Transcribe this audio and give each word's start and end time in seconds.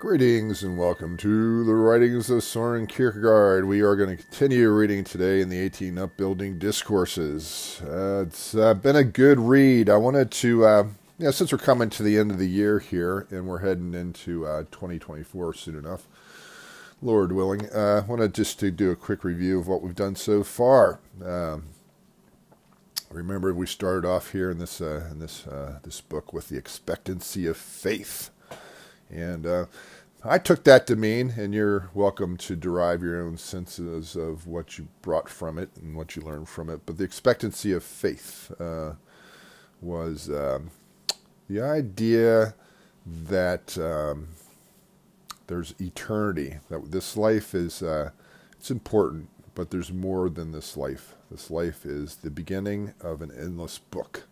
Greetings 0.00 0.62
and 0.62 0.78
welcome 0.78 1.18
to 1.18 1.62
the 1.62 1.74
writings 1.74 2.30
of 2.30 2.42
Soren 2.42 2.86
Kierkegaard. 2.86 3.66
We 3.66 3.82
are 3.82 3.96
going 3.96 4.16
to 4.16 4.22
continue 4.24 4.70
reading 4.70 5.04
today 5.04 5.42
in 5.42 5.50
the 5.50 5.58
18 5.58 5.98
Upbuilding 5.98 6.58
Discourses. 6.58 7.82
Uh, 7.84 8.24
it's 8.26 8.54
uh, 8.54 8.72
been 8.72 8.96
a 8.96 9.04
good 9.04 9.38
read. 9.38 9.90
I 9.90 9.98
wanted 9.98 10.30
to, 10.30 10.64
uh, 10.64 10.84
since 11.30 11.52
we're 11.52 11.58
coming 11.58 11.90
to 11.90 12.02
the 12.02 12.16
end 12.16 12.30
of 12.30 12.38
the 12.38 12.48
year 12.48 12.78
here 12.78 13.26
and 13.30 13.46
we're 13.46 13.58
heading 13.58 13.92
into 13.92 14.46
uh, 14.46 14.62
2024 14.70 15.52
soon 15.52 15.76
enough, 15.76 16.08
Lord 17.02 17.32
willing, 17.32 17.68
uh, 17.70 18.00
I 18.02 18.08
wanted 18.08 18.32
just 18.32 18.58
to 18.60 18.70
do 18.70 18.90
a 18.90 18.96
quick 18.96 19.22
review 19.22 19.60
of 19.60 19.68
what 19.68 19.82
we've 19.82 19.94
done 19.94 20.16
so 20.16 20.42
far. 20.42 20.98
Um, 21.22 21.64
remember, 23.10 23.52
we 23.52 23.66
started 23.66 24.08
off 24.08 24.32
here 24.32 24.50
in 24.50 24.60
this 24.60 24.80
uh, 24.80 25.08
in 25.10 25.18
this 25.18 25.42
this 25.82 26.00
book 26.00 26.32
with 26.32 26.48
the 26.48 26.56
expectancy 26.56 27.46
of 27.46 27.58
faith. 27.58 28.30
And 29.10 29.46
uh, 29.46 29.66
I 30.24 30.38
took 30.38 30.64
that 30.64 30.86
to 30.88 30.96
mean, 30.96 31.34
and 31.36 31.54
you're 31.54 31.90
welcome 31.94 32.36
to 32.38 32.56
derive 32.56 33.02
your 33.02 33.22
own 33.22 33.38
senses 33.38 34.16
of 34.16 34.46
what 34.46 34.78
you 34.78 34.88
brought 35.02 35.28
from 35.28 35.58
it 35.58 35.70
and 35.76 35.96
what 35.96 36.16
you 36.16 36.22
learned 36.22 36.48
from 36.48 36.70
it. 36.70 36.80
But 36.86 36.98
the 36.98 37.04
expectancy 37.04 37.72
of 37.72 37.82
faith 37.82 38.52
uh, 38.60 38.94
was 39.80 40.28
um, 40.30 40.70
the 41.48 41.60
idea 41.62 42.54
that 43.06 43.78
um, 43.78 44.28
there's 45.46 45.74
eternity, 45.80 46.58
that 46.68 46.92
this 46.92 47.16
life 47.16 47.54
is 47.54 47.82
uh, 47.82 48.10
it's 48.52 48.70
important, 48.70 49.28
but 49.54 49.70
there's 49.70 49.92
more 49.92 50.28
than 50.30 50.52
this 50.52 50.76
life. 50.76 51.14
This 51.30 51.50
life 51.50 51.86
is 51.86 52.16
the 52.16 52.30
beginning 52.30 52.94
of 53.00 53.22
an 53.22 53.30
endless 53.36 53.78
book. 53.78 54.24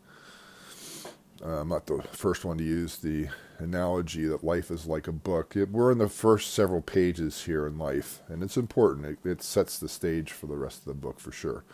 Uh, 1.44 1.60
I'm 1.60 1.68
not 1.68 1.86
the 1.86 2.02
first 2.12 2.44
one 2.44 2.58
to 2.58 2.64
use 2.64 2.96
the 2.98 3.28
analogy 3.58 4.26
that 4.26 4.44
life 4.44 4.70
is 4.70 4.86
like 4.86 5.06
a 5.08 5.12
book. 5.12 5.56
It, 5.56 5.70
we're 5.70 5.92
in 5.92 5.98
the 5.98 6.08
first 6.08 6.54
several 6.54 6.80
pages 6.80 7.44
here 7.44 7.66
in 7.66 7.78
life, 7.78 8.22
and 8.28 8.42
it's 8.42 8.56
important. 8.56 9.06
It, 9.06 9.28
it 9.28 9.42
sets 9.42 9.78
the 9.78 9.88
stage 9.88 10.32
for 10.32 10.46
the 10.46 10.56
rest 10.56 10.80
of 10.80 10.84
the 10.86 10.94
book 10.94 11.20
for 11.20 11.32
sure. 11.32 11.64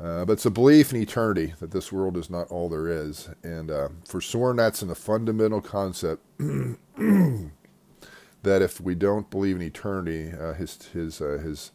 Uh, 0.00 0.24
but 0.24 0.34
it's 0.34 0.46
a 0.46 0.50
belief 0.50 0.92
in 0.92 1.00
eternity 1.00 1.54
that 1.60 1.70
this 1.70 1.92
world 1.92 2.16
is 2.16 2.28
not 2.28 2.48
all 2.50 2.68
there 2.68 2.88
is. 2.88 3.28
And 3.42 3.70
uh, 3.70 3.88
for 4.06 4.20
Soren, 4.20 4.56
that's 4.56 4.82
in 4.82 4.92
fundamental 4.94 5.60
concept 5.60 6.22
that 6.38 7.50
if 8.42 8.80
we 8.80 8.94
don't 8.94 9.30
believe 9.30 9.56
in 9.56 9.62
eternity, 9.62 10.32
uh, 10.32 10.54
his 10.54 10.76
his 10.92 11.20
uh, 11.20 11.38
his 11.42 11.70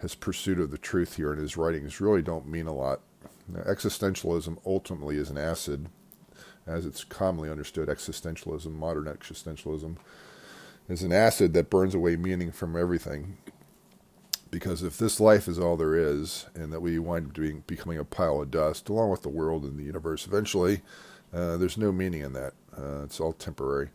his 0.00 0.14
pursuit 0.14 0.60
of 0.60 0.70
the 0.70 0.78
truth 0.78 1.16
here 1.16 1.32
in 1.32 1.38
his 1.38 1.56
writings 1.56 2.00
really 2.00 2.22
don't 2.22 2.46
mean 2.46 2.68
a 2.68 2.74
lot. 2.74 3.00
existentialism 3.52 4.56
ultimately 4.64 5.16
is 5.16 5.30
an 5.30 5.38
acid 5.38 5.88
as 6.68 6.84
it's 6.84 7.02
commonly 7.02 7.50
understood, 7.50 7.88
existentialism, 7.88 8.70
modern 8.70 9.04
existentialism, 9.04 9.96
is 10.88 11.02
an 11.02 11.12
acid 11.12 11.54
that 11.54 11.70
burns 11.70 11.94
away 11.94 12.16
meaning 12.16 12.52
from 12.52 12.76
everything. 12.76 13.38
Because 14.50 14.82
if 14.82 14.96
this 14.96 15.20
life 15.20 15.48
is 15.48 15.58
all 15.58 15.76
there 15.76 15.94
is, 15.94 16.46
and 16.54 16.72
that 16.72 16.80
we 16.80 16.98
wind 16.98 17.28
up 17.28 17.34
being, 17.34 17.64
becoming 17.66 17.98
a 17.98 18.04
pile 18.04 18.40
of 18.40 18.50
dust, 18.50 18.88
along 18.88 19.10
with 19.10 19.22
the 19.22 19.28
world 19.28 19.64
and 19.64 19.78
the 19.78 19.84
universe 19.84 20.26
eventually, 20.26 20.80
uh, 21.34 21.56
there's 21.58 21.76
no 21.76 21.92
meaning 21.92 22.22
in 22.22 22.32
that. 22.32 22.54
Uh, 22.76 23.02
it's 23.02 23.20
all 23.20 23.32
temporary. 23.32 23.88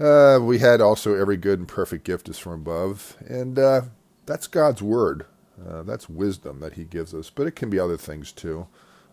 Uh, 0.00 0.38
we 0.40 0.58
had 0.58 0.80
also 0.80 1.14
every 1.14 1.36
good 1.36 1.58
and 1.58 1.68
perfect 1.68 2.04
gift 2.04 2.28
is 2.28 2.38
from 2.38 2.52
above, 2.52 3.16
and 3.28 3.58
uh, 3.58 3.82
that's 4.24 4.46
God's 4.46 4.82
word. 4.82 5.26
Uh, 5.64 5.82
that's 5.82 6.08
wisdom 6.08 6.60
that 6.60 6.74
He 6.74 6.84
gives 6.84 7.14
us, 7.14 7.30
but 7.30 7.46
it 7.46 7.54
can 7.54 7.70
be 7.70 7.78
other 7.78 7.96
things 7.96 8.32
too 8.32 8.66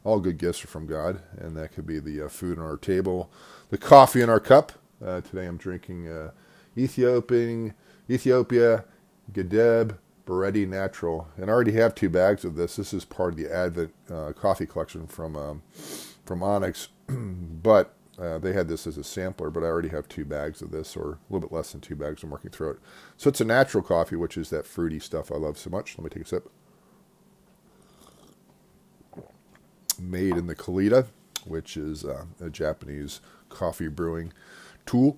all 0.04 0.20
good 0.20 0.38
gifts 0.38 0.64
are 0.64 0.68
from 0.68 0.86
God, 0.86 1.22
and 1.38 1.56
that 1.58 1.72
could 1.74 1.86
be 1.86 2.00
the 2.00 2.26
uh, 2.26 2.30
food 2.30 2.60
on 2.60 2.66
our 2.66 2.78
table, 2.78 3.32
the 3.70 3.78
coffee 3.78 4.22
in 4.22 4.30
our 4.30 4.40
cup. 4.40 4.74
Uh, 5.04 5.22
today 5.22 5.46
I'm 5.46 5.58
drinking 5.58 6.08
uh, 6.08 6.32
Ethiopian, 6.78 7.74
Ethiopia 8.10 8.86
Gedeb 9.32 9.98
Bareti 10.26 10.68
Natural, 10.68 11.28
and 11.38 11.50
I 11.50 11.54
already 11.54 11.74
have 11.74 11.96
two 11.96 12.10
bags 12.10 12.46
of 12.46 12.56
this. 12.56 12.76
This 12.76 12.94
is 12.94 13.06
part 13.06 13.34
of 13.34 13.38
the 13.38 13.54
Advent 13.54 13.94
uh, 14.12 14.34
coffee 14.34 14.66
collection 14.66 15.08
from 15.08 15.36
um, 15.36 15.64
from 16.26 16.42
Onyx, 16.44 16.90
but 17.08 17.94
uh, 18.18 18.38
they 18.38 18.54
had 18.54 18.68
this 18.68 18.88
as 18.88 18.98
a 18.98 19.04
sampler, 19.04 19.50
but 19.50 19.64
I 19.64 19.68
already 19.68 19.90
have 19.90 20.08
two 20.08 20.24
bags 20.24 20.62
of 20.62 20.72
this, 20.72 20.96
or 20.96 21.14
a 21.14 21.18
little 21.34 21.48
bit 21.48 21.56
less 21.56 21.72
than 21.72 21.82
two 21.82 21.96
bags. 21.96 22.24
I'm 22.24 22.30
working 22.30 22.52
through 22.52 22.72
it. 22.72 22.80
So 23.18 23.30
it's 23.30 23.42
a 23.42 23.46
natural 23.46 23.84
coffee, 23.84 24.16
which 24.16 24.38
is 24.38 24.50
that 24.52 24.68
fruity 24.68 25.00
stuff 25.00 25.32
I 25.32 25.36
love 25.36 25.58
so 25.58 25.70
much. 25.70 25.98
Let 25.98 26.04
me 26.04 26.10
take 26.10 26.24
a 26.24 26.28
sip. 26.28 26.50
Made 30.00 30.36
in 30.36 30.48
the 30.48 30.56
Kalita, 30.56 31.08
which 31.46 31.78
is 31.78 32.06
uh, 32.06 32.26
a 32.42 32.50
Japanese 32.50 33.22
coffee 33.50 33.88
brewing 33.88 34.34
tool. 34.86 35.18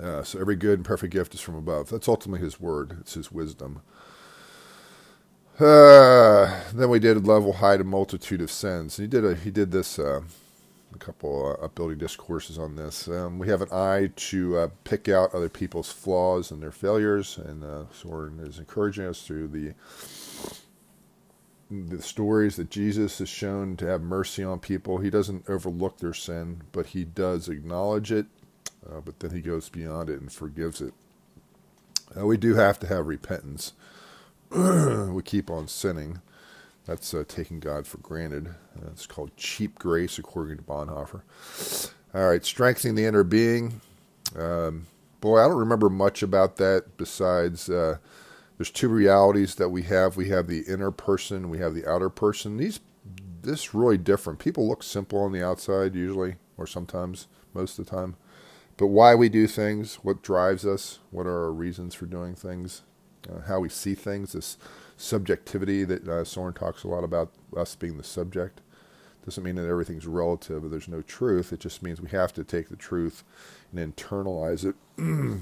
Uh, 0.00 0.22
so 0.22 0.40
every 0.40 0.56
good 0.56 0.78
and 0.78 0.84
perfect 0.84 1.12
gift 1.12 1.34
is 1.34 1.40
from 1.40 1.54
above. 1.54 1.90
That's 1.90 2.08
ultimately 2.08 2.44
his 2.44 2.60
word. 2.60 2.98
It's 3.00 3.14
his 3.14 3.30
wisdom. 3.30 3.82
Uh, 5.60 6.60
then 6.72 6.88
we 6.88 6.98
did 6.98 7.26
level 7.26 7.54
hide 7.54 7.80
a 7.80 7.84
multitude 7.84 8.40
of 8.40 8.50
sins. 8.50 8.98
And 8.98 9.04
he 9.04 9.08
did 9.08 9.24
a, 9.24 9.34
he 9.36 9.50
did 9.50 9.70
this 9.70 9.98
uh, 9.98 10.22
a 10.94 10.98
couple 10.98 11.56
uh, 11.60 11.64
upbuilding 11.64 11.98
discourses 11.98 12.58
on 12.58 12.76
this. 12.76 13.08
Um, 13.08 13.38
we 13.38 13.48
have 13.48 13.62
an 13.62 13.72
eye 13.72 14.10
to 14.14 14.58
uh, 14.58 14.68
pick 14.84 15.08
out 15.08 15.34
other 15.34 15.48
people's 15.48 15.90
flaws 15.92 16.50
and 16.50 16.62
their 16.62 16.72
failures, 16.72 17.38
and 17.38 17.64
uh, 17.64 17.84
Soren 17.92 18.40
is 18.40 18.58
encouraging 18.58 19.06
us 19.06 19.22
through 19.22 19.48
the 19.48 19.72
the 21.72 22.02
stories 22.02 22.56
that 22.56 22.70
Jesus 22.70 23.20
is 23.20 23.28
shown 23.28 23.76
to 23.78 23.86
have 23.86 24.02
mercy 24.02 24.44
on 24.44 24.60
people. 24.60 24.98
He 24.98 25.10
doesn't 25.10 25.48
overlook 25.48 25.98
their 25.98 26.14
sin, 26.14 26.62
but 26.72 26.86
he 26.86 27.04
does 27.04 27.48
acknowledge 27.48 28.12
it, 28.12 28.26
uh, 28.88 29.00
but 29.00 29.20
then 29.20 29.30
he 29.30 29.40
goes 29.40 29.68
beyond 29.68 30.10
it 30.10 30.20
and 30.20 30.32
forgives 30.32 30.80
it. 30.80 30.92
Uh, 32.18 32.26
we 32.26 32.36
do 32.36 32.54
have 32.54 32.78
to 32.80 32.86
have 32.86 33.06
repentance. 33.06 33.72
we 34.50 35.22
keep 35.22 35.50
on 35.50 35.66
sinning. 35.66 36.20
That's 36.84 37.14
uh, 37.14 37.24
taking 37.26 37.60
God 37.60 37.86
for 37.86 37.98
granted. 37.98 38.54
It's 38.90 39.06
called 39.06 39.36
cheap 39.36 39.78
grace, 39.78 40.18
according 40.18 40.58
to 40.58 40.62
Bonhoeffer. 40.62 41.22
All 42.14 42.28
right, 42.28 42.44
strengthening 42.44 42.96
the 42.96 43.04
inner 43.06 43.24
being. 43.24 43.80
Um, 44.36 44.86
boy, 45.20 45.38
I 45.38 45.48
don't 45.48 45.58
remember 45.58 45.88
much 45.88 46.22
about 46.22 46.56
that 46.56 46.96
besides 46.96 47.70
uh, 47.70 47.98
there's 48.58 48.70
two 48.70 48.88
realities 48.88 49.54
that 49.56 49.70
we 49.70 49.82
have. 49.84 50.16
We 50.16 50.28
have 50.28 50.46
the 50.46 50.62
inner 50.68 50.90
person, 50.90 51.50
we 51.50 51.58
have 51.58 51.74
the 51.74 51.86
outer 51.86 52.10
person. 52.10 52.56
These 52.56 52.80
this 53.42 53.74
really 53.74 53.98
different. 53.98 54.38
People 54.38 54.68
look 54.68 54.82
simple 54.82 55.20
on 55.20 55.32
the 55.32 55.44
outside 55.44 55.94
usually, 55.94 56.36
or 56.56 56.66
sometimes, 56.66 57.26
most 57.52 57.78
of 57.78 57.84
the 57.84 57.90
time. 57.90 58.16
But 58.76 58.86
why 58.88 59.14
we 59.14 59.28
do 59.28 59.46
things, 59.46 59.96
what 59.96 60.22
drives 60.22 60.64
us, 60.64 61.00
what 61.10 61.26
are 61.26 61.44
our 61.44 61.52
reasons 61.52 61.94
for 61.94 62.06
doing 62.06 62.34
things, 62.34 62.82
uh, 63.28 63.40
how 63.42 63.60
we 63.60 63.68
see 63.68 63.94
things, 63.94 64.32
this 64.32 64.56
subjectivity 64.96 65.84
that 65.84 66.08
uh, 66.08 66.24
Soren 66.24 66.54
talks 66.54 66.84
a 66.84 66.88
lot 66.88 67.04
about, 67.04 67.32
us 67.56 67.74
being 67.74 67.98
the 67.98 68.04
subject. 68.04 68.60
Doesn't 69.24 69.44
mean 69.44 69.56
that 69.56 69.68
everything's 69.68 70.06
relative 70.06 70.64
or 70.64 70.68
there's 70.68 70.88
no 70.88 71.02
truth. 71.02 71.52
It 71.52 71.60
just 71.60 71.82
means 71.82 72.00
we 72.00 72.10
have 72.10 72.32
to 72.34 72.44
take 72.44 72.68
the 72.70 72.76
truth 72.76 73.22
and 73.74 73.96
internalize 73.96 74.64
it. 74.64 74.74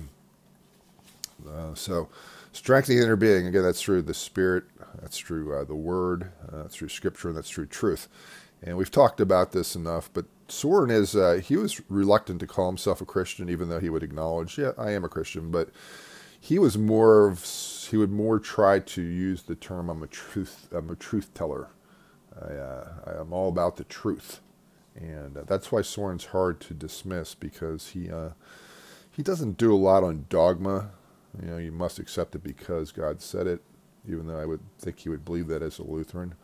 uh, 1.48 1.74
so, 1.74 2.08
Strengthening 2.52 2.98
the 2.98 3.04
inner 3.04 3.16
being, 3.16 3.46
again, 3.46 3.62
that's 3.62 3.80
through 3.80 4.02
the 4.02 4.14
Spirit, 4.14 4.64
that's 5.00 5.18
through 5.18 5.54
uh, 5.54 5.64
the 5.64 5.74
Word, 5.74 6.32
uh, 6.52 6.62
that's 6.62 6.76
through 6.76 6.88
Scripture, 6.88 7.28
and 7.28 7.36
that's 7.36 7.50
through 7.50 7.66
truth. 7.66 8.08
And 8.62 8.76
we've 8.76 8.90
talked 8.90 9.20
about 9.20 9.52
this 9.52 9.76
enough, 9.76 10.10
but 10.12 10.26
Soren 10.48 10.90
is, 10.90 11.14
uh, 11.14 11.40
he 11.42 11.56
was 11.56 11.80
reluctant 11.88 12.40
to 12.40 12.46
call 12.46 12.66
himself 12.66 13.00
a 13.00 13.06
Christian, 13.06 13.48
even 13.48 13.68
though 13.68 13.78
he 13.78 13.88
would 13.88 14.02
acknowledge, 14.02 14.58
yeah, 14.58 14.72
I 14.76 14.90
am 14.90 15.04
a 15.04 15.08
Christian, 15.08 15.50
but 15.50 15.70
he 16.40 16.58
was 16.58 16.76
more 16.76 17.28
of, 17.28 17.44
he 17.88 17.96
would 17.96 18.10
more 18.10 18.38
try 18.38 18.80
to 18.80 19.02
use 19.02 19.42
the 19.42 19.54
term, 19.54 19.88
I'm 19.88 20.02
a 20.02 20.08
truth, 20.08 20.68
I'm 20.72 20.90
a 20.90 20.96
truth 20.96 21.32
teller. 21.34 21.68
I, 22.40 22.52
uh, 22.52 22.88
I'm 23.20 23.32
all 23.32 23.48
about 23.48 23.76
the 23.76 23.84
truth. 23.84 24.40
And 24.96 25.36
uh, 25.36 25.42
that's 25.46 25.70
why 25.70 25.82
Soren's 25.82 26.26
hard 26.26 26.60
to 26.62 26.74
dismiss 26.74 27.34
because 27.34 27.90
he, 27.90 28.10
uh, 28.10 28.30
he 29.10 29.22
doesn't 29.22 29.56
do 29.56 29.74
a 29.74 29.76
lot 29.76 30.02
on 30.02 30.26
dogma 30.28 30.90
you 31.40 31.48
know, 31.48 31.58
you 31.58 31.72
must 31.72 31.98
accept 31.98 32.34
it 32.34 32.42
because 32.42 32.92
God 32.92 33.20
said 33.20 33.46
it, 33.46 33.62
even 34.08 34.26
though 34.26 34.38
I 34.38 34.46
would 34.46 34.60
think 34.78 34.98
he 34.98 35.08
would 35.08 35.24
believe 35.24 35.48
that 35.48 35.62
as 35.62 35.78
a 35.78 35.84
Lutheran. 35.84 36.34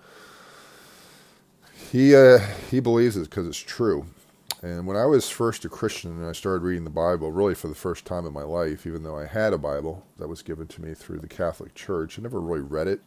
He 1.91 2.15
uh, 2.15 2.39
he 2.71 2.81
believes 2.81 3.17
it 3.17 3.29
because 3.29 3.47
it's 3.47 3.59
true. 3.59 4.07
And 4.63 4.87
when 4.87 4.97
I 4.97 5.05
was 5.05 5.29
first 5.29 5.65
a 5.65 5.69
Christian 5.69 6.13
and 6.13 6.27
I 6.27 6.33
started 6.33 6.63
reading 6.63 6.85
the 6.85 6.91
Bible, 6.91 7.31
really 7.31 7.55
for 7.55 7.69
the 7.69 7.75
first 7.75 8.07
time 8.07 8.27
in 8.27 8.33
my 8.33 8.43
life, 8.43 8.87
even 8.87 9.03
though 9.03 9.19
I 9.19 9.27
had 9.27 9.53
a 9.53 9.59
Bible 9.59 10.07
that 10.17 10.29
was 10.29 10.43
given 10.43 10.67
to 10.69 10.83
me 10.83 10.95
through 10.95 11.19
the 11.19 11.29
Catholic 11.29 11.75
Church, 11.75 12.19
I 12.19 12.23
never 12.23 12.41
really 12.41 12.63
read 12.63 12.89
it. 12.89 13.03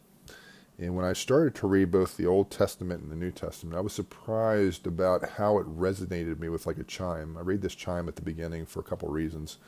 And 0.78 0.94
when 0.94 1.04
I 1.04 1.12
started 1.12 1.54
to 1.56 1.66
read 1.66 1.90
both 1.90 2.16
the 2.16 2.26
Old 2.26 2.50
Testament 2.50 3.02
and 3.02 3.10
the 3.10 3.16
New 3.16 3.32
Testament, 3.32 3.76
I 3.76 3.80
was 3.80 3.92
surprised 3.92 4.86
about 4.86 5.28
how 5.30 5.58
it 5.58 5.66
resonated 5.66 6.38
me 6.38 6.48
with 6.48 6.66
like 6.66 6.78
a 6.78 6.84
chime. 6.84 7.36
I 7.36 7.40
read 7.40 7.60
this 7.60 7.74
chime 7.74 8.08
at 8.08 8.16
the 8.16 8.22
beginning 8.22 8.64
for 8.64 8.80
a 8.80 8.84
couple 8.84 9.08
reasons 9.08 9.58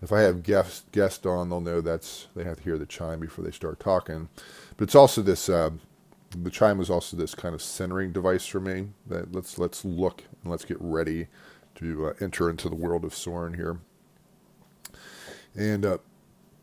if 0.00 0.12
I 0.12 0.20
have 0.20 0.42
guests 0.42 0.84
guest 0.92 1.26
on, 1.26 1.48
they'll 1.48 1.60
know 1.60 1.80
that's 1.80 2.28
they 2.34 2.44
have 2.44 2.58
to 2.58 2.62
hear 2.62 2.78
the 2.78 2.86
chime 2.86 3.20
before 3.20 3.44
they 3.44 3.50
start 3.50 3.80
talking. 3.80 4.28
But 4.76 4.84
it's 4.84 4.94
also 4.94 5.22
this. 5.22 5.48
Uh, 5.48 5.70
the 6.30 6.50
chime 6.50 6.76
was 6.76 6.90
also 6.90 7.16
this 7.16 7.34
kind 7.34 7.54
of 7.54 7.62
centering 7.62 8.12
device 8.12 8.46
for 8.46 8.60
me. 8.60 8.88
That 9.06 9.32
let's 9.32 9.58
let's 9.58 9.84
look 9.84 10.24
and 10.42 10.50
let's 10.50 10.64
get 10.64 10.76
ready 10.80 11.28
to 11.76 12.08
uh, 12.08 12.12
enter 12.20 12.50
into 12.50 12.68
the 12.68 12.74
world 12.74 13.04
of 13.04 13.14
Soren 13.14 13.54
here. 13.54 13.78
And 15.56 15.84
uh, 15.84 15.98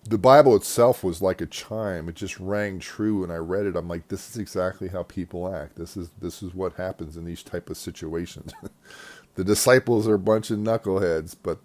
the 0.07 0.17
Bible 0.17 0.55
itself 0.55 1.03
was 1.03 1.21
like 1.21 1.41
a 1.41 1.47
chime. 1.47 2.07
It 2.07 2.15
just 2.15 2.39
rang 2.39 2.79
true 2.79 3.21
when 3.21 3.31
I 3.31 3.37
read 3.37 3.65
it. 3.65 3.75
I'm 3.75 3.87
like, 3.87 4.07
this 4.07 4.29
is 4.29 4.37
exactly 4.37 4.87
how 4.87 5.03
people 5.03 5.53
act. 5.53 5.75
This 5.75 5.97
is 5.97 6.11
this 6.21 6.43
is 6.43 6.53
what 6.53 6.73
happens 6.73 7.17
in 7.17 7.25
these 7.25 7.43
type 7.43 7.69
of 7.69 7.77
situations. 7.77 8.53
the 9.35 9.43
disciples 9.43 10.07
are 10.07 10.15
a 10.15 10.19
bunch 10.19 10.49
of 10.49 10.59
knuckleheads, 10.59 11.35
but 11.41 11.59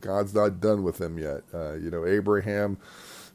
God's 0.00 0.34
not 0.34 0.60
done 0.60 0.82
with 0.82 0.98
them 0.98 1.18
yet. 1.18 1.42
Uh, 1.52 1.74
you 1.74 1.90
know, 1.90 2.06
Abraham 2.06 2.78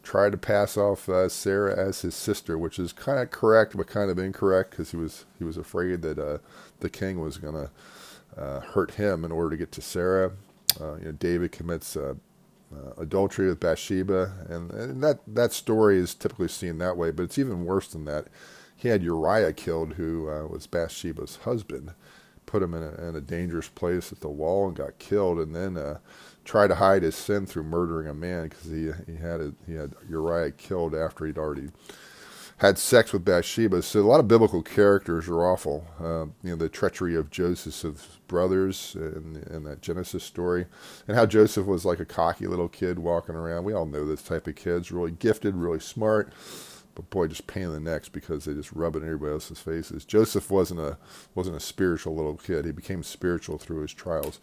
tried 0.04 0.32
to 0.32 0.38
pass 0.38 0.78
off 0.78 1.08
uh, 1.08 1.30
Sarah 1.30 1.78
as 1.78 2.02
his 2.02 2.16
sister, 2.16 2.58
which 2.58 2.80
is 2.80 2.94
kind 2.94 3.20
of 3.20 3.32
correct 3.32 3.78
but 3.78 3.88
kind 3.88 4.10
of 4.10 4.18
incorrect 4.18 4.72
because 4.72 4.92
he 4.92 4.98
was 4.98 5.26
he 5.38 5.44
was 5.44 5.58
afraid 5.58 6.02
that 6.02 6.18
uh, 6.18 6.40
the 6.80 6.90
king 6.90 7.20
was 7.20 7.38
going 7.38 7.54
to 7.54 8.42
uh, 8.42 8.62
hurt 8.62 8.92
him 8.92 9.24
in 9.24 9.32
order 9.32 9.52
to 9.52 9.58
get 9.58 9.72
to 9.74 9.82
Sarah. 9.82 10.32
Uh, 10.80 10.96
you 10.96 11.06
know, 11.06 11.12
David 11.12 11.52
commits 11.52 11.96
uh, 11.98 12.16
adultery 12.98 13.50
with 13.50 13.60
Bathsheba, 13.60 14.34
and, 14.50 14.72
and, 14.72 15.04
that 15.04 15.20
that 15.28 15.52
story 15.52 15.98
is 15.98 16.16
typically 16.16 16.48
seen 16.48 16.78
that 16.78 16.96
way. 16.96 17.12
But 17.12 17.24
it's 17.24 17.38
even 17.38 17.66
worse 17.66 17.88
than 17.88 18.06
that. 18.06 18.28
He 18.76 18.88
had 18.88 19.04
Uriah 19.04 19.54
killed, 19.54 19.94
who 19.94 20.24
was 20.50 20.66
Bathsheba's 20.66 21.36
husband, 21.44 21.94
put 22.52 22.62
him 22.62 22.74
in 22.74 22.84
a, 22.84 23.10
in 23.10 23.16
a, 23.16 23.22
dangerous 23.22 23.70
place 23.70 24.12
at 24.12 24.20
the 24.20 24.28
wall 24.28 24.68
and 24.68 24.76
got 24.76 25.00
killed, 25.00 25.40
and 25.40 25.56
then 25.56 25.78
uh, 25.78 26.00
tried 26.44 26.68
to 26.68 26.76
hide 26.76 27.02
his 27.02 27.16
sin 27.16 27.46
through 27.46 27.64
murdering 27.64 28.10
a 28.10 28.14
man 28.14 28.50
because 28.50 28.66
he 28.66 28.92
he 29.10 29.18
had 29.18 29.40
a, 29.40 29.54
he 29.66 29.74
had 29.74 29.94
Uriah 30.10 30.52
killed 30.52 30.94
after 30.94 31.26
he'd 31.26 31.38
already 31.38 31.70
had 32.58 32.78
sex 32.78 33.14
with 33.14 33.24
Bathsheba. 33.24 33.82
So 33.82 34.02
a 34.02 34.04
lot 34.04 34.20
of 34.20 34.28
biblical 34.28 34.62
characters 34.62 35.30
are 35.30 35.46
awful. 35.46 35.88
Uh, 35.98 36.26
you 36.44 36.52
know, 36.52 36.58
the 36.58 36.70
treachery 36.70 37.16
of 37.16 37.32
Joseph's 37.32 38.20
brothers 38.28 38.96
in, 38.96 39.44
in, 39.50 39.64
that 39.64 39.82
Genesis 39.82 40.24
story, 40.24 40.68
and 41.08 41.16
how 41.16 41.26
Joseph 41.26 41.66
was 41.66 41.86
like 41.86 42.00
a 42.00 42.06
cocky 42.06 42.48
little 42.48 42.70
kid 42.70 43.00
walking 43.00 43.34
around. 43.34 43.64
We 43.64 43.74
all 43.74 43.86
know 43.86 44.06
this 44.06 44.22
type 44.22 44.46
of 44.46 44.56
kids, 44.56 44.92
really 44.92 45.12
gifted, 45.12 45.56
really 45.56 45.80
smart, 45.80 46.34
but 46.96 47.10
boy, 47.10 47.28
just 47.28 47.48
pain 47.48 47.64
in 47.64 47.74
the 47.74 47.80
necks 47.80 48.10
because 48.10 48.46
they 48.46 48.54
just 48.54 48.74
rub 48.74 48.96
it 48.96 49.00
in 49.00 49.06
everybody 49.06 49.34
else's 49.34 49.60
faces. 49.60 50.06
Joseph 50.06 50.52
wasn't 50.52 50.80
a 50.82 50.98
wasn't 51.36 51.58
a 51.58 51.62
spiritual 51.62 52.16
little 52.16 52.38
kid. 52.38 52.66
He 52.66 52.72
became 52.72 53.04
spiritual 53.04 53.58
through 53.58 53.82
his 53.82 53.94
trials. 53.94 54.40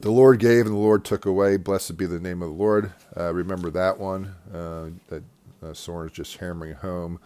The 0.00 0.10
Lord 0.10 0.40
gave 0.40 0.66
and 0.66 0.74
the 0.74 0.80
Lord 0.80 1.04
took 1.04 1.26
away. 1.26 1.56
Blessed 1.56 1.96
be 1.96 2.06
the 2.06 2.20
name 2.20 2.42
of 2.42 2.50
the 2.50 2.54
Lord. 2.56 2.92
Uh, 3.16 3.34
remember 3.34 3.70
that 3.70 3.98
one. 3.98 4.34
Uh, 4.52 4.90
that 5.08 5.24
uh, 5.62 5.74
Soren 5.74 6.08
is 6.08 6.14
just 6.16 6.36
hammering 6.38 6.74
home 6.74 7.20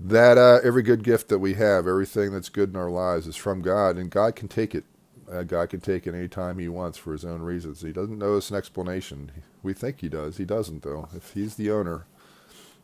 that 0.00 0.38
uh, 0.38 0.60
every 0.64 0.82
good 0.82 1.04
gift 1.04 1.28
that 1.28 1.38
we 1.40 1.54
have, 1.54 1.86
everything 1.86 2.32
that's 2.32 2.48
good 2.48 2.70
in 2.70 2.76
our 2.76 2.90
lives, 2.90 3.26
is 3.26 3.36
from 3.36 3.62
God, 3.62 3.96
and 3.96 4.10
God 4.10 4.36
can 4.36 4.48
take 4.48 4.74
it. 4.74 4.84
Uh, 5.30 5.42
God 5.42 5.70
can 5.70 5.80
take 5.80 6.06
it 6.06 6.14
any 6.14 6.28
time 6.28 6.58
He 6.58 6.68
wants 6.68 6.98
for 6.98 7.12
His 7.12 7.24
own 7.24 7.42
reasons. 7.42 7.82
He 7.82 7.92
doesn't 7.92 8.18
know 8.18 8.36
us 8.36 8.50
an 8.50 8.56
explanation. 8.56 9.32
We 9.62 9.74
think 9.74 10.00
He 10.00 10.08
does. 10.08 10.36
He 10.38 10.44
doesn't, 10.44 10.82
though. 10.82 11.08
If 11.14 11.32
He's 11.32 11.56
the 11.56 11.70
owner 11.70 12.06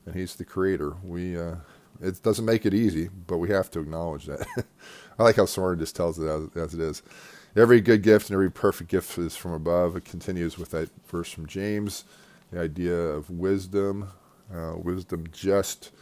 and 0.06 0.14
He's 0.14 0.36
the 0.36 0.44
creator, 0.44 0.96
we 1.04 1.38
uh, 1.38 1.56
it 2.02 2.22
doesn't 2.22 2.44
make 2.44 2.66
it 2.66 2.74
easy, 2.74 3.10
but 3.28 3.38
we 3.38 3.50
have 3.50 3.70
to 3.72 3.80
acknowledge 3.80 4.26
that. 4.26 4.46
I 5.18 5.22
like 5.24 5.36
how 5.36 5.46
Soren 5.46 5.78
just 5.78 5.96
tells 5.96 6.18
it 6.18 6.26
as, 6.28 6.48
as 6.56 6.74
it 6.74 6.80
is. 6.80 7.02
Every 7.56 7.80
good 7.80 8.02
gift 8.02 8.30
and 8.30 8.34
every 8.34 8.50
perfect 8.50 8.90
gift 8.90 9.18
is 9.18 9.36
from 9.36 9.52
above. 9.52 9.96
It 9.96 10.04
continues 10.04 10.58
with 10.58 10.70
that 10.72 10.90
verse 11.08 11.30
from 11.32 11.46
James, 11.46 12.04
the 12.52 12.60
idea 12.60 12.94
of 12.96 13.30
wisdom, 13.30 14.10
uh, 14.54 14.74
wisdom 14.76 15.26
just 15.32 15.92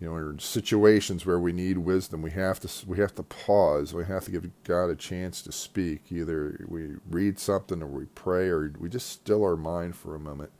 you 0.00 0.08
know, 0.08 0.16
in 0.30 0.38
situations 0.38 1.26
where 1.26 1.40
we 1.40 1.52
need 1.52 1.78
wisdom, 1.78 2.22
we 2.22 2.30
have 2.32 2.60
to 2.60 2.68
we 2.86 2.98
have 2.98 3.14
to 3.16 3.24
pause. 3.24 3.94
We 3.94 4.04
have 4.06 4.24
to 4.26 4.32
give 4.32 4.48
God 4.64 4.90
a 4.90 4.96
chance 4.96 5.42
to 5.42 5.52
speak. 5.52 6.12
Either 6.12 6.64
we 6.68 6.96
read 7.10 7.38
something, 7.38 7.82
or 7.82 7.88
we 7.88 8.06
pray, 8.06 8.48
or 8.48 8.72
we 8.78 8.88
just 8.90 9.10
still 9.10 9.44
our 9.44 9.56
mind 9.56 9.96
for 9.96 10.14
a 10.14 10.20
moment. 10.20 10.52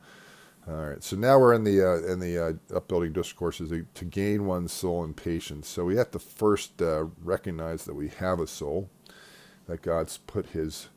All 0.69 0.75
right. 0.75 1.03
So 1.03 1.17
now 1.17 1.39
we're 1.39 1.55
in 1.55 1.65
the 1.65 1.83
uh, 1.83 2.13
in 2.13 2.21
the 2.21 2.39
uh, 2.39 2.77
upbuilding 2.77 3.13
discourses 3.13 3.71
to, 3.95 4.05
gain 4.05 4.45
one's 4.45 4.73
soul 4.73 5.03
in 5.03 5.15
patience. 5.15 5.67
So 5.67 5.85
we 5.85 5.97
have 5.97 6.11
to 6.11 6.19
first 6.19 6.83
uh, 6.83 7.07
recognize 7.23 7.85
that 7.85 7.95
we 7.95 8.09
have 8.09 8.39
a 8.39 8.47
soul, 8.47 8.91
that 9.67 9.81
God's 9.81 10.19
put 10.19 10.47
His 10.49 10.89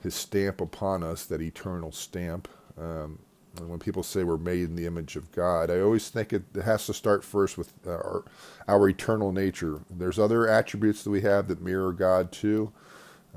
His 0.00 0.16
stamp 0.16 0.60
upon 0.60 1.04
us, 1.04 1.26
that 1.26 1.40
eternal 1.40 1.92
stamp. 1.92 2.48
Um, 2.76 3.20
and 3.56 3.68
when 3.68 3.78
people 3.78 4.02
say 4.02 4.24
we're 4.24 4.36
made 4.36 4.64
in 4.64 4.74
the 4.74 4.86
image 4.86 5.14
of 5.14 5.30
God, 5.30 5.70
I 5.70 5.80
always 5.80 6.08
think 6.08 6.32
it 6.32 6.44
has 6.64 6.86
to 6.86 6.94
start 6.94 7.22
first 7.22 7.56
with 7.58 7.72
uh, 7.86 7.90
our, 7.90 8.24
our 8.66 8.88
eternal 8.88 9.32
nature. 9.32 9.80
There's 9.90 10.18
other 10.18 10.48
attributes 10.48 11.04
that 11.04 11.10
we 11.10 11.20
have 11.22 11.46
that 11.48 11.60
mirror 11.60 11.92
God 11.92 12.32
too. 12.32 12.72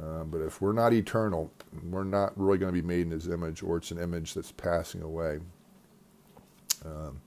Uh, 0.02 0.24
but 0.24 0.40
if 0.40 0.60
we're 0.60 0.74
not 0.74 0.94
eternal, 0.94 1.52
we're 1.84 2.04
not 2.04 2.34
really 2.36 2.58
going 2.58 2.74
to 2.74 2.82
be 2.82 2.88
made 2.88 3.02
in 3.02 3.12
His 3.12 3.28
image, 3.28 3.62
or 3.62 3.78
it's 3.78 3.92
an 3.92 4.00
image 4.00 4.34
that's 4.34 4.52
passing 4.52 5.04
away. 5.04 5.40
Um, 6.86 7.22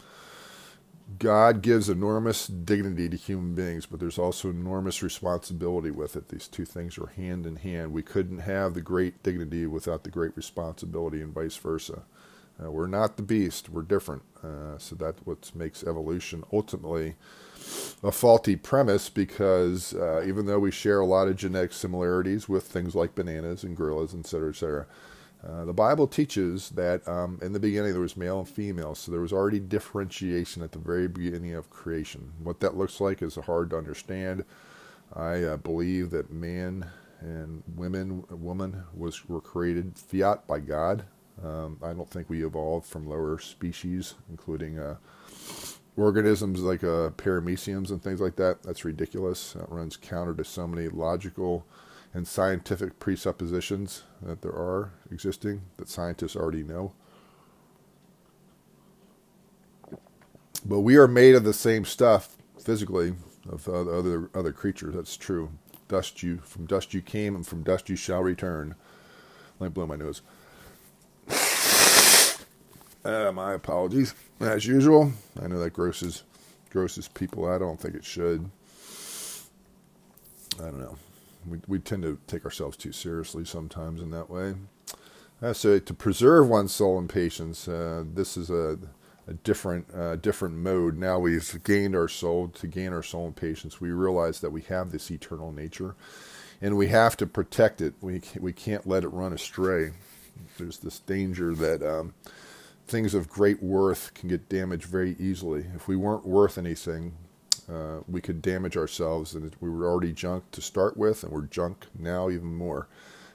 God 1.18 1.62
gives 1.62 1.88
enormous 1.88 2.46
dignity 2.48 3.08
to 3.08 3.16
human 3.16 3.54
beings, 3.54 3.86
but 3.86 4.00
there's 4.00 4.18
also 4.18 4.50
enormous 4.50 5.02
responsibility 5.02 5.90
with 5.90 6.16
it. 6.16 6.28
These 6.28 6.48
two 6.48 6.64
things 6.64 6.98
are 6.98 7.06
hand 7.06 7.46
in 7.46 7.56
hand. 7.56 7.92
We 7.92 8.02
couldn't 8.02 8.40
have 8.40 8.74
the 8.74 8.80
great 8.80 9.22
dignity 9.22 9.66
without 9.66 10.04
the 10.04 10.10
great 10.10 10.36
responsibility, 10.36 11.22
and 11.22 11.32
vice 11.34 11.56
versa. 11.56 12.02
Uh, 12.62 12.70
we're 12.70 12.86
not 12.88 13.16
the 13.16 13.22
beast, 13.22 13.68
we're 13.70 13.82
different. 13.82 14.22
Uh, 14.42 14.78
so 14.78 14.96
that's 14.96 15.20
what 15.26 15.54
makes 15.54 15.84
evolution 15.84 16.44
ultimately 16.52 17.14
a 18.02 18.12
faulty 18.12 18.56
premise 18.56 19.08
because 19.10 19.94
uh, 19.94 20.24
even 20.26 20.46
though 20.46 20.58
we 20.58 20.70
share 20.70 21.00
a 21.00 21.06
lot 21.06 21.28
of 21.28 21.36
genetic 21.36 21.72
similarities 21.72 22.48
with 22.48 22.64
things 22.64 22.94
like 22.94 23.14
bananas 23.14 23.64
and 23.64 23.76
gorillas, 23.76 24.14
et 24.14 24.26
cetera, 24.26 24.50
et 24.50 24.56
cetera, 24.56 24.86
uh, 25.44 25.64
the 25.64 25.72
Bible 25.72 26.06
teaches 26.06 26.70
that 26.70 27.06
um, 27.08 27.38
in 27.42 27.52
the 27.52 27.60
beginning 27.60 27.92
there 27.92 28.00
was 28.00 28.16
male 28.16 28.40
and 28.40 28.48
female, 28.48 28.94
so 28.94 29.10
there 29.10 29.20
was 29.20 29.32
already 29.32 29.60
differentiation 29.60 30.62
at 30.62 30.72
the 30.72 30.78
very 30.78 31.08
beginning 31.08 31.54
of 31.54 31.70
creation. 31.70 32.32
What 32.42 32.60
that 32.60 32.76
looks 32.76 33.00
like 33.00 33.22
is 33.22 33.36
hard 33.36 33.70
to 33.70 33.78
understand. 33.78 34.44
I 35.14 35.42
uh, 35.42 35.56
believe 35.56 36.10
that 36.10 36.32
man 36.32 36.86
and 37.20 37.62
women, 37.74 38.24
woman 38.30 38.84
was 38.94 39.28
were 39.28 39.40
created 39.40 39.98
fiat 39.98 40.46
by 40.46 40.60
God, 40.60 41.04
um, 41.42 41.78
I 41.82 41.92
don't 41.92 42.08
think 42.08 42.30
we 42.30 42.44
evolved 42.44 42.86
from 42.86 43.06
lower 43.06 43.38
species, 43.38 44.14
including 44.30 44.78
uh, 44.78 44.96
organisms 45.96 46.60
like 46.60 46.82
uh, 46.82 47.10
parameciums 47.10 47.90
and 47.90 48.02
things 48.02 48.20
like 48.20 48.36
that. 48.36 48.62
That's 48.62 48.84
ridiculous. 48.84 49.52
That 49.52 49.70
runs 49.70 49.96
counter 49.96 50.34
to 50.34 50.44
so 50.44 50.66
many 50.66 50.88
logical 50.88 51.66
and 52.16 52.26
scientific 52.26 52.98
presuppositions 52.98 54.04
that 54.22 54.40
there 54.40 54.54
are 54.54 54.90
existing 55.10 55.60
that 55.76 55.86
scientists 55.86 56.34
already 56.34 56.62
know. 56.62 56.94
But 60.64 60.80
we 60.80 60.96
are 60.96 61.06
made 61.06 61.34
of 61.34 61.44
the 61.44 61.52
same 61.52 61.84
stuff 61.84 62.38
physically 62.58 63.16
of 63.46 63.68
other 63.68 64.30
other 64.34 64.50
creatures. 64.50 64.94
That's 64.94 65.14
true. 65.18 65.50
Dust 65.88 66.22
you 66.22 66.38
from 66.38 66.64
dust 66.64 66.94
you 66.94 67.02
came, 67.02 67.36
and 67.36 67.46
from 67.46 67.62
dust 67.62 67.90
you 67.90 67.96
shall 67.96 68.22
return. 68.22 68.76
Let 69.60 69.66
me 69.66 69.72
blow 69.72 69.86
my 69.86 69.96
nose. 69.96 70.22
Uh, 73.04 73.30
my 73.30 73.52
apologies, 73.52 74.16
as 74.40 74.66
usual. 74.66 75.12
I 75.40 75.46
know 75.46 75.60
that 75.60 75.72
grosses 75.72 76.24
grosses 76.70 77.06
people. 77.06 77.46
I 77.48 77.56
don't 77.56 77.80
think 77.80 77.94
it 77.94 78.04
should. 78.04 78.50
I 80.58 80.64
don't 80.64 80.80
know. 80.80 80.96
We 81.48 81.58
we 81.66 81.78
tend 81.78 82.02
to 82.02 82.18
take 82.26 82.44
ourselves 82.44 82.76
too 82.76 82.92
seriously 82.92 83.44
sometimes 83.44 84.00
in 84.00 84.10
that 84.10 84.30
way. 84.30 84.54
Uh, 85.42 85.52
so 85.52 85.78
to 85.78 85.94
preserve 85.94 86.48
one's 86.48 86.72
soul 86.72 86.98
in 86.98 87.08
patience, 87.08 87.68
uh, 87.68 88.04
this 88.14 88.36
is 88.36 88.50
a, 88.50 88.78
a 89.28 89.34
different 89.34 89.86
uh, 89.94 90.16
different 90.16 90.56
mode. 90.56 90.96
Now 90.96 91.18
we've 91.18 91.62
gained 91.64 91.94
our 91.94 92.08
soul. 92.08 92.48
To 92.48 92.66
gain 92.66 92.92
our 92.92 93.02
soul 93.02 93.26
in 93.26 93.32
patience, 93.34 93.80
we 93.80 93.90
realize 93.90 94.40
that 94.40 94.50
we 94.50 94.62
have 94.62 94.92
this 94.92 95.10
eternal 95.10 95.52
nature, 95.52 95.94
and 96.62 96.76
we 96.76 96.88
have 96.88 97.16
to 97.18 97.26
protect 97.26 97.80
it. 97.80 97.94
We 98.00 98.22
we 98.40 98.52
can't 98.52 98.86
let 98.86 99.04
it 99.04 99.08
run 99.08 99.32
astray. 99.32 99.92
There's 100.58 100.78
this 100.78 100.98
danger 101.00 101.54
that. 101.54 101.82
Um, 101.82 102.14
things 102.86 103.14
of 103.14 103.28
great 103.28 103.62
worth 103.62 104.14
can 104.14 104.28
get 104.28 104.48
damaged 104.48 104.84
very 104.84 105.16
easily. 105.18 105.66
If 105.74 105.88
we 105.88 105.96
weren't 105.96 106.26
worth 106.26 106.56
anything, 106.56 107.14
uh, 107.72 107.98
we 108.06 108.20
could 108.20 108.40
damage 108.42 108.76
ourselves, 108.76 109.34
and 109.34 109.54
we 109.60 109.68
were 109.68 109.86
already 109.86 110.12
junk 110.12 110.50
to 110.52 110.60
start 110.60 110.96
with, 110.96 111.24
and 111.24 111.32
we're 111.32 111.42
junk 111.42 111.86
now 111.98 112.30
even 112.30 112.54
more. 112.54 112.88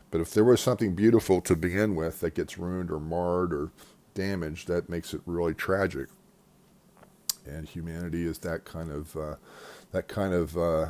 But 0.09 0.21
if 0.21 0.33
there 0.33 0.43
was 0.43 0.61
something 0.61 0.95
beautiful 0.95 1.41
to 1.41 1.55
begin 1.55 1.95
with 1.95 2.19
that 2.21 2.35
gets 2.35 2.57
ruined 2.57 2.91
or 2.91 2.99
marred 2.99 3.53
or 3.53 3.71
damaged, 4.13 4.67
that 4.67 4.89
makes 4.89 5.13
it 5.13 5.21
really 5.25 5.53
tragic. 5.53 6.07
And 7.45 7.67
humanity 7.67 8.25
is 8.25 8.37
that 8.39 8.65
kind 8.65 8.91
of 8.91 9.15
uh, 9.17 9.35
that 9.91 10.07
kind 10.07 10.33
of 10.33 10.57
uh, 10.57 10.89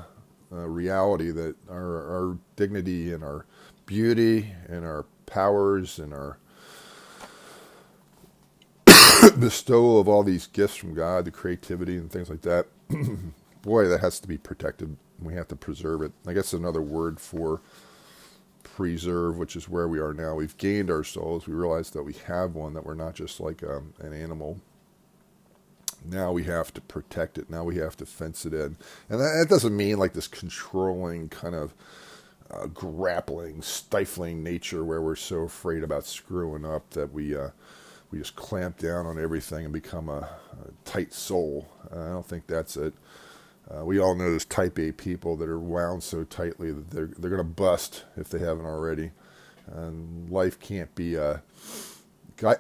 uh 0.52 0.68
reality 0.68 1.32
that 1.32 1.56
our, 1.70 1.80
our 1.80 2.38
dignity 2.56 3.14
and 3.14 3.24
our 3.24 3.46
beauty 3.86 4.54
and 4.68 4.86
our 4.86 5.06
powers 5.26 5.98
and 5.98 6.14
our 6.14 6.38
bestowal 9.40 10.00
of 10.00 10.08
all 10.08 10.24
these 10.24 10.48
gifts 10.48 10.76
from 10.76 10.94
God, 10.94 11.26
the 11.26 11.32
creativity 11.32 11.96
and 11.96 12.12
things 12.12 12.30
like 12.30 12.42
that, 12.42 12.68
boy, 13.62 13.88
that 13.88 14.02
has 14.02 14.20
to 14.22 14.28
be 14.28 14.38
protected. 14.38 14.98
We 15.22 15.34
have 15.36 15.48
to 15.50 15.56
preserve 15.56 16.02
it. 16.02 16.12
I 16.28 16.34
guess 16.34 16.54
another 16.54 16.82
word 16.82 17.20
for 17.20 17.62
preserve, 18.64 19.38
which 19.38 19.56
is 19.56 19.70
where 19.70 19.88
we 19.88 20.00
are 20.00 20.14
now. 20.14 20.36
We've 20.36 20.58
gained 20.58 20.90
our 20.92 21.04
souls. 21.04 21.48
We 21.48 21.54
realize 21.54 21.92
that 21.92 22.04
we 22.04 22.14
have 22.26 22.56
one, 22.56 22.74
that 22.74 22.86
we're 22.86 22.96
not 22.96 23.16
just 23.16 23.40
like 23.40 23.64
um, 23.64 23.94
an 24.00 24.14
animal. 24.14 24.60
Now 26.04 26.32
we 26.32 26.46
have 26.46 26.74
to 26.74 26.82
protect 26.82 27.38
it. 27.38 27.50
Now 27.50 27.64
we 27.64 27.78
have 27.78 27.98
to 27.98 28.06
fence 28.06 28.46
it 28.46 28.54
in. 28.54 28.78
And 29.10 29.20
that, 29.20 29.38
that 29.40 29.48
doesn't 29.50 29.76
mean 29.76 29.98
like 30.00 30.14
this 30.14 30.28
controlling 30.28 31.30
kind 31.30 31.56
of 31.56 31.74
uh, 32.52 32.68
grappling, 32.68 33.62
stifling 33.62 34.44
nature 34.44 34.84
where 34.84 35.02
we're 35.02 35.16
so 35.16 35.42
afraid 35.42 35.84
about 35.84 36.06
screwing 36.06 36.66
up 36.66 36.90
that 36.92 37.14
we 37.14 37.36
uh, 37.36 37.50
we 38.12 38.20
just 38.20 38.36
clamp 38.36 38.78
down 38.78 39.06
on 39.06 39.18
everything 39.18 39.64
and 39.64 39.74
become 39.74 40.10
a, 40.10 40.30
a 40.68 40.72
tight 40.86 41.14
soul. 41.14 41.68
Uh, 41.92 42.00
I 42.00 42.10
don't 42.10 42.26
think 42.26 42.48
that's 42.48 42.76
it. 42.78 42.94
Uh, 43.70 43.86
we 43.86 44.00
all 44.00 44.16
know 44.16 44.30
those 44.32 44.46
type 44.46 44.78
A 44.80 44.92
people 44.92 45.38
that 45.38 45.48
are 45.48 45.60
wound 45.60 46.04
so 46.04 46.24
tightly 46.24 46.72
that 46.72 46.92
they're 46.92 47.10
they're 47.18 47.30
going 47.30 47.38
to 47.38 47.44
bust 47.44 48.04
if 48.18 48.30
they 48.30 48.40
haven't 48.40 48.66
already. 48.66 49.12
And 49.68 50.30
life 50.30 50.60
can't 50.60 50.94
be 50.96 51.18
uh, 51.18 51.38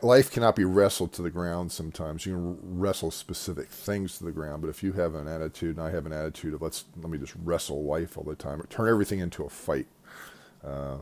life 0.02 0.32
cannot 0.32 0.56
be 0.56 0.64
wrestled 0.64 1.12
to 1.14 1.22
the 1.22 1.30
ground. 1.30 1.72
Sometimes 1.72 2.26
you 2.26 2.34
can 2.34 2.80
wrestle 2.80 3.12
specific 3.12 3.70
things 3.70 4.18
to 4.18 4.24
the 4.24 4.32
ground, 4.32 4.62
but 4.62 4.70
if 4.70 4.84
you 4.84 4.94
have 4.94 5.16
an 5.16 5.28
attitude, 5.28 5.78
and 5.78 5.86
I 5.86 5.92
have 5.92 6.06
an 6.06 6.14
attitude 6.14 6.54
of 6.54 6.62
let's 6.62 6.86
let 6.96 7.10
me 7.10 7.18
just 7.18 7.34
wrestle 7.44 7.84
life 7.84 8.18
all 8.18 8.24
the 8.24 8.36
time, 8.36 8.62
turn 8.70 8.88
everything 8.88 9.20
into 9.20 9.44
a 9.44 9.50
fight. 9.50 9.88
Uh, 10.64 10.98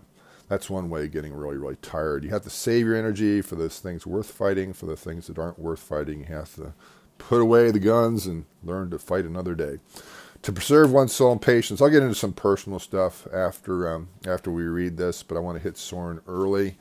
that's 0.50 0.70
one 0.70 0.90
way 0.90 1.06
of 1.06 1.12
getting 1.12 1.34
really, 1.34 1.58
really 1.58 1.78
tired. 1.78 2.24
You 2.24 2.32
have 2.32 2.42
to 2.42 2.50
save 2.50 2.86
your 2.86 2.96
energy 2.96 3.42
for 3.42 3.56
those 3.56 3.80
things 3.80 4.06
worth 4.06 4.32
fighting. 4.32 4.74
For 4.74 4.88
the 4.88 4.98
things 4.98 5.28
that 5.28 5.38
aren't 5.40 5.60
worth 5.60 5.80
fighting, 5.80 6.22
you 6.22 6.36
have 6.36 6.56
to 6.56 6.74
put 7.20 7.42
away 7.42 7.70
the 7.70 7.80
guns 7.80 8.26
and 8.26 8.46
learn 8.64 8.90
to 8.90 9.00
fight 9.00 9.26
another 9.26 9.54
day. 9.54 9.78
To 10.42 10.52
preserve 10.52 10.92
one's 10.92 11.14
soul 11.14 11.34
and 11.34 11.42
patience, 11.42 11.82
I'll 11.82 11.90
get 11.90 12.02
into 12.02 12.16
some 12.16 12.34
personal 12.34 12.80
stuff 12.80 13.28
after 13.32 13.94
um, 13.94 14.10
after 14.26 14.50
we 14.50 14.64
read 14.64 14.98
this, 14.98 15.22
but 15.22 15.38
I 15.38 15.42
want 15.42 15.58
to 15.58 15.64
hit 15.64 15.78
Soren 15.78 16.22
early, 16.28 16.78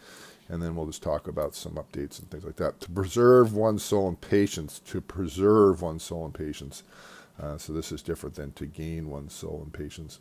and 0.49 0.63
then 0.63 0.75
we'll 0.75 0.87
just 0.87 1.03
talk 1.03 1.27
about 1.27 1.55
some 1.55 1.73
updates 1.73 2.21
and 2.21 2.31
things 2.31 2.45
like 2.45 2.57
that. 2.57 2.81
To 2.83 2.91
preserve 2.91 3.53
one's 3.55 3.83
soul 3.83 4.09
and 4.09 4.21
patience, 4.21 4.79
to 4.87 5.01
preserve 5.01 5.83
one's 5.83 6.05
soul 6.05 6.25
and 6.25 6.33
patience. 6.35 6.85
Uh, 7.41 7.59
so 7.59 7.73
this 7.73 7.93
is 7.93 8.01
different 8.01 8.37
than 8.37 8.53
to 8.53 8.67
gain 8.67 9.11
one's 9.11 9.35
soul 9.35 9.61
and 9.63 9.73
patience. 9.73 10.21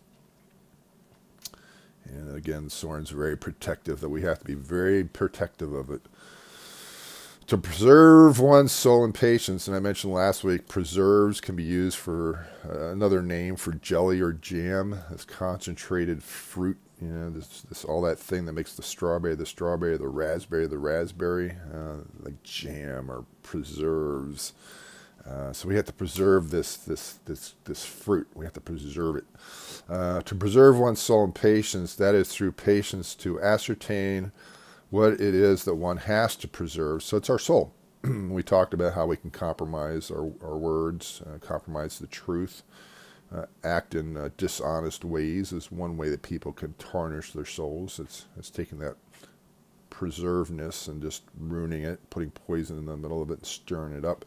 And 2.10 2.36
again, 2.36 2.70
Soren's 2.70 3.10
very 3.10 3.38
protective, 3.38 4.00
that 4.02 4.10
we 4.10 4.22
have 4.22 4.40
to 4.40 4.46
be 4.46 4.54
very 4.54 5.04
protective 5.04 5.74
of 5.74 5.90
it 5.90 6.02
to 7.48 7.58
preserve 7.58 8.40
one's 8.40 8.74
soul 8.74 9.06
and 9.06 9.16
patience, 9.16 9.68
and 9.68 9.76
I 9.76 9.80
mentioned 9.80 10.14
last 10.14 10.44
week, 10.44 10.68
preserves 10.68 11.40
can 11.40 11.56
be 11.56 11.64
used 11.64 11.98
for 11.98 12.46
uh, 12.70 12.90
another 12.90 13.22
name 13.22 13.56
for 13.56 13.72
jelly 13.72 14.20
or 14.20 14.34
jam. 14.34 15.00
This 15.10 15.24
concentrated 15.24 16.22
fruit, 16.22 16.78
you 17.02 17.08
know, 17.08 17.30
this, 17.30 17.62
this 17.62 17.86
all 17.86 18.02
that 18.02 18.20
thing 18.20 18.46
that 18.46 18.54
makes 18.54 18.76
the 18.76 18.84
strawberry, 18.84 19.34
the 19.36 19.46
strawberry, 19.46 19.98
the 19.98 20.10
raspberry, 20.10 20.68
the 20.68 20.78
raspberry, 20.78 21.56
uh, 21.74 22.00
like 22.20 22.44
jam 22.44 23.10
or 23.10 23.24
preserves. 23.44 24.52
Uh, 25.28 25.54
so 25.54 25.68
we 25.68 25.76
have 25.76 25.86
to 25.86 25.94
preserve 25.94 26.52
this 26.52 26.78
this 26.78 27.20
this 27.26 27.56
this 27.66 27.86
fruit. 27.86 28.28
We 28.36 28.46
have 28.46 28.54
to 28.54 28.62
preserve 28.62 29.18
it. 29.18 29.26
Uh, 29.90 30.22
to 30.22 30.36
preserve 30.36 30.80
one's 30.80 31.02
soul 31.02 31.26
in 31.26 31.34
patience, 31.34 31.96
that 31.96 32.16
is 32.16 32.30
through 32.30 32.54
patience 32.54 33.16
to 33.16 33.42
ascertain 33.42 34.32
what 34.90 35.14
it 35.14 35.22
is 35.36 35.66
that 35.66 35.76
one 35.76 35.98
has 35.98 36.36
to 36.38 36.48
preserve. 36.48 37.04
So 37.04 37.18
it's 37.18 37.30
our 37.30 37.40
soul. 37.40 37.74
we 38.04 38.44
talked 38.44 38.74
about 38.74 38.94
how 38.94 39.06
we 39.08 39.18
can 39.18 39.32
compromise 39.32 40.12
our, 40.12 40.32
our 40.44 40.58
words, 40.58 41.22
uh, 41.28 41.40
compromise 41.40 42.00
the 42.00 42.08
truth, 42.08 42.64
uh, 43.36 43.46
act 43.64 43.96
in 43.96 44.18
uh, 44.18 44.30
dishonest 44.38 45.04
ways 45.06 45.52
is 45.52 45.72
one 45.72 45.98
way 45.98 46.10
that 46.10 46.22
people 46.22 46.54
can 46.54 46.74
tarnish 46.76 47.34
their 47.34 47.46
souls. 47.46 48.00
It's, 48.00 48.26
it's 48.38 48.50
taking 48.50 48.80
that 48.80 48.96
preserveness 49.90 50.88
and 50.88 51.02
just 51.02 51.24
ruining 51.40 51.84
it, 51.84 52.10
putting 52.10 52.32
poison 52.32 52.78
in 52.78 52.86
the 52.86 52.98
middle 52.98 53.22
of 53.22 53.32
it 53.32 53.40
and 53.40 53.46
stirring 53.48 53.96
it 53.96 54.06
up. 54.06 54.26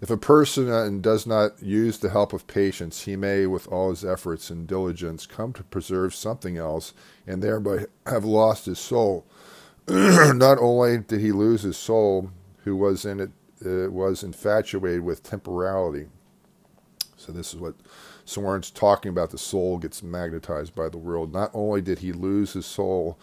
If 0.00 0.10
a 0.10 0.16
person 0.16 0.70
uh, 0.70 0.88
does 1.00 1.26
not 1.26 1.62
use 1.62 1.98
the 1.98 2.10
help 2.10 2.32
of 2.32 2.46
patience, 2.46 3.02
he 3.04 3.16
may, 3.16 3.46
with 3.46 3.68
all 3.68 3.90
his 3.90 4.04
efforts 4.04 4.48
and 4.48 4.66
diligence, 4.66 5.26
come 5.26 5.52
to 5.54 5.62
preserve 5.64 6.14
something 6.14 6.56
else 6.56 6.94
and 7.26 7.42
thereby 7.42 7.86
have 8.06 8.24
lost 8.24 8.64
his 8.66 8.78
soul. 8.78 9.26
not 9.88 10.58
only 10.58 10.98
did 10.98 11.20
he 11.20 11.32
lose 11.32 11.62
his 11.62 11.76
soul, 11.76 12.30
who 12.64 12.76
was 12.76 13.04
in 13.04 13.20
it 13.20 13.30
uh, 13.64 13.90
was 13.90 14.22
infatuated 14.22 15.02
with 15.02 15.22
temporality. 15.22 16.06
So 17.16 17.30
this 17.32 17.52
is 17.52 17.60
what 17.60 17.74
Soren's 18.24 18.70
talking 18.70 19.10
about. 19.10 19.30
The 19.30 19.38
soul 19.38 19.76
gets 19.76 20.02
magnetized 20.02 20.74
by 20.74 20.88
the 20.88 20.96
world. 20.96 21.32
Not 21.32 21.50
only 21.52 21.82
did 21.82 21.98
he 21.98 22.12
lose 22.12 22.54
his 22.54 22.64
soul, 22.64 23.18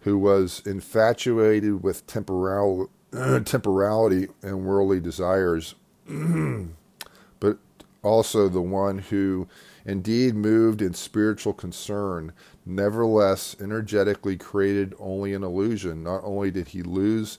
who 0.00 0.16
was 0.18 0.62
infatuated 0.64 1.82
with 1.82 2.06
temporal, 2.06 2.90
temporality 3.44 4.28
and 4.42 4.64
worldly 4.64 5.00
desires, 5.00 5.74
but 7.40 7.58
also 8.02 8.48
the 8.48 8.60
one 8.60 8.98
who 8.98 9.48
indeed 9.84 10.34
moved 10.34 10.82
in 10.82 10.94
spiritual 10.94 11.52
concern, 11.52 12.32
nevertheless 12.66 13.56
energetically 13.60 14.36
created 14.36 14.94
only 14.98 15.32
an 15.32 15.42
illusion. 15.42 16.02
Not 16.02 16.22
only 16.24 16.50
did 16.50 16.68
he 16.68 16.82
lose 16.82 17.38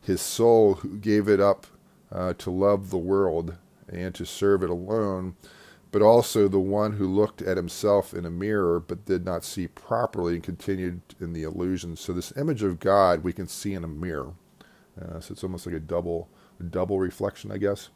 his 0.00 0.20
soul, 0.20 0.74
who 0.74 0.98
gave 0.98 1.28
it 1.28 1.40
up 1.40 1.66
uh, 2.10 2.34
to 2.34 2.50
love 2.50 2.90
the 2.90 2.98
world 2.98 3.56
and 3.88 4.14
to 4.14 4.26
serve 4.26 4.62
it 4.62 4.70
alone, 4.70 5.36
but 5.90 6.02
also 6.02 6.48
the 6.48 6.58
one 6.58 6.92
who 6.94 7.06
looked 7.06 7.42
at 7.42 7.56
himself 7.56 8.14
in 8.14 8.24
a 8.24 8.30
mirror 8.30 8.80
but 8.80 9.04
did 9.04 9.24
not 9.24 9.44
see 9.44 9.68
properly 9.68 10.34
and 10.34 10.42
continued 10.42 11.02
in 11.20 11.32
the 11.32 11.42
illusion. 11.42 11.96
So 11.96 12.12
this 12.12 12.32
image 12.36 12.62
of 12.62 12.80
God 12.80 13.22
we 13.22 13.32
can 13.32 13.46
see 13.46 13.74
in 13.74 13.84
a 13.84 13.88
mirror. 13.88 14.32
Uh, 15.00 15.20
so 15.20 15.32
it's 15.32 15.44
almost 15.44 15.66
like 15.66 15.74
a 15.74 15.80
double, 15.80 16.28
double 16.70 16.98
reflection, 16.98 17.52
I 17.52 17.58
guess. 17.58 17.90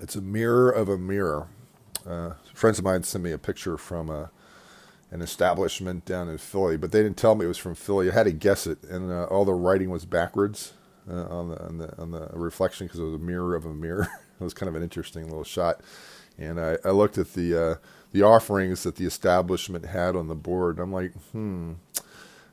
It's 0.00 0.16
a 0.16 0.20
mirror 0.20 0.70
of 0.70 0.88
a 0.88 0.98
mirror. 0.98 1.48
Uh, 2.06 2.32
friends 2.54 2.78
of 2.78 2.84
mine 2.84 3.02
sent 3.02 3.22
me 3.22 3.32
a 3.32 3.38
picture 3.38 3.76
from 3.76 4.10
a, 4.10 4.22
uh, 4.22 4.26
an 5.10 5.20
establishment 5.20 6.04
down 6.06 6.28
in 6.28 6.38
Philly, 6.38 6.76
but 6.76 6.90
they 6.90 7.02
didn't 7.02 7.18
tell 7.18 7.34
me 7.34 7.44
it 7.44 7.48
was 7.48 7.58
from 7.58 7.74
Philly. 7.74 8.10
I 8.10 8.14
had 8.14 8.24
to 8.24 8.32
guess 8.32 8.66
it, 8.66 8.82
and 8.84 9.12
uh, 9.12 9.24
all 9.24 9.44
the 9.44 9.52
writing 9.52 9.90
was 9.90 10.06
backwards 10.06 10.72
uh, 11.08 11.26
on 11.26 11.50
the 11.50 11.62
on 11.62 11.78
the 11.78 12.00
on 12.00 12.10
the 12.10 12.28
reflection 12.32 12.86
because 12.86 13.00
it 13.00 13.04
was 13.04 13.14
a 13.14 13.18
mirror 13.18 13.54
of 13.54 13.66
a 13.66 13.74
mirror. 13.74 14.08
it 14.40 14.44
was 14.44 14.54
kind 14.54 14.68
of 14.68 14.74
an 14.74 14.82
interesting 14.82 15.24
little 15.24 15.44
shot. 15.44 15.80
And 16.38 16.58
I, 16.58 16.78
I 16.84 16.90
looked 16.90 17.18
at 17.18 17.34
the 17.34 17.62
uh, 17.62 17.74
the 18.12 18.22
offerings 18.22 18.82
that 18.84 18.96
the 18.96 19.04
establishment 19.04 19.84
had 19.84 20.16
on 20.16 20.28
the 20.28 20.34
board. 20.34 20.76
And 20.76 20.84
I'm 20.84 20.92
like, 20.92 21.12
hmm. 21.32 21.72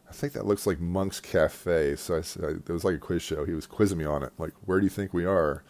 I 0.09 0.11
think 0.11 0.33
that 0.33 0.45
looks 0.45 0.65
like 0.65 0.79
Monk's 0.79 1.19
Cafe. 1.19 1.95
So 1.95 2.15
I, 2.15 2.45
I, 2.45 2.49
it 2.51 2.69
was 2.69 2.83
like 2.83 2.95
a 2.95 2.99
quiz 2.99 3.21
show. 3.21 3.45
He 3.45 3.53
was 3.53 3.67
quizzing 3.67 3.97
me 3.97 4.05
on 4.05 4.23
it. 4.23 4.33
Like, 4.37 4.53
where 4.65 4.79
do 4.79 4.85
you 4.85 4.89
think 4.89 5.13
we 5.13 5.25
are? 5.25 5.63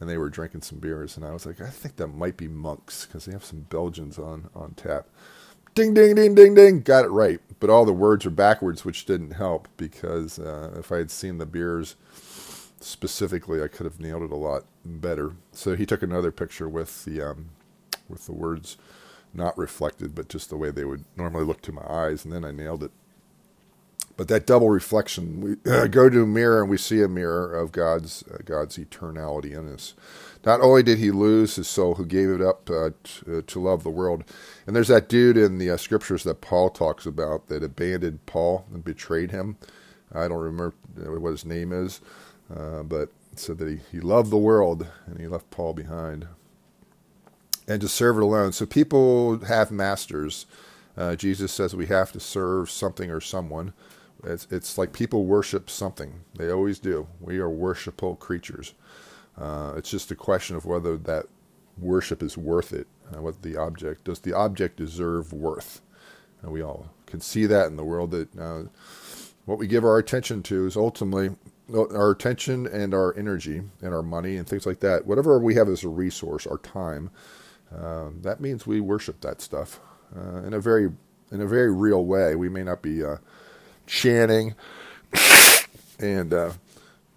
And 0.00 0.08
they 0.08 0.16
were 0.16 0.30
drinking 0.30 0.62
some 0.62 0.78
beers, 0.78 1.16
and 1.16 1.26
I 1.26 1.32
was 1.32 1.44
like, 1.44 1.60
I 1.60 1.68
think 1.68 1.96
that 1.96 2.06
might 2.08 2.38
be 2.38 2.48
Monk's 2.48 3.04
because 3.04 3.26
they 3.26 3.32
have 3.32 3.44
some 3.44 3.66
Belgians 3.68 4.18
on 4.18 4.48
on 4.54 4.72
tap. 4.72 5.06
Ding 5.74 5.94
ding 5.94 6.14
ding 6.14 6.34
ding 6.34 6.54
ding, 6.54 6.80
got 6.80 7.04
it 7.04 7.10
right. 7.10 7.38
But 7.60 7.70
all 7.70 7.84
the 7.84 7.92
words 7.92 8.24
are 8.26 8.30
backwards, 8.30 8.84
which 8.84 9.04
didn't 9.04 9.32
help 9.32 9.68
because 9.76 10.38
uh, 10.38 10.74
if 10.78 10.90
I 10.90 10.96
had 10.96 11.10
seen 11.10 11.38
the 11.38 11.46
beers 11.46 11.96
specifically, 12.80 13.62
I 13.62 13.68
could 13.68 13.84
have 13.84 14.00
nailed 14.00 14.22
it 14.22 14.32
a 14.32 14.36
lot 14.36 14.64
better. 14.84 15.32
So 15.52 15.76
he 15.76 15.86
took 15.86 16.02
another 16.02 16.32
picture 16.32 16.68
with 16.68 17.04
the 17.04 17.20
um, 17.20 17.50
with 18.08 18.26
the 18.26 18.32
words 18.32 18.76
not 19.32 19.56
reflected, 19.56 20.14
but 20.14 20.28
just 20.28 20.50
the 20.50 20.56
way 20.56 20.70
they 20.70 20.84
would 20.84 21.04
normally 21.16 21.44
look 21.44 21.62
to 21.62 21.72
my 21.72 21.86
eyes, 21.88 22.24
and 22.24 22.32
then 22.32 22.44
I 22.44 22.50
nailed 22.50 22.82
it. 22.82 22.90
But 24.20 24.28
that 24.28 24.46
double 24.46 24.68
reflection, 24.68 25.40
we 25.64 25.72
uh, 25.72 25.86
go 25.90 26.10
to 26.10 26.24
a 26.24 26.26
mirror 26.26 26.60
and 26.60 26.68
we 26.68 26.76
see 26.76 27.00
a 27.00 27.08
mirror 27.08 27.54
of 27.58 27.72
God's 27.72 28.22
uh, 28.30 28.36
God's 28.44 28.76
eternality 28.76 29.56
in 29.56 29.72
us. 29.72 29.94
Not 30.44 30.60
only 30.60 30.82
did 30.82 30.98
he 30.98 31.10
lose 31.10 31.56
his 31.56 31.68
soul, 31.68 31.94
who 31.94 32.04
gave 32.04 32.28
it 32.28 32.42
up 32.42 32.68
uh, 32.68 32.90
to, 33.02 33.38
uh, 33.38 33.42
to, 33.46 33.58
love 33.58 33.82
the 33.82 33.88
world, 33.88 34.24
and 34.66 34.76
there's 34.76 34.88
that 34.88 35.08
dude 35.08 35.38
in 35.38 35.56
the 35.56 35.70
uh, 35.70 35.78
scriptures 35.78 36.22
that 36.24 36.42
Paul 36.42 36.68
talks 36.68 37.06
about 37.06 37.46
that 37.46 37.64
abandoned 37.64 38.26
Paul 38.26 38.66
and 38.74 38.84
betrayed 38.84 39.30
him. 39.30 39.56
I 40.14 40.28
don't 40.28 40.36
remember 40.36 40.74
uh, 41.00 41.18
what 41.18 41.30
his 41.30 41.46
name 41.46 41.72
is, 41.72 42.02
but 42.50 43.08
said 43.36 43.56
that 43.56 43.68
he, 43.68 43.80
he 43.90 44.00
loved 44.00 44.28
the 44.28 44.36
world 44.36 44.86
and 45.06 45.18
he 45.18 45.28
left 45.28 45.50
Paul 45.50 45.72
behind. 45.72 46.28
And 47.66 47.80
to 47.80 47.88
serve 47.88 48.18
it 48.18 48.22
alone. 48.22 48.52
So 48.52 48.66
people 48.66 49.38
have 49.46 49.70
masters. 49.70 50.44
Jesus 51.16 51.52
says 51.52 51.74
we 51.74 51.86
have 51.86 52.12
to 52.12 52.20
serve 52.20 52.68
something 52.68 53.10
or 53.10 53.22
someone. 53.22 53.72
It's, 54.24 54.46
it's 54.50 54.78
like 54.78 54.92
people 54.92 55.24
worship 55.24 55.70
something. 55.70 56.20
They 56.34 56.50
always 56.50 56.78
do. 56.78 57.06
We 57.20 57.38
are 57.38 57.50
worshipful 57.50 58.16
creatures. 58.16 58.74
Uh, 59.38 59.74
it's 59.76 59.90
just 59.90 60.10
a 60.10 60.16
question 60.16 60.56
of 60.56 60.66
whether 60.66 60.96
that 60.96 61.26
worship 61.78 62.22
is 62.22 62.36
worth 62.36 62.72
it. 62.72 62.86
Uh, 63.12 63.22
what 63.22 63.42
the 63.42 63.56
object 63.56 64.04
does 64.04 64.20
the 64.20 64.32
object 64.32 64.76
deserve 64.76 65.32
worth? 65.32 65.80
And 66.42 66.52
we 66.52 66.62
all 66.62 66.90
can 67.06 67.20
see 67.20 67.46
that 67.46 67.66
in 67.66 67.76
the 67.76 67.84
world 67.84 68.10
that 68.12 68.38
uh, 68.38 68.62
what 69.46 69.58
we 69.58 69.66
give 69.66 69.84
our 69.84 69.98
attention 69.98 70.42
to 70.44 70.66
is 70.66 70.76
ultimately 70.76 71.36
our 71.74 72.10
attention 72.10 72.66
and 72.66 72.94
our 72.94 73.16
energy 73.16 73.62
and 73.80 73.94
our 73.94 74.02
money 74.02 74.36
and 74.36 74.46
things 74.46 74.66
like 74.66 74.80
that. 74.80 75.06
Whatever 75.06 75.38
we 75.38 75.54
have 75.54 75.68
as 75.68 75.84
a 75.84 75.88
resource, 75.88 76.46
our 76.46 76.58
time, 76.58 77.10
um, 77.74 78.20
that 78.22 78.40
means 78.40 78.66
we 78.66 78.80
worship 78.80 79.20
that 79.20 79.40
stuff 79.40 79.80
uh, 80.16 80.42
in 80.42 80.52
a 80.52 80.60
very 80.60 80.90
in 81.30 81.40
a 81.40 81.46
very 81.46 81.72
real 81.72 82.04
way. 82.04 82.34
We 82.34 82.48
may 82.48 82.64
not 82.64 82.82
be 82.82 83.04
uh, 83.04 83.16
chanting 83.90 84.54
and 85.98 86.32
uh, 86.32 86.52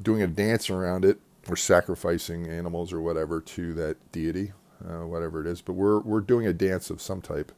doing 0.01 0.21
a 0.21 0.27
dance 0.27 0.69
around 0.69 1.05
it 1.05 1.19
or 1.47 1.55
sacrificing 1.55 2.47
animals 2.47 2.91
or 2.91 3.01
whatever 3.01 3.39
to 3.39 3.73
that 3.73 3.95
deity, 4.11 4.51
uh, 4.83 5.05
whatever 5.05 5.39
it 5.39 5.47
is, 5.47 5.61
but 5.61 5.73
we're 5.73 5.99
we're 5.99 6.21
doing 6.21 6.47
a 6.47 6.53
dance 6.53 6.89
of 6.89 7.01
some 7.01 7.21
type. 7.21 7.51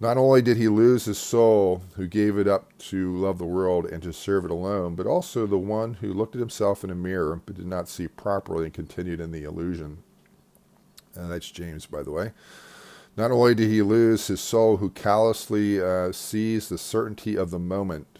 Not 0.00 0.16
only 0.16 0.42
did 0.42 0.56
he 0.56 0.66
lose 0.66 1.04
his 1.04 1.18
soul, 1.18 1.82
who 1.94 2.08
gave 2.08 2.36
it 2.36 2.48
up 2.48 2.76
to 2.78 3.16
love 3.16 3.38
the 3.38 3.44
world 3.44 3.86
and 3.86 4.02
to 4.02 4.12
serve 4.12 4.44
it 4.44 4.50
alone, 4.50 4.96
but 4.96 5.06
also 5.06 5.46
the 5.46 5.56
one 5.56 5.94
who 5.94 6.12
looked 6.12 6.34
at 6.34 6.40
himself 6.40 6.82
in 6.82 6.90
a 6.90 6.94
mirror 6.96 7.40
but 7.46 7.54
did 7.54 7.66
not 7.66 7.88
see 7.88 8.08
properly 8.08 8.64
and 8.64 8.74
continued 8.74 9.20
in 9.20 9.30
the 9.30 9.44
illusion. 9.44 9.98
And 11.14 11.30
that's 11.30 11.50
James, 11.52 11.86
by 11.86 12.02
the 12.02 12.10
way. 12.10 12.32
Not 13.16 13.30
only 13.30 13.54
did 13.54 13.70
he 13.70 13.82
lose 13.82 14.26
his 14.26 14.40
soul, 14.40 14.78
who 14.78 14.90
callously 14.90 15.80
uh, 15.80 16.12
sees 16.12 16.68
the 16.68 16.78
certainty 16.78 17.36
of 17.36 17.50
the 17.50 17.58
moment, 17.58 18.11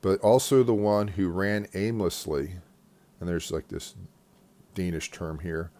but 0.00 0.20
also 0.20 0.62
the 0.62 0.74
one 0.74 1.08
who 1.08 1.28
ran 1.28 1.66
aimlessly. 1.74 2.54
And 3.18 3.28
there's 3.28 3.50
like 3.50 3.68
this 3.68 3.94
Danish 4.74 5.10
term 5.10 5.40
here 5.40 5.70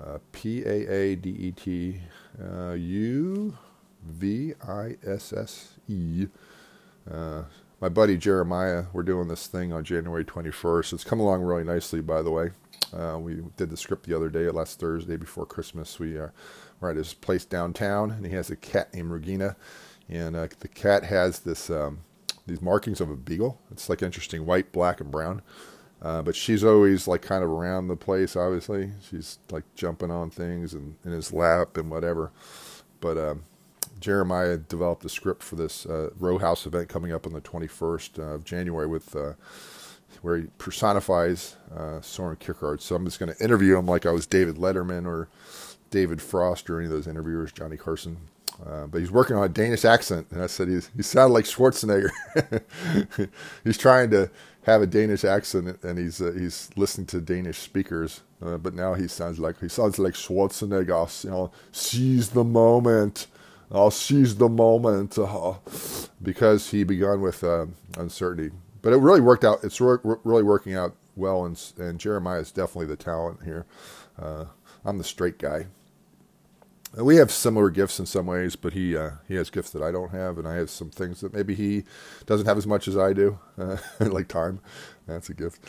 uh, 0.00 0.18
P 0.32 0.62
A 0.64 0.92
A 0.92 1.16
D 1.16 1.30
E 1.30 1.52
T 1.52 2.00
uh, 2.42 2.72
U 2.72 3.56
V 4.04 4.54
I 4.66 4.96
S 5.06 5.32
S 5.32 5.74
E. 5.88 6.26
Uh, 7.10 7.42
my 7.80 7.88
buddy 7.88 8.16
Jeremiah, 8.16 8.84
we're 8.92 9.02
doing 9.02 9.28
this 9.28 9.46
thing 9.46 9.72
on 9.72 9.84
January 9.84 10.24
21st. 10.24 10.94
It's 10.94 11.04
come 11.04 11.20
along 11.20 11.42
really 11.42 11.64
nicely, 11.64 12.00
by 12.00 12.22
the 12.22 12.30
way. 12.30 12.50
Uh, 12.92 13.18
we 13.18 13.42
did 13.56 13.68
the 13.70 13.76
script 13.76 14.06
the 14.06 14.14
other 14.14 14.28
day, 14.28 14.48
last 14.48 14.80
Thursday 14.80 15.16
before 15.16 15.44
Christmas. 15.44 15.98
We 15.98 16.18
uh, 16.18 16.28
at 16.82 16.96
his 16.96 17.14
place 17.14 17.44
downtown, 17.44 18.10
and 18.10 18.24
he 18.24 18.32
has 18.32 18.50
a 18.50 18.56
cat 18.56 18.94
named 18.94 19.10
Regina, 19.10 19.56
and 20.08 20.36
uh, 20.36 20.48
the 20.60 20.68
cat 20.68 21.04
has 21.04 21.40
this 21.40 21.68
um, 21.68 22.00
these 22.46 22.62
markings 22.62 23.00
of 23.00 23.10
a 23.10 23.16
beagle. 23.16 23.60
It's 23.70 23.88
like 23.88 24.02
interesting 24.02 24.46
white, 24.46 24.72
black, 24.72 25.00
and 25.00 25.10
brown. 25.10 25.42
Uh, 26.02 26.22
but 26.22 26.36
she's 26.36 26.62
always 26.62 27.08
like 27.08 27.22
kind 27.22 27.42
of 27.42 27.50
around 27.50 27.88
the 27.88 27.96
place. 27.96 28.36
Obviously, 28.36 28.92
she's 29.08 29.38
like 29.50 29.64
jumping 29.74 30.10
on 30.10 30.30
things 30.30 30.74
and 30.74 30.96
in 31.04 31.12
his 31.12 31.32
lap 31.32 31.76
and 31.76 31.90
whatever. 31.90 32.32
But 33.00 33.16
um, 33.18 33.44
Jeremiah 33.98 34.58
developed 34.58 35.04
a 35.04 35.08
script 35.08 35.42
for 35.42 35.56
this 35.56 35.86
uh, 35.86 36.10
row 36.18 36.38
house 36.38 36.66
event 36.66 36.88
coming 36.88 37.12
up 37.12 37.26
on 37.26 37.32
the 37.32 37.40
21st 37.40 38.18
of 38.18 38.44
January 38.44 38.86
with 38.86 39.16
uh, 39.16 39.32
where 40.22 40.38
he 40.38 40.46
personifies 40.58 41.56
uh, 41.74 42.00
Soren 42.00 42.36
Kierkegaard. 42.36 42.82
So 42.82 42.94
I'm 42.94 43.04
just 43.04 43.18
going 43.18 43.32
to 43.32 43.44
interview 43.44 43.76
him 43.76 43.86
like 43.86 44.06
I 44.06 44.10
was 44.10 44.26
David 44.26 44.56
Letterman 44.56 45.06
or 45.06 45.28
David 45.90 46.20
Frost 46.20 46.68
or 46.68 46.78
any 46.78 46.86
of 46.86 46.92
those 46.92 47.06
interviewers, 47.06 47.52
Johnny 47.52 47.76
Carson. 47.76 48.18
Uh, 48.64 48.86
but 48.86 49.00
he's 49.00 49.10
working 49.10 49.36
on 49.36 49.44
a 49.44 49.48
Danish 49.48 49.84
accent, 49.84 50.26
and 50.30 50.42
I 50.42 50.46
said 50.46 50.68
he's, 50.68 50.90
he 50.96 51.02
sounded 51.02 51.34
like 51.34 51.44
Schwarzenegger. 51.44 52.10
he's 53.64 53.76
trying 53.76 54.10
to 54.10 54.30
have 54.62 54.82
a 54.82 54.86
Danish 54.86 55.24
accent, 55.24 55.82
and 55.82 55.98
he's 55.98 56.20
uh, 56.20 56.32
he's 56.36 56.70
listening 56.76 57.06
to 57.08 57.20
Danish 57.20 57.58
speakers. 57.58 58.22
Uh, 58.42 58.56
but 58.56 58.74
now 58.74 58.94
he 58.94 59.08
sounds 59.08 59.38
like 59.38 59.60
he 59.60 59.68
sounds 59.68 59.98
like 59.98 60.14
Schwarzenegger. 60.14 61.24
You 61.24 61.30
know, 61.30 61.52
seize 61.72 62.30
the 62.30 62.44
moment. 62.44 63.26
I'll 63.70 63.90
seize 63.90 64.36
the 64.36 64.48
moment 64.48 65.18
uh, 65.18 65.54
because 66.22 66.70
he 66.70 66.84
began 66.84 67.20
with 67.20 67.42
uh, 67.44 67.66
uncertainty. 67.98 68.54
But 68.82 68.92
it 68.92 68.98
really 68.98 69.20
worked 69.20 69.44
out. 69.44 69.64
It's 69.64 69.80
re- 69.80 69.98
really 70.02 70.44
working 70.44 70.74
out 70.74 70.94
well, 71.16 71.44
and, 71.44 71.60
and 71.78 71.98
Jeremiah 71.98 72.40
is 72.40 72.52
definitely 72.52 72.86
the 72.86 72.96
talent 72.96 73.40
here. 73.44 73.66
Uh, 74.20 74.44
I'm 74.84 74.98
the 74.98 75.04
straight 75.04 75.38
guy. 75.38 75.66
We 76.96 77.16
have 77.16 77.32
similar 77.32 77.70
gifts 77.70 78.00
in 78.00 78.06
some 78.06 78.26
ways, 78.26 78.56
but 78.56 78.74
he 78.74 78.96
uh, 78.96 79.12
he 79.28 79.34
has 79.36 79.50
gifts 79.50 79.70
that 79.70 79.82
I 79.82 79.92
don't 79.92 80.12
have, 80.12 80.38
and 80.38 80.48
I 80.48 80.54
have 80.56 80.70
some 80.70 80.90
things 80.90 81.20
that 81.22 81.34
maybe 81.34 81.54
he 81.54 81.84
doesn't 82.26 82.46
have 82.46 82.58
as 82.58 82.66
much 82.66 82.88
as 82.88 82.96
I 82.98 83.14
do, 83.14 83.38
uh, 83.58 83.78
like 84.00 84.28
time. 84.28 84.60
That's 85.06 85.30
a 85.30 85.34
gift. 85.34 85.64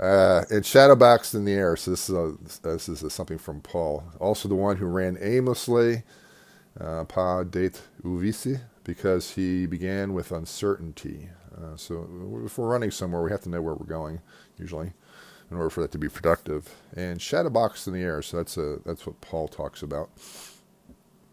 Uh, 0.00 0.44
and 0.50 0.64
shadowbox 0.64 1.34
in 1.34 1.46
the 1.46 1.52
air. 1.54 1.76
So 1.76 1.92
this 1.92 2.10
is 2.10 2.16
a, 2.16 2.36
this 2.62 2.88
is 2.88 3.02
a, 3.02 3.10
something 3.10 3.38
from 3.38 3.60
Paul. 3.62 4.04
Also, 4.20 4.48
the 4.48 4.54
one 4.56 4.76
who 4.78 4.86
ran 4.86 5.18
aimlessly, 5.20 6.04
uh, 6.80 7.04
pa 7.04 7.44
det 7.44 7.82
uvisi, 8.04 8.60
because 8.84 9.32
he 9.32 9.66
began 9.66 10.14
with 10.14 10.32
uncertainty. 10.32 11.30
Uh, 11.56 11.76
so 11.76 12.08
if 12.46 12.58
we're 12.58 12.68
running 12.68 12.90
somewhere, 12.92 13.22
we 13.22 13.30
have 13.32 13.42
to 13.42 13.50
know 13.50 13.62
where 13.62 13.74
we're 13.74 13.86
going 13.86 14.20
usually 14.58 14.92
in 15.50 15.56
order 15.58 15.70
for 15.70 15.82
that 15.82 15.92
to 15.92 15.98
be 15.98 16.08
productive. 16.08 16.74
And 16.96 17.20
shadow 17.22 17.50
box 17.50 17.86
in 17.86 17.94
the 17.94 18.02
air. 18.02 18.22
So 18.22 18.38
that's 18.38 18.56
a 18.58 18.78
that's 18.86 19.06
what 19.06 19.20
Paul 19.20 19.48
talks 19.48 19.82
about. 19.82 20.10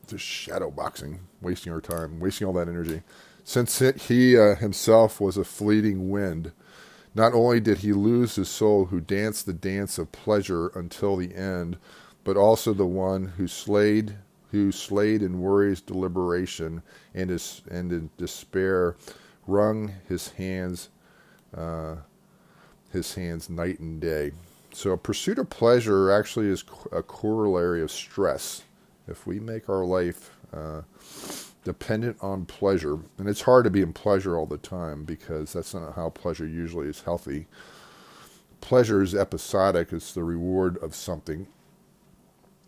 Just 0.07 0.25
shadow 0.25 0.71
boxing, 0.71 1.19
wasting 1.41 1.71
our 1.73 1.81
time, 1.81 2.19
wasting 2.19 2.47
all 2.47 2.53
that 2.53 2.67
energy. 2.67 3.03
Since 3.43 3.79
he 3.79 4.37
uh, 4.37 4.55
himself 4.55 5.21
was 5.21 5.37
a 5.37 5.43
fleeting 5.43 6.09
wind, 6.09 6.51
not 7.15 7.33
only 7.33 7.59
did 7.59 7.79
he 7.79 7.93
lose 7.93 8.35
his 8.35 8.49
soul 8.49 8.85
who 8.85 8.99
danced 8.99 9.45
the 9.45 9.53
dance 9.53 9.97
of 9.97 10.11
pleasure 10.11 10.67
until 10.75 11.15
the 11.15 11.33
end, 11.33 11.77
but 12.23 12.37
also 12.37 12.73
the 12.73 12.85
one 12.85 13.33
who 13.37 13.47
slayed 13.47 14.17
who 14.51 14.71
slayed 14.71 15.21
in 15.21 15.41
worries 15.41 15.81
deliberation 15.81 16.81
and, 17.13 17.29
is, 17.29 17.61
and 17.69 17.91
in 17.91 18.09
despair 18.17 18.95
wrung 19.45 19.93
his 20.07 20.29
hands 20.29 20.89
uh, 21.55 21.95
his 22.91 23.15
hands 23.15 23.49
night 23.49 23.79
and 23.79 23.99
day. 23.99 24.31
So, 24.73 24.91
a 24.91 24.97
pursuit 24.97 25.39
of 25.39 25.49
pleasure 25.49 26.11
actually 26.11 26.47
is 26.47 26.63
a 26.91 27.01
corollary 27.01 27.81
of 27.81 27.91
stress. 27.91 28.63
If 29.07 29.25
we 29.25 29.39
make 29.39 29.69
our 29.69 29.85
life 29.85 30.31
uh, 30.53 30.81
dependent 31.63 32.17
on 32.21 32.45
pleasure, 32.45 32.99
and 33.17 33.27
it's 33.27 33.41
hard 33.41 33.63
to 33.65 33.69
be 33.69 33.81
in 33.81 33.93
pleasure 33.93 34.37
all 34.37 34.45
the 34.45 34.57
time 34.57 35.03
because 35.03 35.53
that's 35.53 35.73
not 35.73 35.95
how 35.95 36.09
pleasure 36.09 36.47
usually 36.47 36.87
is 36.87 37.01
healthy. 37.01 37.47
Pleasure 38.61 39.01
is 39.01 39.15
episodic, 39.15 39.93
it's 39.93 40.13
the 40.13 40.23
reward 40.23 40.77
of 40.77 40.95
something. 40.95 41.47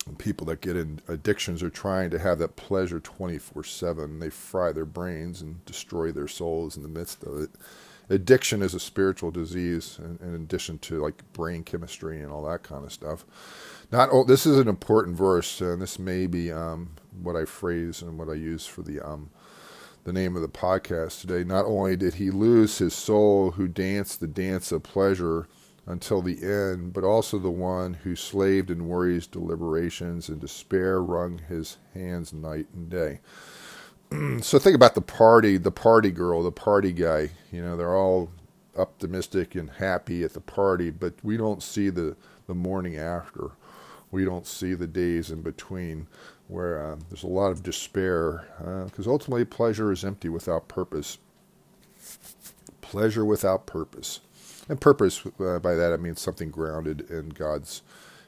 And 0.06 0.18
People 0.18 0.48
that 0.48 0.62
get 0.62 0.76
in 0.76 1.02
addictions 1.08 1.62
are 1.62 1.70
trying 1.70 2.10
to 2.12 2.20
have 2.20 2.40
that 2.40 2.56
pleasure 2.56 3.00
24 3.00 3.64
7. 3.64 4.20
They 4.20 4.30
fry 4.30 4.72
their 4.72 4.86
brains 4.86 5.42
and 5.42 5.64
destroy 5.66 6.12
their 6.12 6.28
souls 6.28 6.78
in 6.78 6.84
the 6.84 6.90
midst 6.90 7.24
of 7.24 7.42
it 7.42 7.50
addiction 8.10 8.62
is 8.62 8.74
a 8.74 8.80
spiritual 8.80 9.32
disease 9.32 10.00
in, 10.00 10.18
in, 10.28 10.36
addition 10.36 10.80
to 10.80 11.02
like 11.02 11.22
brain 11.34 11.64
chemistry 11.64 12.22
and 12.22 12.32
all 12.32 12.44
that 12.44 12.64
kind 12.64 12.84
of 12.84 12.92
stuff 12.92 13.26
not 13.92 14.10
oh, 14.12 14.24
this 14.24 14.46
is 14.46 14.60
an 14.60 14.68
important 14.68 15.18
verse 15.18 15.62
and 15.62 15.82
this 15.82 16.00
may 16.00 16.28
be 16.28 16.52
um, 16.52 16.92
what 17.22 17.36
i 17.36 17.46
phrase 17.46 18.02
and 18.02 18.18
what 18.18 18.30
i 18.30 18.34
use 18.34 18.66
for 18.66 18.82
the 18.84 19.00
um, 19.02 19.30
the 20.06 20.14
name 20.14 20.36
of 20.36 20.42
the 20.42 20.50
podcast 20.50 21.22
today 21.22 21.44
not 21.44 21.66
only 21.66 21.96
did 21.98 22.16
he 22.16 22.32
lose 22.32 22.80
his 22.80 22.94
soul 22.96 23.52
who 23.52 23.68
danced 23.68 24.20
the 24.20 24.28
dance 24.28 24.72
of 24.72 24.84
pleasure 24.84 25.48
until 25.88 26.22
the 26.22 26.44
end 26.44 26.94
but 26.94 27.04
also 27.04 27.40
the 27.40 27.52
one 27.52 27.96
who 27.96 28.16
slaved 28.16 28.72
in 28.72 28.88
worries 28.88 29.28
deliberations 29.28 30.30
and 30.30 30.42
despair 30.42 31.02
wrung 31.02 31.40
his 31.50 31.78
hands 31.94 32.34
night 32.34 32.68
and 32.74 32.90
day 32.90 33.20
so 34.42 34.60
think 34.60 34.76
about 34.76 34.96
the 34.96 35.02
party, 35.02 35.58
the 35.58 35.72
party 35.72 36.12
girl, 36.12 36.44
the 36.44 36.52
party 36.52 36.94
guy. 36.94 37.32
You 37.52 37.64
know, 37.64 37.78
they're 37.78 37.96
all 37.96 38.32
optimistic 38.78 39.56
and 39.56 39.70
happy 39.70 40.24
at 40.24 40.34
the 40.34 40.42
party, 40.42 40.90
but 40.92 41.14
we 41.24 41.38
don't 41.38 41.64
see 41.64 41.90
the 41.90 42.16
the 42.48 42.56
morning 42.56 42.98
after. 42.98 43.52
We 44.12 44.26
don't 44.26 44.48
see 44.48 44.74
the 44.74 44.88
days 44.88 45.32
in 45.32 45.42
between 45.42 46.08
where 46.48 46.94
uh, 46.94 46.98
there's 47.10 47.24
a 47.24 47.28
lot 47.28 47.52
of 47.52 47.64
despair 47.64 48.46
because 48.86 49.08
uh, 49.08 49.12
ultimately 49.12 49.46
pleasure 49.46 49.92
is 49.92 50.06
empty 50.06 50.30
without 50.30 50.68
purpose. 50.68 51.20
Pleasure 52.82 53.26
without 53.26 53.68
purpose, 53.68 54.22
and 54.68 54.82
purpose 54.82 55.24
uh, 55.40 55.60
by 55.60 55.76
that 55.76 55.94
I 55.94 55.98
mean 55.98 56.16
something 56.16 56.52
grounded 56.52 57.10
in 57.12 57.30
God's 57.30 57.84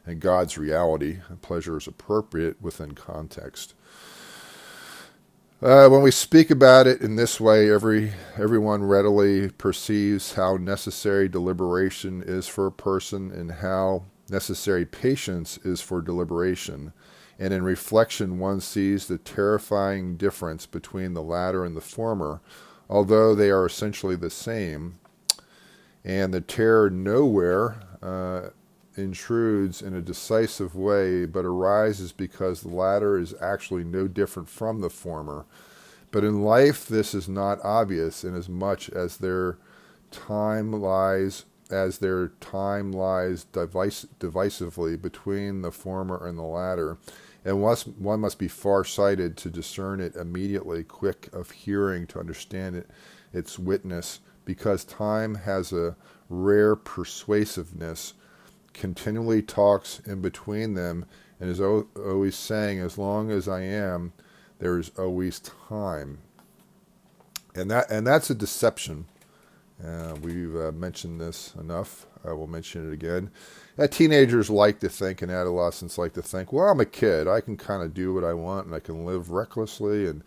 in 0.07 0.19
God's 0.19 0.57
reality. 0.57 1.19
And 1.29 1.41
pleasure 1.41 1.77
is 1.77 1.87
appropriate 1.87 2.61
within 2.61 2.93
context. 2.93 3.73
Uh, 5.61 5.89
when 5.89 6.01
we 6.01 6.11
speak 6.11 6.51
about 6.51 6.87
it 6.87 7.01
in 7.01 7.17
this 7.17 7.39
way, 7.39 7.71
every 7.71 8.13
everyone 8.37 8.83
readily 8.83 9.49
perceives 9.49 10.33
how 10.33 10.57
necessary 10.57 11.29
deliberation 11.29 12.23
is 12.25 12.47
for 12.47 12.67
a 12.67 12.71
person 12.71 13.31
and 13.31 13.51
how 13.51 14.03
necessary 14.31 14.85
patience 14.85 15.57
is 15.63 15.81
for 15.81 16.01
deliberation. 16.01 16.93
And 17.37 17.53
in 17.53 17.63
reflection, 17.63 18.39
one 18.39 18.61
sees 18.61 19.07
the 19.07 19.17
terrifying 19.17 20.15
difference 20.15 20.65
between 20.65 21.13
the 21.13 21.23
latter 21.23 21.65
and 21.65 21.75
the 21.75 21.81
former, 21.81 22.41
although 22.89 23.35
they 23.35 23.49
are 23.49 23.65
essentially 23.65 24.15
the 24.15 24.29
same. 24.29 24.99
And 26.03 26.33
the 26.33 26.41
terror 26.41 26.89
nowhere 26.89 27.81
uh, 28.01 28.49
intrudes 28.95 29.81
in 29.81 29.95
a 29.95 30.01
decisive 30.01 30.75
way, 30.75 31.25
but 31.25 31.45
arises 31.45 32.11
because 32.11 32.61
the 32.61 32.69
latter 32.69 33.17
is 33.17 33.33
actually 33.41 33.83
no 33.83 34.07
different 34.07 34.49
from 34.49 34.81
the 34.81 34.89
former. 34.89 35.45
But 36.11 36.23
in 36.23 36.43
life, 36.43 36.87
this 36.87 37.13
is 37.13 37.29
not 37.29 37.63
obvious, 37.63 38.23
inasmuch 38.23 38.89
as 38.89 39.17
their 39.17 39.57
time 40.11 40.73
lies 40.73 41.45
as 41.71 41.97
their 41.97 42.29
time 42.39 42.91
lies 42.91 43.45
divisively 43.45 45.01
between 45.01 45.61
the 45.61 45.71
former 45.71 46.27
and 46.27 46.37
the 46.37 46.43
latter, 46.43 46.97
and 47.43 47.61
one 47.61 48.19
must 48.19 48.37
be 48.37 48.47
far 48.47 48.83
sighted 48.83 49.35
to 49.37 49.49
discern 49.49 49.99
it 49.99 50.15
immediately, 50.15 50.83
quick 50.83 51.29
of 51.33 51.51
hearing 51.51 52.05
to 52.07 52.19
understand 52.19 52.75
it, 52.75 52.89
its 53.33 53.57
witness, 53.57 54.19
because 54.45 54.83
time 54.83 55.35
has 55.35 55.73
a 55.73 55.95
rare 56.29 56.75
persuasiveness, 56.75 58.13
continually 58.73 59.41
talks 59.41 59.99
in 60.05 60.21
between 60.21 60.75
them, 60.75 61.05
and 61.39 61.49
is 61.49 61.59
always 61.59 62.35
saying, 62.35 62.79
As 62.79 62.97
long 62.97 63.31
as 63.31 63.47
I 63.47 63.61
am, 63.61 64.13
there 64.59 64.77
is 64.77 64.91
always 64.97 65.39
time. 65.39 66.19
And 67.55 67.69
that 67.71 67.89
and 67.89 68.05
that's 68.05 68.29
a 68.29 68.35
deception. 68.35 69.05
Uh, 69.83 70.15
we've 70.21 70.55
uh, 70.55 70.71
mentioned 70.71 71.19
this 71.19 71.53
enough. 71.55 72.05
I 72.23 72.33
will 72.33 72.47
mention 72.47 72.87
it 72.87 72.93
again. 72.93 73.31
Uh, 73.77 73.87
teenagers 73.87 74.49
like 74.49 74.79
to 74.81 74.89
think, 74.89 75.21
and 75.21 75.31
adolescents 75.31 75.97
like 75.97 76.13
to 76.13 76.21
think, 76.21 76.53
well, 76.53 76.67
I'm 76.69 76.79
a 76.79 76.85
kid. 76.85 77.27
I 77.27 77.41
can 77.41 77.57
kind 77.57 77.81
of 77.81 77.93
do 77.93 78.13
what 78.13 78.23
I 78.23 78.33
want, 78.33 78.67
and 78.67 78.75
I 78.75 78.79
can 78.79 79.05
live 79.05 79.31
recklessly 79.31 80.07
and 80.07 80.23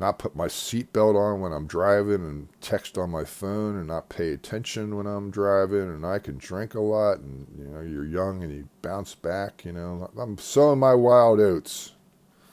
not 0.00 0.18
put 0.18 0.34
my 0.34 0.46
seatbelt 0.46 1.14
on 1.14 1.40
when 1.40 1.52
I'm 1.52 1.66
driving 1.66 2.24
and 2.24 2.48
text 2.62 2.96
on 2.96 3.10
my 3.10 3.22
phone 3.22 3.76
and 3.76 3.86
not 3.86 4.08
pay 4.08 4.32
attention 4.32 4.96
when 4.96 5.06
I'm 5.06 5.30
driving 5.30 5.82
and 5.82 6.06
I 6.06 6.18
can 6.18 6.38
drink 6.38 6.74
a 6.74 6.80
lot 6.80 7.18
and 7.18 7.46
you 7.58 7.66
know 7.66 7.82
you're 7.82 8.06
young 8.06 8.42
and 8.42 8.50
you 8.50 8.68
bounce 8.80 9.14
back 9.14 9.62
you 9.66 9.72
know 9.72 10.10
I'm 10.18 10.38
sowing 10.38 10.78
my 10.78 10.94
wild 10.94 11.38
oats 11.38 11.92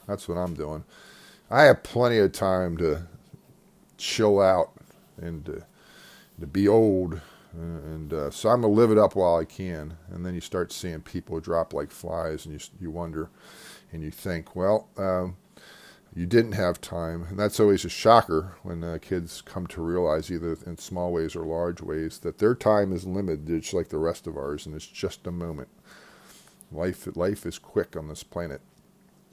that's 0.07 0.27
what 0.27 0.37
I'm 0.37 0.55
doing 0.55 0.83
I 1.49 1.63
have 1.63 1.83
plenty 1.83 2.17
of 2.17 2.33
time 2.33 2.75
to 2.77 3.07
chill 3.97 4.41
out 4.41 4.71
and 5.15 5.45
to, 5.45 5.63
to 6.39 6.47
be 6.47 6.67
old 6.67 7.21
and 7.53 8.13
uh, 8.13 8.29
so 8.29 8.49
I'm 8.49 8.61
gonna 8.61 8.73
live 8.73 8.91
it 8.91 8.97
up 8.97 9.15
while 9.15 9.37
I 9.37 9.45
can 9.45 9.97
and 10.11 10.25
then 10.25 10.35
you 10.35 10.41
start 10.41 10.71
seeing 10.71 11.01
people 11.01 11.39
drop 11.39 11.73
like 11.73 11.91
flies 11.91 12.45
and 12.45 12.53
you 12.53 12.67
you 12.79 12.91
wonder 12.91 13.29
and 13.91 14.03
you 14.03 14.11
think 14.11 14.55
well 14.55 14.89
um, 14.97 15.37
you 16.17 16.25
didn't 16.25 16.53
have 16.53 16.81
time. 16.81 17.27
And 17.29 17.37
that's 17.37 17.59
always 17.59 17.85
a 17.85 17.89
shocker 17.89 18.57
when 18.63 18.83
uh, 18.83 18.97
kids 18.99 19.41
come 19.41 19.67
to 19.67 19.81
realize, 19.83 20.31
either 20.31 20.57
in 20.65 20.79
small 20.79 21.13
ways 21.13 21.35
or 21.35 21.45
large 21.45 21.79
ways, 21.79 22.17
that 22.19 22.39
their 22.39 22.55
time 22.55 22.91
is 22.91 23.05
limited, 23.05 23.61
just 23.61 23.73
like 23.75 23.89
the 23.89 23.99
rest 23.99 24.25
of 24.25 24.35
ours, 24.35 24.65
and 24.65 24.75
it's 24.75 24.87
just 24.87 25.27
a 25.27 25.31
moment. 25.31 25.69
Life, 26.71 27.07
life 27.15 27.45
is 27.45 27.59
quick 27.59 27.95
on 27.95 28.07
this 28.07 28.23
planet. 28.23 28.61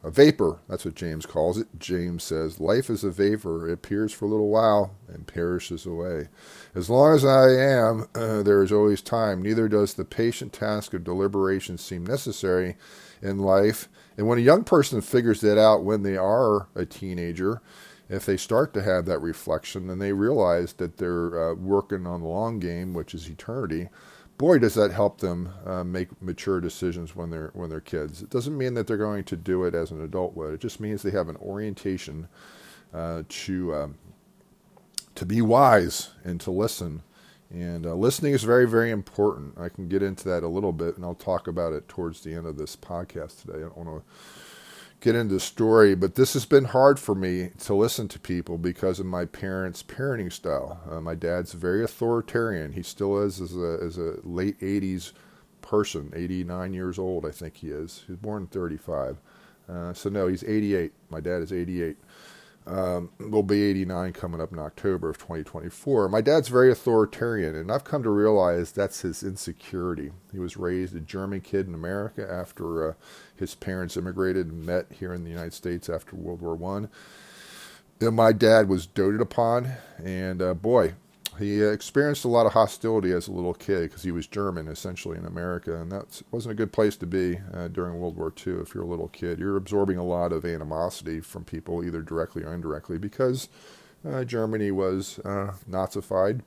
A 0.05 0.11
vapor, 0.11 0.59
that's 0.69 0.85
what 0.85 0.95
James 0.97 1.25
calls 1.25 1.57
it. 1.57 1.67
James 1.79 2.23
says, 2.23 2.61
Life 2.61 2.91
is 2.91 3.05
a 3.05 3.11
vapor. 3.11 3.71
It 3.71 3.73
appears 3.73 4.13
for 4.13 4.27
a 4.27 4.29
little 4.29 4.51
while 4.51 4.95
and 5.09 5.27
perishes 5.27 5.87
away. 5.87 6.29
As 6.75 6.91
long 6.91 7.15
as 7.15 7.25
I 7.25 7.49
am, 7.53 8.07
uh, 8.15 8.43
there 8.45 8.63
is 8.63 8.71
always 8.71 9.01
time. 9.01 9.41
Neither 9.41 9.67
does 9.67 9.95
the 9.95 10.05
patient 10.05 10.53
task 10.53 10.93
of 10.93 11.05
deliberation 11.05 11.79
seem 11.79 12.05
necessary 12.05 12.77
in 13.23 13.39
life. 13.39 13.89
And 14.19 14.29
when 14.29 14.37
a 14.37 14.43
young 14.43 14.63
person 14.63 15.01
figures 15.01 15.41
that 15.41 15.59
out 15.59 15.85
when 15.85 16.03
they 16.03 16.19
are 16.19 16.69
a 16.75 16.85
teenager, 16.85 17.63
if 18.11 18.27
they 18.27 18.37
start 18.37 18.75
to 18.75 18.83
have 18.83 19.07
that 19.07 19.21
reflection 19.21 19.89
and 19.89 20.03
they 20.03 20.13
realize 20.13 20.75
that 20.75 20.99
they're 20.99 21.53
uh, 21.53 21.55
working 21.55 22.07
on 22.07 22.21
the 22.21 22.29
long 22.29 22.59
game, 22.59 22.93
which 22.93 23.15
is 23.15 23.27
eternity, 23.27 23.89
boy, 24.39 24.59
does 24.59 24.75
that 24.75 24.93
help 24.93 25.21
them 25.21 25.53
uh, 25.65 25.85
make 25.85 26.21
mature 26.23 26.61
decisions 26.61 27.15
when 27.15 27.31
they're 27.31 27.51
when 27.55 27.71
they're 27.71 27.81
kids. 27.81 28.23
It 28.23 28.31
doesn't 28.31 28.57
mean 28.57 28.75
that 28.75 28.87
they're 28.87 28.97
going 28.97 29.25
to 29.25 29.37
do 29.37 29.65
it 29.65 29.75
as 29.75 29.91
an 29.91 30.03
adult 30.03 30.37
would. 30.37 30.55
It 30.55 30.61
just 30.61 30.81
means 30.81 31.03
they 31.03 31.11
have 31.11 31.29
an 31.29 31.37
orientation 31.37 32.29
uh, 32.93 33.23
to 33.29 33.75
um, 33.75 33.99
to 35.15 35.27
be 35.27 35.41
wise 35.41 36.11
and 36.25 36.41
to 36.41 36.51
listen. 36.51 37.03
And 37.51 37.87
uh, 37.87 37.95
listening 37.95 38.33
is 38.33 38.43
very, 38.43 38.67
very 38.67 38.91
important. 38.91 39.57
I 39.59 39.69
can 39.69 39.89
get 39.89 40.03
into 40.03 40.29
that 40.29 40.43
a 40.43 40.49
little 40.49 40.73
bit, 40.73 40.97
and 40.97 41.05
I'll 41.05 41.15
talk 41.15 41.47
about 41.47 41.73
it 41.73 41.89
towards 41.89 42.23
the 42.23 42.35
end 42.35 42.47
of 42.47 42.57
this 42.57 42.75
podcast 42.75 43.43
today. 43.43 43.59
I 43.59 43.61
don't 43.61 43.77
want 43.77 44.03
to 44.03 44.44
get 45.05 45.15
into 45.15 45.35
the 45.35 45.41
story, 45.41 45.95
but 45.95 46.15
this 46.15 46.33
has 46.33 46.47
been 46.47 46.65
hard 46.65 46.99
for 46.99 47.15
me 47.15 47.51
to 47.59 47.75
listen 47.75 48.09
to 48.09 48.19
people 48.19 48.57
because 48.57 48.99
of 48.99 49.05
my 49.05 49.27
parents' 49.27 49.83
parenting 49.83 50.33
style. 50.33 50.81
Uh, 50.91 50.99
my 50.99 51.15
dad's 51.15 51.53
very 51.53 51.85
authoritarian. 51.85 52.73
He 52.73 52.83
still 52.83 53.23
is 53.23 53.39
as 53.39 53.55
a, 53.55 53.79
as 53.83 53.99
a 53.99 54.17
late 54.23 54.59
80s 54.61 55.13
person, 55.61 56.11
89 56.17 56.73
years 56.73 56.99
old, 56.99 57.27
I 57.27 57.33
think 57.33 57.59
he 57.59 57.69
is. 57.69 58.05
He 58.07 58.13
was 58.13 58.19
born 58.19 58.45
in 58.45 58.49
35. 58.49 59.19
Uh, 59.69 59.93
so, 59.93 60.09
no, 60.09 60.27
he's 60.27 60.43
88. 60.43 60.93
My 61.11 61.21
dad 61.21 61.43
is 61.43 61.53
88. 61.53 61.99
Um, 62.67 63.11
will 63.19 63.43
be 63.43 63.63
89 63.63 64.15
coming 64.15 64.41
up 64.41 64.51
in 64.51 64.59
October 64.59 65.11
of 65.11 65.19
2024. 65.19 66.09
My 66.09 66.23
dad's 66.23 66.49
very 66.49 66.73
authoritarian, 66.73 67.55
and 67.55 67.71
I've 67.71 67.85
come 67.85 68.03
to 68.03 68.09
realize 68.09 68.73
that's 68.73 69.03
his 69.03 69.23
insecurity. 69.23 70.13
He 70.33 70.39
was 70.39 70.57
raised 70.57 70.97
a 70.97 71.01
German 71.01 71.43
kid 71.43 71.69
in 71.69 71.75
America 71.75 72.27
after 72.27 72.89
uh, 72.89 72.95
his 73.37 73.55
parents 73.55 73.99
immigrated 73.99 74.47
and 74.47 74.65
met 74.65 74.87
here 74.91 75.13
in 75.13 75.25
the 75.25 75.31
United 75.31 75.53
States 75.53 75.91
after 75.91 76.17
World 76.17 76.41
War 76.41 76.55
One. 76.55 76.89
My 78.01 78.33
dad 78.33 78.69
was 78.69 78.87
doted 78.87 79.21
upon, 79.21 79.73
and 80.03 80.41
uh, 80.41 80.55
boy, 80.55 80.95
he 81.39 81.63
experienced 81.63 82.25
a 82.25 82.29
lot 82.29 82.47
of 82.47 82.53
hostility 82.53 83.13
as 83.13 83.29
a 83.29 83.33
little 83.33 83.55
kid 83.55 83.83
because 83.83 84.03
he 84.03 84.11
was 84.11 84.27
German, 84.27 84.69
essentially 84.69 85.19
in 85.19 85.25
America, 85.25 85.81
and 85.81 85.91
that 85.93 86.23
wasn't 86.31 86.53
a 86.53 86.57
good 86.57 86.73
place 86.73 86.97
to 86.97 87.07
be 87.07 87.39
uh, 87.53 87.69
during 87.69 87.99
World 87.99 88.17
War 88.17 88.33
II. 88.35 88.55
If 88.55 88.75
you're 88.75 88.85
a 88.85 88.89
little 88.89 89.09
kid, 89.09 89.39
you're 89.39 89.57
absorbing 89.57 89.99
a 89.99 90.05
lot 90.05 90.33
of 90.33 90.45
animosity 90.45 91.21
from 91.21 91.45
people, 91.45 91.85
either 91.85 92.03
directly 92.03 92.43
or 92.43 92.55
indirectly, 92.55 92.99
because 92.99 93.49
uh, 94.07 94.25
Germany 94.25 94.71
was 94.71 95.19
uh, 95.25 95.55
Nazified 95.69 96.41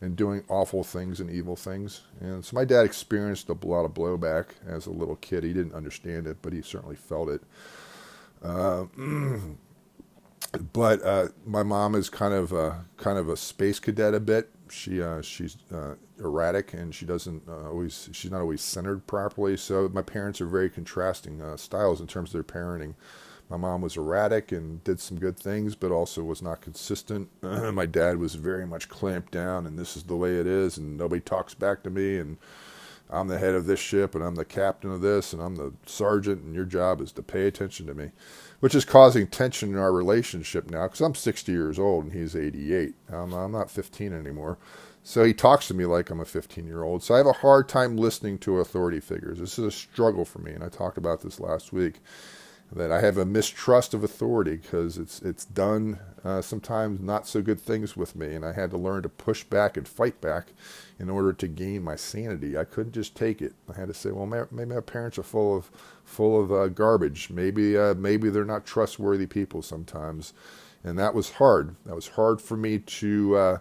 and 0.00 0.14
doing 0.16 0.44
awful 0.48 0.84
things 0.84 1.20
and 1.20 1.30
evil 1.30 1.56
things. 1.56 2.02
And 2.20 2.44
so 2.44 2.54
my 2.54 2.64
dad 2.64 2.84
experienced 2.84 3.48
a 3.48 3.54
lot 3.66 3.84
of 3.84 3.94
blowback 3.94 4.46
as 4.66 4.86
a 4.86 4.90
little 4.90 5.16
kid. 5.16 5.44
He 5.44 5.52
didn't 5.52 5.74
understand 5.74 6.26
it, 6.26 6.38
but 6.42 6.52
he 6.52 6.62
certainly 6.62 6.96
felt 6.96 7.28
it. 7.28 7.42
Uh, 10.54 10.58
but 10.58 11.02
uh, 11.04 11.28
my 11.46 11.62
mom 11.62 11.94
is 11.94 12.10
kind 12.10 12.34
of 12.34 12.52
a, 12.52 12.84
kind 12.96 13.18
of 13.18 13.28
a 13.28 13.36
space 13.36 13.80
cadet 13.80 14.14
a 14.14 14.20
bit. 14.20 14.50
She 14.70 15.02
uh, 15.02 15.22
she's 15.22 15.56
uh, 15.72 15.94
erratic 16.18 16.74
and 16.74 16.94
she 16.94 17.06
doesn't 17.06 17.42
uh, 17.48 17.68
always 17.70 18.08
she's 18.12 18.30
not 18.30 18.40
always 18.40 18.60
centered 18.60 19.06
properly. 19.06 19.56
So 19.56 19.88
my 19.92 20.02
parents 20.02 20.40
are 20.40 20.46
very 20.46 20.70
contrasting 20.70 21.40
uh, 21.42 21.56
styles 21.56 22.00
in 22.00 22.06
terms 22.06 22.30
of 22.30 22.32
their 22.34 22.44
parenting. 22.44 22.94
My 23.50 23.56
mom 23.56 23.80
was 23.80 23.96
erratic 23.96 24.52
and 24.52 24.84
did 24.84 25.00
some 25.00 25.18
good 25.18 25.38
things, 25.38 25.74
but 25.74 25.90
also 25.90 26.22
was 26.22 26.42
not 26.42 26.60
consistent. 26.60 27.30
my 27.42 27.86
dad 27.86 28.18
was 28.18 28.34
very 28.34 28.66
much 28.66 28.90
clamped 28.90 29.32
down, 29.32 29.66
and 29.66 29.78
this 29.78 29.96
is 29.96 30.02
the 30.02 30.16
way 30.16 30.36
it 30.38 30.46
is, 30.46 30.76
and 30.76 30.98
nobody 30.98 31.20
talks 31.20 31.54
back 31.54 31.82
to 31.84 31.90
me, 31.90 32.18
and 32.18 32.36
I'm 33.08 33.28
the 33.28 33.38
head 33.38 33.54
of 33.54 33.64
this 33.64 33.80
ship, 33.80 34.14
and 34.14 34.22
I'm 34.22 34.34
the 34.34 34.44
captain 34.44 34.92
of 34.92 35.00
this, 35.00 35.32
and 35.32 35.40
I'm 35.40 35.56
the 35.56 35.72
sergeant, 35.86 36.42
and 36.42 36.54
your 36.54 36.66
job 36.66 37.00
is 37.00 37.10
to 37.12 37.22
pay 37.22 37.46
attention 37.46 37.86
to 37.86 37.94
me 37.94 38.10
which 38.60 38.74
is 38.74 38.84
causing 38.84 39.26
tension 39.26 39.70
in 39.70 39.78
our 39.78 39.92
relationship 39.92 40.70
now 40.70 40.84
because 40.84 41.00
I'm 41.00 41.14
60 41.14 41.52
years 41.52 41.78
old 41.78 42.04
and 42.04 42.12
he's 42.12 42.34
88. 42.34 42.94
I'm, 43.10 43.32
I'm 43.32 43.52
not 43.52 43.70
15 43.70 44.12
anymore. 44.12 44.58
So 45.02 45.24
he 45.24 45.32
talks 45.32 45.68
to 45.68 45.74
me 45.74 45.86
like 45.86 46.10
I'm 46.10 46.20
a 46.20 46.24
15 46.24 46.66
year 46.66 46.82
old. 46.82 47.02
So 47.02 47.14
I 47.14 47.18
have 47.18 47.26
a 47.26 47.32
hard 47.32 47.68
time 47.68 47.96
listening 47.96 48.38
to 48.40 48.58
authority 48.58 49.00
figures. 49.00 49.38
This 49.38 49.58
is 49.58 49.64
a 49.64 49.70
struggle 49.70 50.24
for 50.24 50.40
me, 50.40 50.52
and 50.52 50.62
I 50.62 50.68
talked 50.68 50.98
about 50.98 51.22
this 51.22 51.40
last 51.40 51.72
week. 51.72 52.00
That 52.70 52.92
I 52.92 53.00
have 53.00 53.16
a 53.16 53.24
mistrust 53.24 53.94
of 53.94 54.04
authority 54.04 54.56
because 54.56 54.98
it's 54.98 55.22
it's 55.22 55.46
done 55.46 56.00
uh, 56.22 56.42
sometimes 56.42 57.00
not 57.00 57.26
so 57.26 57.40
good 57.40 57.58
things 57.58 57.96
with 57.96 58.14
me, 58.14 58.34
and 58.34 58.44
I 58.44 58.52
had 58.52 58.70
to 58.72 58.76
learn 58.76 59.02
to 59.04 59.08
push 59.08 59.42
back 59.42 59.78
and 59.78 59.88
fight 59.88 60.20
back 60.20 60.48
in 60.98 61.08
order 61.08 61.32
to 61.32 61.48
gain 61.48 61.82
my 61.82 61.96
sanity. 61.96 62.58
I 62.58 62.64
couldn't 62.64 62.92
just 62.92 63.14
take 63.14 63.40
it. 63.40 63.54
I 63.72 63.78
had 63.78 63.88
to 63.88 63.94
say, 63.94 64.10
well, 64.10 64.26
maybe 64.26 64.74
my 64.74 64.80
parents 64.80 65.18
are 65.18 65.22
full 65.22 65.56
of 65.56 65.70
full 66.04 66.38
of 66.42 66.52
uh, 66.52 66.68
garbage. 66.68 67.30
Maybe 67.30 67.76
uh, 67.78 67.94
maybe 67.94 68.28
they're 68.28 68.44
not 68.44 68.66
trustworthy 68.66 69.26
people 69.26 69.62
sometimes, 69.62 70.34
and 70.84 70.98
that 70.98 71.14
was 71.14 71.30
hard. 71.32 71.74
That 71.86 71.94
was 71.94 72.08
hard 72.08 72.42
for 72.42 72.58
me 72.58 72.80
to 72.80 73.36
uh, 73.36 73.58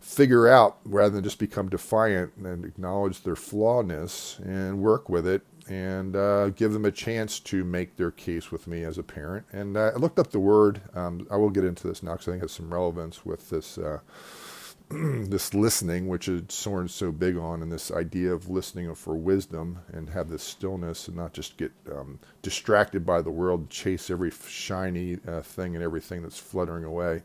figure 0.00 0.48
out 0.48 0.78
rather 0.84 1.16
than 1.16 1.24
just 1.24 1.38
become 1.38 1.68
defiant 1.68 2.36
and 2.36 2.64
acknowledge 2.64 3.22
their 3.22 3.36
flawness 3.36 4.38
and 4.44 4.80
work 4.80 5.08
with 5.08 5.26
it 5.26 5.42
and 5.70 6.16
uh, 6.16 6.50
give 6.50 6.72
them 6.72 6.84
a 6.84 6.90
chance 6.90 7.38
to 7.38 7.62
make 7.62 7.96
their 7.96 8.10
case 8.10 8.50
with 8.50 8.66
me 8.66 8.82
as 8.82 8.98
a 8.98 9.04
parent. 9.04 9.46
And 9.52 9.76
uh, 9.76 9.92
I 9.94 9.98
looked 9.98 10.18
up 10.18 10.32
the 10.32 10.40
word. 10.40 10.82
Um, 10.94 11.28
I 11.30 11.36
will 11.36 11.48
get 11.50 11.64
into 11.64 11.86
this 11.86 12.02
now 12.02 12.12
because 12.12 12.26
I 12.26 12.32
think 12.32 12.42
it 12.42 12.46
has 12.46 12.52
some 12.52 12.74
relevance 12.74 13.24
with 13.24 13.48
this 13.50 13.78
uh, 13.78 14.00
this 14.90 15.54
listening, 15.54 16.08
which 16.08 16.26
is 16.26 16.42
Soren's 16.48 16.92
so 16.92 17.12
big 17.12 17.36
on, 17.36 17.62
and 17.62 17.70
this 17.70 17.92
idea 17.92 18.32
of 18.32 18.50
listening 18.50 18.92
for 18.96 19.14
wisdom 19.14 19.78
and 19.92 20.10
have 20.10 20.28
this 20.28 20.42
stillness 20.42 21.06
and 21.06 21.16
not 21.16 21.32
just 21.32 21.56
get 21.56 21.70
um, 21.92 22.18
distracted 22.42 23.06
by 23.06 23.22
the 23.22 23.30
world, 23.30 23.70
chase 23.70 24.10
every 24.10 24.32
shiny 24.32 25.18
uh, 25.28 25.40
thing 25.40 25.76
and 25.76 25.84
everything 25.84 26.22
that's 26.22 26.38
fluttering 26.38 26.82
away. 26.82 27.22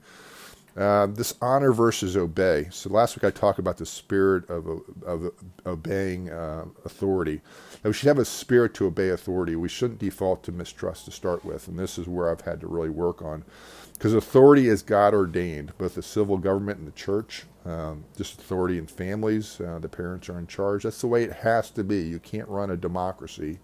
Uh, 0.78 1.08
this 1.08 1.36
honor 1.42 1.72
versus 1.72 2.18
obey. 2.18 2.68
So 2.70 2.90
last 2.90 3.16
week 3.16 3.24
I 3.24 3.32
talked 3.32 3.60
about 3.60 3.78
the 3.78 3.86
spirit 3.86 4.50
of, 4.50 4.68
of 5.06 5.32
obeying 5.66 6.30
uh, 6.30 6.66
authority. 6.84 7.40
Now 7.82 7.92
we 7.92 7.94
should 7.94 8.10
have 8.10 8.20
a 8.20 8.26
spirit 8.26 8.74
to 8.74 8.88
obey 8.88 9.10
authority. 9.10 9.56
We 9.56 9.70
shouldn't 9.70 10.00
default 10.00 10.44
to 10.44 10.52
mistrust 10.52 11.06
to 11.06 11.12
start 11.12 11.46
with, 11.46 11.70
and 11.70 11.80
this 11.80 11.98
is 11.98 12.08
where 12.08 12.30
I've 12.30 12.42
had 12.42 12.60
to 12.60 12.68
really 12.68 12.90
work 12.90 13.22
on, 13.22 13.46
because 13.94 14.14
authority 14.14 14.68
is 14.68 14.82
God 14.82 15.14
ordained, 15.14 15.72
both 15.78 15.96
the 15.96 16.04
civil 16.04 16.38
government 16.38 16.80
and 16.80 16.88
the 16.88 16.92
church. 16.92 17.46
Um, 17.66 18.04
just 18.18 18.40
authority 18.40 18.78
in 18.78 18.86
families, 18.86 19.62
uh, 19.62 19.80
the 19.80 19.88
parents 19.88 20.28
are 20.28 20.38
in 20.38 20.46
charge. 20.46 20.84
That's 20.84 21.00
the 21.00 21.08
way 21.08 21.24
it 21.24 21.32
has 21.32 21.70
to 21.72 21.86
be. 21.86 22.02
You 22.02 22.20
can't 22.20 22.50
run 22.50 22.70
a 22.70 22.78
democracy 22.78 23.60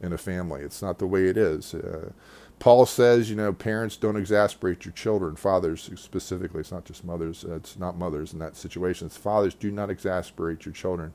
in 0.00 0.12
a 0.12 0.18
family. 0.18 0.62
It's 0.62 0.80
not 0.80 0.98
the 0.98 1.06
way 1.06 1.26
it 1.26 1.36
is. 1.36 1.74
Uh, 2.56 2.64
Paul 2.64 2.86
says, 2.86 3.30
you 3.30 3.36
know, 3.36 3.52
parents 3.52 3.96
don't 3.96 4.16
exasperate 4.16 4.84
your 4.86 4.92
children. 4.92 5.36
Fathers 5.36 5.90
specifically, 5.96 6.60
it's 6.60 6.72
not 6.72 6.84
just 6.84 7.04
mothers. 7.04 7.44
Uh, 7.44 7.56
it's 7.56 7.78
not 7.78 7.98
mothers 7.98 8.32
in 8.32 8.38
that 8.40 8.56
situation. 8.56 9.06
It's 9.06 9.16
fathers 9.16 9.54
do 9.54 9.70
not 9.70 9.90
exasperate 9.90 10.66
your 10.66 10.74
children, 10.74 11.14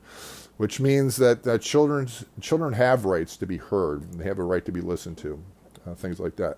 which 0.58 0.80
means 0.80 1.18
that, 1.18 1.44
that 1.44 1.62
children's, 1.62 2.26
children 2.42 2.74
have 2.74 3.06
rights 3.06 3.38
to 3.38 3.48
be 3.48 3.58
heard. 3.58 4.14
They 4.14 4.26
have 4.26 4.40
a 4.40 4.44
right 4.46 4.66
to 4.66 4.72
be 4.72 4.82
listened 4.82 5.18
to, 5.20 5.44
uh, 5.88 5.96
things 5.96 6.20
like 6.20 6.38
that. 6.38 6.58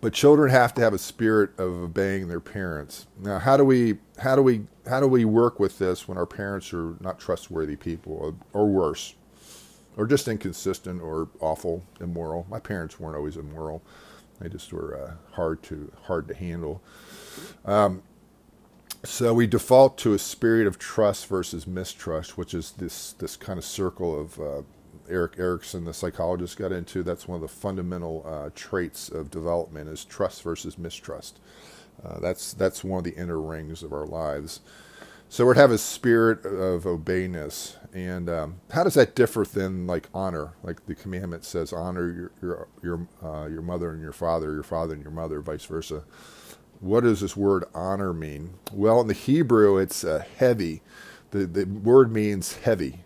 But 0.00 0.14
children 0.14 0.50
have 0.50 0.74
to 0.74 0.82
have 0.82 0.94
a 0.94 0.98
spirit 0.98 1.50
of 1.58 1.72
obeying 1.72 2.28
their 2.28 2.40
parents. 2.40 3.06
Now, 3.18 3.38
how 3.40 3.56
do 3.56 3.64
we 3.64 3.98
how 4.18 4.36
do 4.36 4.42
we 4.42 4.66
how 4.88 5.00
do 5.00 5.08
we 5.08 5.24
work 5.24 5.60
with 5.60 5.78
this 5.78 6.08
when 6.08 6.18
our 6.18 6.26
parents 6.26 6.72
are 6.74 6.96
not 7.00 7.18
trustworthy 7.18 7.76
people 7.76 8.14
or, 8.14 8.34
or 8.52 8.68
worse? 8.68 9.14
Or 9.96 10.06
just 10.06 10.28
inconsistent 10.28 11.02
or 11.02 11.28
awful, 11.40 11.84
immoral. 12.00 12.46
My 12.50 12.60
parents 12.60 13.00
weren't 13.00 13.16
always 13.16 13.36
immoral; 13.36 13.82
they 14.40 14.48
just 14.48 14.72
were 14.72 14.96
uh, 14.96 15.34
hard 15.34 15.62
to 15.64 15.92
hard 16.04 16.28
to 16.28 16.34
handle. 16.34 16.82
Um, 17.64 18.02
so 19.04 19.34
we 19.34 19.46
default 19.46 19.98
to 19.98 20.14
a 20.14 20.18
spirit 20.18 20.66
of 20.66 20.78
trust 20.78 21.26
versus 21.28 21.66
mistrust, 21.66 22.36
which 22.38 22.54
is 22.54 22.72
this 22.72 23.12
this 23.14 23.36
kind 23.36 23.58
of 23.58 23.64
circle 23.64 24.18
of 24.18 24.40
uh, 24.40 24.62
Erik 25.08 25.38
Erikson, 25.38 25.84
the 25.84 25.94
psychologist, 25.94 26.58
got 26.58 26.72
into. 26.72 27.02
That's 27.02 27.28
one 27.28 27.36
of 27.36 27.42
the 27.42 27.48
fundamental 27.48 28.24
uh, 28.26 28.50
traits 28.54 29.08
of 29.08 29.30
development: 29.30 29.88
is 29.88 30.04
trust 30.04 30.42
versus 30.42 30.78
mistrust. 30.78 31.40
Uh, 32.04 32.20
that's 32.20 32.52
that's 32.54 32.84
one 32.84 32.98
of 32.98 33.04
the 33.04 33.14
inner 33.14 33.40
rings 33.40 33.82
of 33.82 33.92
our 33.92 34.06
lives. 34.06 34.60
So 35.36 35.44
we'd 35.44 35.58
have 35.58 35.70
a 35.70 35.76
spirit 35.76 36.46
of 36.46 36.86
obeyness. 36.86 37.76
And 37.92 38.30
um, 38.30 38.60
how 38.70 38.84
does 38.84 38.94
that 38.94 39.14
differ 39.14 39.44
than 39.44 39.86
like 39.86 40.08
honor? 40.14 40.54
Like 40.62 40.86
the 40.86 40.94
commandment 40.94 41.44
says, 41.44 41.74
honor 41.74 42.10
your 42.10 42.32
your 42.40 42.68
your, 42.82 43.08
uh, 43.22 43.46
your 43.46 43.60
mother 43.60 43.90
and 43.90 44.00
your 44.00 44.14
father, 44.14 44.54
your 44.54 44.62
father 44.62 44.94
and 44.94 45.02
your 45.02 45.12
mother, 45.12 45.42
vice 45.42 45.66
versa. 45.66 46.04
What 46.80 47.02
does 47.02 47.20
this 47.20 47.36
word 47.36 47.64
honor 47.74 48.14
mean? 48.14 48.54
Well, 48.72 48.98
in 49.02 49.08
the 49.08 49.12
Hebrew, 49.12 49.76
it's 49.76 50.04
uh, 50.04 50.24
heavy. 50.38 50.80
The 51.32 51.44
the 51.44 51.64
word 51.66 52.10
means 52.10 52.56
heavy, 52.56 53.04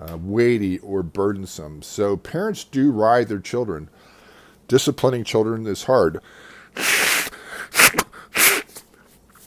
uh, 0.00 0.18
weighty, 0.20 0.80
or 0.80 1.04
burdensome. 1.04 1.82
So 1.82 2.16
parents 2.16 2.64
do 2.64 2.90
ride 2.90 3.28
their 3.28 3.38
children. 3.38 3.88
Disciplining 4.66 5.22
children 5.22 5.68
is 5.68 5.84
hard 5.84 6.18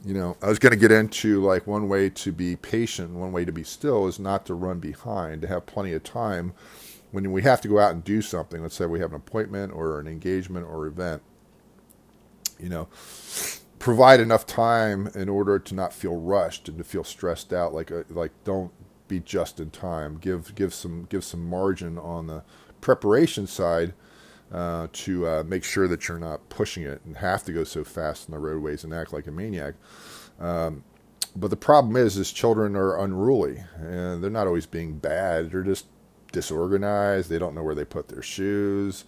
you 0.05 0.13
know, 0.13 0.37
I 0.41 0.47
was 0.49 0.59
going 0.59 0.71
to 0.71 0.77
get 0.77 0.91
into 0.91 1.41
like 1.41 1.65
one 1.65 1.89
way 1.89 2.09
to 2.11 2.31
be 2.31 2.55
patient, 2.55 3.11
one 3.11 3.31
way 3.31 3.43
to 3.43 3.51
be 3.51 3.63
still 3.63 4.07
is 4.07 4.19
not 4.19 4.45
to 4.45 4.53
run 4.53 4.79
behind, 4.79 5.41
to 5.41 5.47
have 5.47 5.65
plenty 5.65 5.93
of 5.93 6.03
time 6.03 6.53
when 7.11 7.31
we 7.31 7.41
have 7.41 7.59
to 7.61 7.67
go 7.67 7.79
out 7.79 7.91
and 7.91 8.03
do 8.03 8.21
something. 8.21 8.61
Let's 8.61 8.75
say 8.75 8.85
we 8.85 8.99
have 8.99 9.11
an 9.11 9.17
appointment 9.17 9.73
or 9.73 9.99
an 9.99 10.07
engagement 10.07 10.67
or 10.67 10.85
event, 10.85 11.23
you 12.59 12.69
know, 12.69 12.87
provide 13.79 14.19
enough 14.19 14.45
time 14.45 15.07
in 15.15 15.27
order 15.27 15.57
to 15.57 15.73
not 15.73 15.91
feel 15.91 16.17
rushed 16.17 16.69
and 16.69 16.77
to 16.77 16.83
feel 16.83 17.03
stressed 17.03 17.51
out. 17.51 17.73
Like, 17.73 17.91
uh, 17.91 18.03
like 18.09 18.31
don't 18.43 18.71
be 19.07 19.19
just 19.19 19.59
in 19.59 19.71
time. 19.71 20.17
Give 20.17 20.53
give 20.53 20.73
some 20.73 21.05
give 21.09 21.23
some 21.23 21.49
margin 21.49 21.97
on 21.97 22.27
the 22.27 22.43
preparation 22.79 23.47
side 23.47 23.93
uh, 24.51 24.87
to 24.93 25.27
uh, 25.27 25.43
make 25.45 25.63
sure 25.63 25.87
that 25.87 26.07
you're 26.07 26.19
not 26.19 26.47
pushing 26.49 26.83
it 26.83 27.01
and 27.05 27.17
have 27.17 27.43
to 27.43 27.53
go 27.53 27.63
so 27.63 27.83
fast 27.83 28.29
on 28.29 28.33
the 28.33 28.39
roadways 28.39 28.83
and 28.83 28.93
act 28.93 29.13
like 29.13 29.27
a 29.27 29.31
maniac. 29.31 29.73
Um, 30.39 30.83
but 31.35 31.49
the 31.49 31.57
problem 31.57 31.95
is, 31.95 32.17
is 32.17 32.31
children 32.31 32.75
are 32.75 32.97
unruly 32.97 33.63
and 33.77 34.23
they're 34.23 34.29
not 34.29 34.47
always 34.47 34.65
being 34.65 34.97
bad. 34.97 35.51
They're 35.51 35.63
just 35.63 35.87
disorganized. 36.31 37.29
They 37.29 37.39
don't 37.39 37.55
know 37.55 37.63
where 37.63 37.75
they 37.75 37.85
put 37.85 38.07
their 38.07 38.21
shoes. 38.21 39.05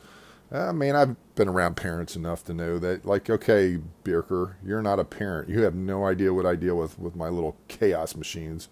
I 0.52 0.71
mean, 0.71 0.95
I've 0.95 1.15
been 1.36 1.50
around 1.50 1.76
parents 1.76 2.15
enough 2.15 2.45
to 2.45 2.54
know 2.54 2.80
that, 2.80 3.06
like, 3.06 3.30
okay, 3.30 3.80
Birker, 4.06 4.56
you're 4.63 4.82
not 4.82 4.97
a 4.97 5.04
parent. 5.04 5.50
You 5.50 5.63
have 5.63 5.76
no 5.76 6.06
idea 6.06 6.34
what 6.34 6.45
I 6.45 6.56
deal 6.56 6.78
with 6.78 6.97
with 6.97 7.17
my 7.17 7.28
little 7.28 7.58
chaos 7.67 8.15
machines. 8.15 8.69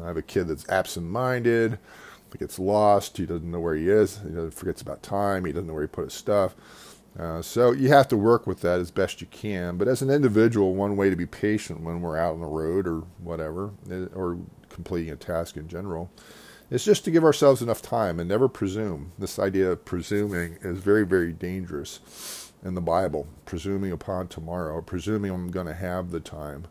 I 0.00 0.08
have 0.08 0.16
a 0.16 0.22
kid 0.22 0.48
that's 0.48 0.68
absent-minded. 0.68 1.78
He 2.34 2.38
gets 2.38 2.58
lost. 2.58 3.16
He 3.16 3.26
doesn't 3.26 3.48
know 3.48 3.60
where 3.60 3.76
he 3.76 3.88
is. 3.88 4.18
He 4.18 4.50
forgets 4.50 4.82
about 4.82 5.04
time. 5.04 5.44
He 5.44 5.52
doesn't 5.52 5.68
know 5.68 5.72
where 5.72 5.84
he 5.84 5.88
put 5.88 6.06
his 6.06 6.14
stuff. 6.14 6.56
Uh, 7.16 7.40
so 7.40 7.70
you 7.70 7.90
have 7.90 8.08
to 8.08 8.16
work 8.16 8.44
with 8.44 8.60
that 8.62 8.80
as 8.80 8.90
best 8.90 9.20
you 9.20 9.28
can. 9.28 9.76
But 9.76 9.86
as 9.86 10.02
an 10.02 10.10
individual, 10.10 10.74
one 10.74 10.96
way 10.96 11.10
to 11.10 11.16
be 11.16 11.26
patient 11.26 11.82
when 11.82 12.00
we're 12.00 12.18
out 12.18 12.34
on 12.34 12.40
the 12.40 12.46
road 12.46 12.88
or 12.88 13.04
whatever, 13.18 13.70
eh, 13.88 14.06
or 14.16 14.38
completing 14.68 15.12
a 15.12 15.16
task 15.16 15.56
in 15.56 15.68
general, 15.68 16.10
is 16.70 16.84
just 16.84 17.04
to 17.04 17.12
give 17.12 17.22
ourselves 17.22 17.62
enough 17.62 17.80
time 17.80 18.18
and 18.18 18.28
never 18.28 18.48
presume. 18.48 19.12
This 19.16 19.38
idea 19.38 19.70
of 19.70 19.84
presuming 19.84 20.58
is 20.62 20.78
very, 20.78 21.06
very 21.06 21.32
dangerous 21.32 22.50
in 22.64 22.74
the 22.74 22.80
Bible. 22.80 23.28
Presuming 23.44 23.92
upon 23.92 24.26
tomorrow, 24.26 24.82
presuming 24.82 25.30
I'm 25.30 25.52
going 25.52 25.66
to 25.66 25.74
have 25.74 26.10
the 26.10 26.18
time 26.18 26.66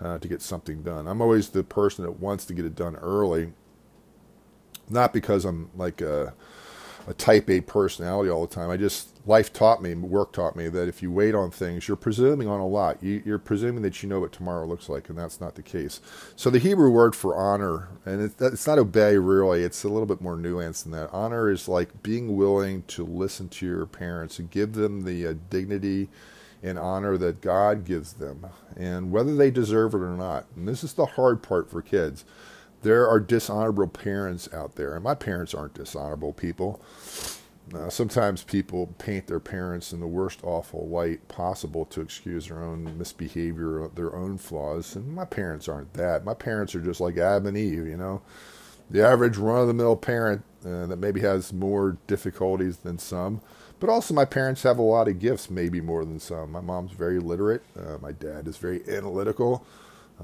uh, 0.00 0.18
to 0.18 0.28
get 0.28 0.42
something 0.42 0.84
done. 0.84 1.08
I'm 1.08 1.20
always 1.20 1.48
the 1.48 1.64
person 1.64 2.04
that 2.04 2.20
wants 2.20 2.44
to 2.44 2.54
get 2.54 2.64
it 2.64 2.76
done 2.76 2.94
early 2.94 3.52
not 4.90 5.12
because 5.12 5.44
I'm 5.44 5.70
like 5.76 6.00
a, 6.00 6.34
a 7.06 7.14
type 7.14 7.48
A 7.50 7.60
personality 7.60 8.30
all 8.30 8.46
the 8.46 8.54
time. 8.54 8.70
I 8.70 8.76
just 8.76 9.18
life 9.26 9.52
taught 9.52 9.82
me, 9.82 9.94
work 9.94 10.32
taught 10.32 10.56
me 10.56 10.68
that 10.68 10.88
if 10.88 11.02
you 11.02 11.12
wait 11.12 11.34
on 11.34 11.50
things, 11.50 11.86
you're 11.86 11.96
presuming 11.96 12.48
on 12.48 12.60
a 12.60 12.66
lot. 12.66 13.02
You, 13.02 13.22
are 13.34 13.38
presuming 13.38 13.82
that 13.82 14.02
you 14.02 14.08
know 14.08 14.20
what 14.20 14.32
tomorrow 14.32 14.66
looks 14.66 14.88
like, 14.88 15.08
and 15.08 15.18
that's 15.18 15.40
not 15.40 15.54
the 15.54 15.62
case. 15.62 16.00
So 16.34 16.50
the 16.50 16.58
Hebrew 16.58 16.90
word 16.90 17.14
for 17.14 17.36
honor, 17.36 17.88
and 18.06 18.22
it, 18.22 18.32
it's 18.40 18.66
not 18.66 18.78
obey 18.78 19.16
really. 19.18 19.62
It's 19.62 19.84
a 19.84 19.88
little 19.88 20.06
bit 20.06 20.20
more 20.20 20.36
nuanced 20.36 20.84
than 20.84 20.92
that. 20.92 21.10
Honor 21.12 21.50
is 21.50 21.68
like 21.68 22.02
being 22.02 22.36
willing 22.36 22.82
to 22.88 23.04
listen 23.04 23.48
to 23.50 23.66
your 23.66 23.86
parents 23.86 24.38
and 24.38 24.50
give 24.50 24.72
them 24.72 25.04
the 25.04 25.26
uh, 25.26 25.34
dignity 25.50 26.08
and 26.62 26.78
honor 26.78 27.16
that 27.18 27.40
God 27.40 27.84
gives 27.84 28.14
them, 28.14 28.46
and 28.76 29.12
whether 29.12 29.36
they 29.36 29.50
deserve 29.50 29.94
it 29.94 29.98
or 29.98 30.16
not. 30.16 30.46
And 30.56 30.66
this 30.66 30.82
is 30.82 30.94
the 30.94 31.06
hard 31.06 31.42
part 31.42 31.70
for 31.70 31.82
kids 31.82 32.24
there 32.82 33.08
are 33.08 33.20
dishonorable 33.20 33.88
parents 33.88 34.48
out 34.52 34.76
there, 34.76 34.94
and 34.94 35.04
my 35.04 35.14
parents 35.14 35.54
aren't 35.54 35.74
dishonorable 35.74 36.32
people. 36.32 36.80
Uh, 37.74 37.90
sometimes 37.90 38.42
people 38.42 38.94
paint 38.98 39.26
their 39.26 39.40
parents 39.40 39.92
in 39.92 40.00
the 40.00 40.06
worst 40.06 40.40
awful 40.42 40.88
light 40.88 41.26
possible 41.28 41.84
to 41.84 42.00
excuse 42.00 42.48
their 42.48 42.62
own 42.62 42.96
misbehavior, 42.96 43.88
their 43.94 44.14
own 44.16 44.38
flaws, 44.38 44.96
and 44.96 45.14
my 45.14 45.24
parents 45.24 45.68
aren't 45.68 45.92
that. 45.92 46.24
My 46.24 46.34
parents 46.34 46.74
are 46.74 46.80
just 46.80 47.00
like 47.00 47.18
Adam 47.18 47.46
and 47.46 47.58
Eve, 47.58 47.86
you 47.86 47.96
know, 47.96 48.22
the 48.90 49.06
average 49.06 49.36
run-of-the-mill 49.36 49.96
parent 49.96 50.44
uh, 50.64 50.86
that 50.86 50.98
maybe 50.98 51.20
has 51.20 51.52
more 51.52 51.98
difficulties 52.06 52.78
than 52.78 52.98
some. 52.98 53.42
But 53.80 53.90
also, 53.90 54.14
my 54.14 54.24
parents 54.24 54.62
have 54.64 54.78
a 54.78 54.82
lot 54.82 55.06
of 55.06 55.20
gifts, 55.20 55.50
maybe 55.50 55.80
more 55.80 56.04
than 56.04 56.18
some. 56.18 56.50
My 56.50 56.60
mom's 56.60 56.92
very 56.92 57.20
literate. 57.20 57.62
Uh, 57.78 57.98
my 58.00 58.12
dad 58.12 58.48
is 58.48 58.56
very 58.56 58.82
analytical. 58.88 59.64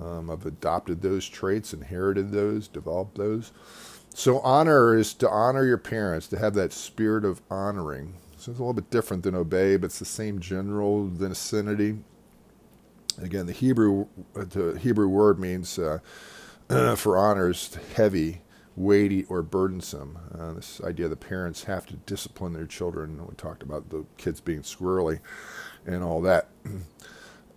Um, 0.00 0.30
I've 0.30 0.46
adopted 0.46 1.02
those 1.02 1.28
traits, 1.28 1.72
inherited 1.72 2.32
those, 2.32 2.68
developed 2.68 3.16
those. 3.16 3.52
So, 4.14 4.40
honor 4.40 4.96
is 4.96 5.14
to 5.14 5.28
honor 5.28 5.64
your 5.64 5.78
parents, 5.78 6.28
to 6.28 6.38
have 6.38 6.54
that 6.54 6.72
spirit 6.72 7.24
of 7.24 7.42
honoring. 7.50 8.14
So, 8.36 8.50
it's 8.50 8.58
a 8.60 8.62
little 8.62 8.72
bit 8.74 8.90
different 8.90 9.22
than 9.22 9.34
obey, 9.34 9.76
but 9.76 9.86
it's 9.86 9.98
the 9.98 10.04
same 10.04 10.40
general 10.40 11.08
vicinity. 11.08 11.98
Again, 13.20 13.46
the 13.46 13.52
Hebrew 13.52 14.06
the 14.34 14.78
Hebrew 14.78 15.08
word 15.08 15.38
means 15.38 15.78
uh, 15.78 15.98
for 16.96 17.16
honor 17.16 17.50
is 17.50 17.76
heavy, 17.96 18.42
weighty, 18.76 19.24
or 19.24 19.42
burdensome. 19.42 20.18
Uh, 20.36 20.54
this 20.54 20.80
idea 20.82 21.08
the 21.08 21.16
parents 21.16 21.64
have 21.64 21.86
to 21.86 21.94
discipline 21.94 22.52
their 22.52 22.66
children. 22.66 23.24
We 23.26 23.34
talked 23.36 23.62
about 23.62 23.90
the 23.90 24.04
kids 24.16 24.40
being 24.40 24.62
squirrely 24.62 25.20
and 25.86 26.02
all 26.02 26.20
that. 26.22 26.48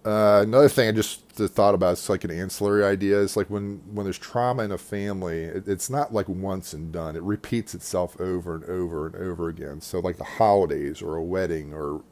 Uh, 0.05 0.39
another 0.43 0.69
thing 0.69 0.87
I 0.87 0.91
just 0.93 1.25
thought 1.31 1.75
about 1.75 1.93
it's 1.93 2.09
like 2.09 2.23
an 2.23 2.31
ancillary 2.31 2.83
idea 2.85 3.19
is 3.19 3.35
like 3.35 3.49
when 3.49 3.81
when 3.93 4.05
there's 4.05 4.17
trauma 4.17 4.63
in 4.63 4.71
a 4.71 4.77
family, 4.77 5.43
it, 5.43 5.67
it's 5.67 5.89
not 5.89 6.13
like 6.13 6.29
once 6.29 6.71
and 6.73 6.91
done. 6.93 7.15
It 7.17 7.23
repeats 7.23 7.75
itself 7.75 8.19
over 8.19 8.55
and 8.55 8.63
over 8.65 9.07
and 9.07 9.15
over 9.15 9.49
again. 9.49 9.81
So 9.81 9.99
like 9.99 10.17
the 10.17 10.23
holidays 10.23 11.01
or 11.01 11.15
a 11.15 11.23
wedding 11.23 11.73
or 11.73 12.03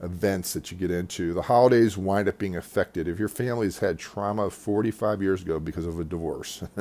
events 0.00 0.52
that 0.52 0.70
you 0.70 0.76
get 0.76 0.90
into, 0.90 1.34
the 1.34 1.42
holidays 1.42 1.96
wind 1.98 2.28
up 2.28 2.38
being 2.38 2.56
affected. 2.56 3.08
If 3.08 3.18
your 3.18 3.28
family's 3.28 3.78
had 3.78 3.98
trauma 3.98 4.50
45 4.50 5.22
years 5.22 5.42
ago 5.42 5.58
because 5.58 5.86
of 5.86 5.98
a 5.98 6.04
divorce. 6.04 6.62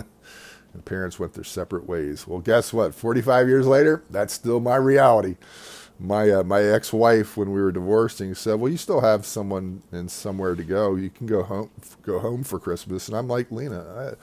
and 0.74 0.86
parents 0.86 1.20
went 1.20 1.34
their 1.34 1.44
separate 1.44 1.88
ways. 1.88 2.28
Well, 2.28 2.40
guess 2.40 2.74
what? 2.74 2.96
45 2.96 3.48
years 3.48 3.68
later, 3.68 4.04
that's 4.10 4.34
still 4.34 4.60
my 4.60 4.76
reality. 4.76 5.38
My 6.02 6.30
uh, 6.32 6.44
my 6.44 6.62
ex 6.64 6.92
wife 6.92 7.38
when 7.38 7.52
we 7.52 7.62
were 7.62 7.72
divorcing 7.72 8.36
said, 8.36 8.60
"Well, 8.60 8.72
you 8.72 8.78
still 8.78 9.02
have 9.02 9.26
someone 9.26 9.84
and 9.92 10.10
somewhere 10.12 10.56
to 10.56 10.64
go. 10.64 10.96
You 10.96 11.10
can 11.10 11.28
go 11.28 11.44
home 11.44 11.70
go 12.02 12.20
home 12.20 12.44
for 12.44 12.60
Christmas." 12.60 13.08
And 13.08 13.16
I'm 13.18 13.28
like, 13.28 13.52
"Lena, 13.52 14.16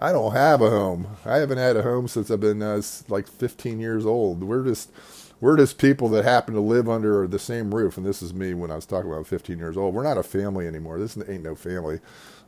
I, 0.00 0.08
I 0.08 0.12
don't 0.12 0.32
have 0.32 0.62
a 0.62 0.70
home. 0.70 1.08
I 1.24 1.36
haven't 1.36 1.58
had 1.58 1.76
a 1.76 1.82
home 1.82 2.08
since 2.08 2.30
I've 2.30 2.40
been 2.40 2.62
uh, 2.62 2.82
like 3.08 3.28
15 3.28 3.80
years 3.80 4.06
old. 4.06 4.42
We're 4.42 4.64
just 4.64 4.90
we're 5.40 5.56
just 5.56 5.78
people 5.78 6.08
that 6.10 6.24
happen 6.24 6.54
to 6.54 6.60
live 6.60 6.88
under 6.88 7.26
the 7.26 7.38
same 7.38 7.74
roof. 7.74 7.96
And 7.96 8.06
this 8.06 8.22
is 8.22 8.32
me 8.34 8.54
when 8.54 8.70
I 8.70 8.76
was 8.76 8.86
talking 8.86 9.10
about 9.12 9.26
15 9.26 9.58
years 9.58 9.76
old. 9.76 9.94
We're 9.94 10.02
not 10.02 10.18
a 10.18 10.22
family 10.22 10.66
anymore. 10.66 10.98
This 10.98 11.16
ain't 11.28 11.42
no 11.44 11.54
family. 11.54 12.00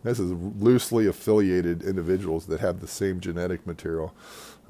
This 0.05 0.19
is 0.19 0.31
loosely 0.33 1.07
affiliated 1.07 1.83
individuals 1.83 2.47
that 2.47 2.61
have 2.61 2.81
the 2.81 2.89
same 2.89 3.21
genetic 3.21 3.67
material." 3.67 4.15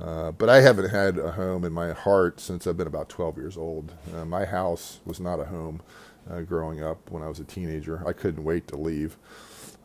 Uh, 0.00 0.30
but 0.30 0.48
I 0.48 0.60
haven't 0.60 0.90
had 0.90 1.18
a 1.18 1.32
home 1.32 1.64
in 1.64 1.72
my 1.72 1.92
heart 1.92 2.38
since 2.40 2.66
I've 2.66 2.76
been 2.76 2.86
about 2.86 3.08
12 3.08 3.36
years 3.36 3.56
old. 3.56 3.92
Uh, 4.14 4.24
my 4.24 4.44
house 4.44 5.00
was 5.04 5.18
not 5.18 5.40
a 5.40 5.44
home 5.46 5.82
uh, 6.30 6.42
growing 6.42 6.82
up 6.82 7.10
when 7.10 7.22
I 7.22 7.28
was 7.28 7.40
a 7.40 7.44
teenager. 7.44 8.06
I 8.06 8.12
couldn't 8.12 8.44
wait 8.44 8.68
to 8.68 8.76
leave. 8.76 9.16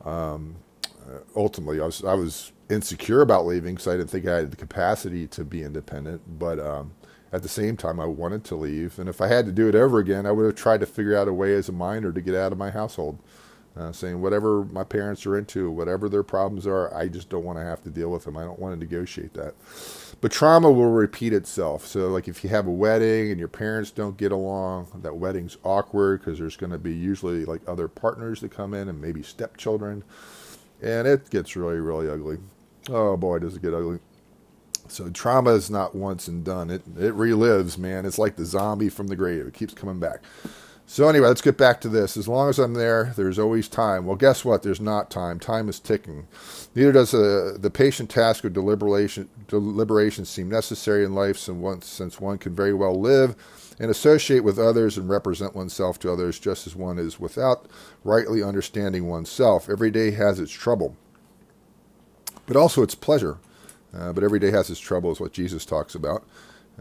Um, 0.06 0.58
uh, 1.06 1.20
ultimately, 1.36 1.82
I 1.82 1.86
was 1.86 2.04
I 2.04 2.14
was 2.14 2.52
insecure 2.70 3.22
about 3.22 3.46
leaving 3.46 3.76
because 3.76 3.88
I 3.88 3.98
didn't 3.98 4.10
think 4.10 4.28
I 4.28 4.38
had 4.38 4.52
the 4.52 4.58
capacity 4.58 5.28
to 5.28 5.44
be 5.44 5.64
independent. 5.64 6.22
But 6.40 6.60
um, 6.60 6.94
at 7.32 7.42
the 7.42 7.50
same 7.50 7.76
time, 7.76 8.00
I 8.00 8.06
wanted 8.06 8.44
to 8.46 8.56
leave. 8.56 9.00
And 9.00 9.10
if 9.10 9.20
I 9.20 9.28
had 9.28 9.46
to 9.48 9.52
do 9.52 9.68
it 9.68 9.76
over 9.76 10.00
again, 10.00 10.26
I 10.26 10.32
would 10.32 10.46
have 10.46 10.56
tried 10.56 10.80
to 10.82 10.86
figure 10.86 11.18
out 11.18 11.28
a 11.28 11.34
way 11.34 11.54
as 11.56 11.70
a 11.70 11.74
minor 11.74 12.12
to 12.12 12.22
get 12.22 12.36
out 12.36 12.52
of 12.52 12.58
my 12.58 12.70
household. 12.70 13.20
Uh, 13.76 13.92
saying 13.92 14.22
whatever 14.22 14.64
my 14.66 14.84
parents 14.84 15.26
are 15.26 15.36
into, 15.36 15.72
whatever 15.72 16.08
their 16.08 16.22
problems 16.22 16.68
are, 16.68 16.94
I 16.94 17.08
just 17.08 17.30
don't 17.30 17.44
want 17.44 17.58
to 17.58 17.64
have 17.64 17.82
to 17.84 17.90
deal 17.90 18.12
with 18.12 18.24
them. 18.24 18.38
I 18.38 18.44
don't 18.44 18.60
want 18.60 18.76
to 18.76 18.80
negotiate 18.80 19.34
that. 19.34 19.56
But 20.22 20.32
trauma 20.32 20.72
will 20.72 20.92
repeat 20.92 21.34
itself. 21.34 21.88
So, 21.88 22.08
like 22.10 22.28
if 22.28 22.44
you 22.44 22.52
have 22.52 22.68
a 22.68 22.72
wedding 22.72 23.32
and 23.32 23.40
your 23.40 23.48
parents 23.48 23.90
don't 23.90 24.16
get 24.16 24.32
along, 24.32 25.02
that 25.02 25.18
wedding's 25.18 25.58
awkward 25.64 26.20
because 26.20 26.38
there's 26.38 26.56
going 26.56 26.72
to 26.72 26.78
be 26.78 26.94
usually 26.94 27.46
like 27.46 27.62
other 27.68 27.88
partners 27.88 28.42
that 28.42 28.52
come 28.52 28.76
in 28.76 28.88
and 28.90 29.02
maybe 29.02 29.24
stepchildren. 29.24 30.04
And 30.82 31.08
it 31.08 31.32
gets 31.32 31.56
really, 31.56 31.80
really 31.80 32.08
ugly. 32.08 32.38
Oh 32.90 33.18
boy, 33.18 33.40
does 33.40 33.56
it 33.56 33.64
get 33.64 33.74
ugly. 33.74 34.00
So, 34.88 35.10
trauma 35.10 35.56
is 35.56 35.72
not 35.72 35.96
once 35.96 36.28
and 36.28 36.46
done. 36.46 36.70
It, 36.70 36.84
it 36.98 37.16
relives, 37.16 37.80
man. 37.80 38.06
It's 38.06 38.20
like 38.20 38.36
the 38.36 38.46
zombie 38.46 38.90
from 38.90 39.08
the 39.08 39.16
grave, 39.16 39.48
it 39.48 39.56
keeps 39.56 39.74
coming 39.74 40.00
back. 40.00 40.22
So 40.86 41.08
anyway, 41.08 41.30
let's 41.30 41.42
get 41.42 41.58
back 41.58 41.82
to 41.82 41.90
this. 41.90 42.18
As 42.18 42.28
long 42.28 42.50
as 42.50 42.60
I'm 42.60 42.74
there, 42.74 43.14
there's 43.16 43.40
always 43.40 43.68
time. 43.68 44.06
Well, 44.06 44.18
guess 44.18 44.44
what? 44.44 44.64
There's 44.64 44.82
not 44.82 45.10
time. 45.10 45.40
Time 45.40 45.70
is 45.70 45.80
ticking. 45.80 46.28
Neither 46.76 46.92
does 46.92 47.14
uh, 47.14 47.56
the 47.58 47.72
patient 47.72 48.10
task 48.10 48.44
of 48.44 48.54
deliberation, 48.54 49.30
deliberation 49.48 50.26
seem 50.26 50.50
necessary 50.50 51.04
in 51.06 51.16
life, 51.16 51.38
since 51.38 52.20
one, 52.20 52.38
can 52.38 52.54
very 52.56 52.74
well 52.74 53.00
live 53.00 53.36
and 53.80 53.90
associate 53.90 54.44
with 54.44 54.60
others 54.60 54.98
and 54.98 55.10
represent 55.10 55.56
oneself 55.56 55.98
to 56.00 56.12
others 56.12 56.38
just 56.38 56.68
as 56.68 56.76
one 56.76 57.00
is 57.00 57.20
without 57.20 57.66
rightly 58.04 58.44
understanding 58.44 59.08
oneself. 59.08 59.70
Every 59.70 59.90
day 59.90 60.12
has 60.12 60.40
its 60.40 60.52
trouble, 60.52 60.96
but 62.46 62.56
also 62.56 62.84
its 62.84 62.96
pleasure. 62.96 63.40
Uh, 63.96 64.12
but 64.12 64.24
every 64.24 64.40
day 64.40 64.52
has 64.52 64.70
its 64.70 64.80
trouble, 64.80 65.12
is 65.12 65.20
what 65.20 65.34
Jesus 65.34 65.66
talks 65.66 65.96
about. 65.96 66.24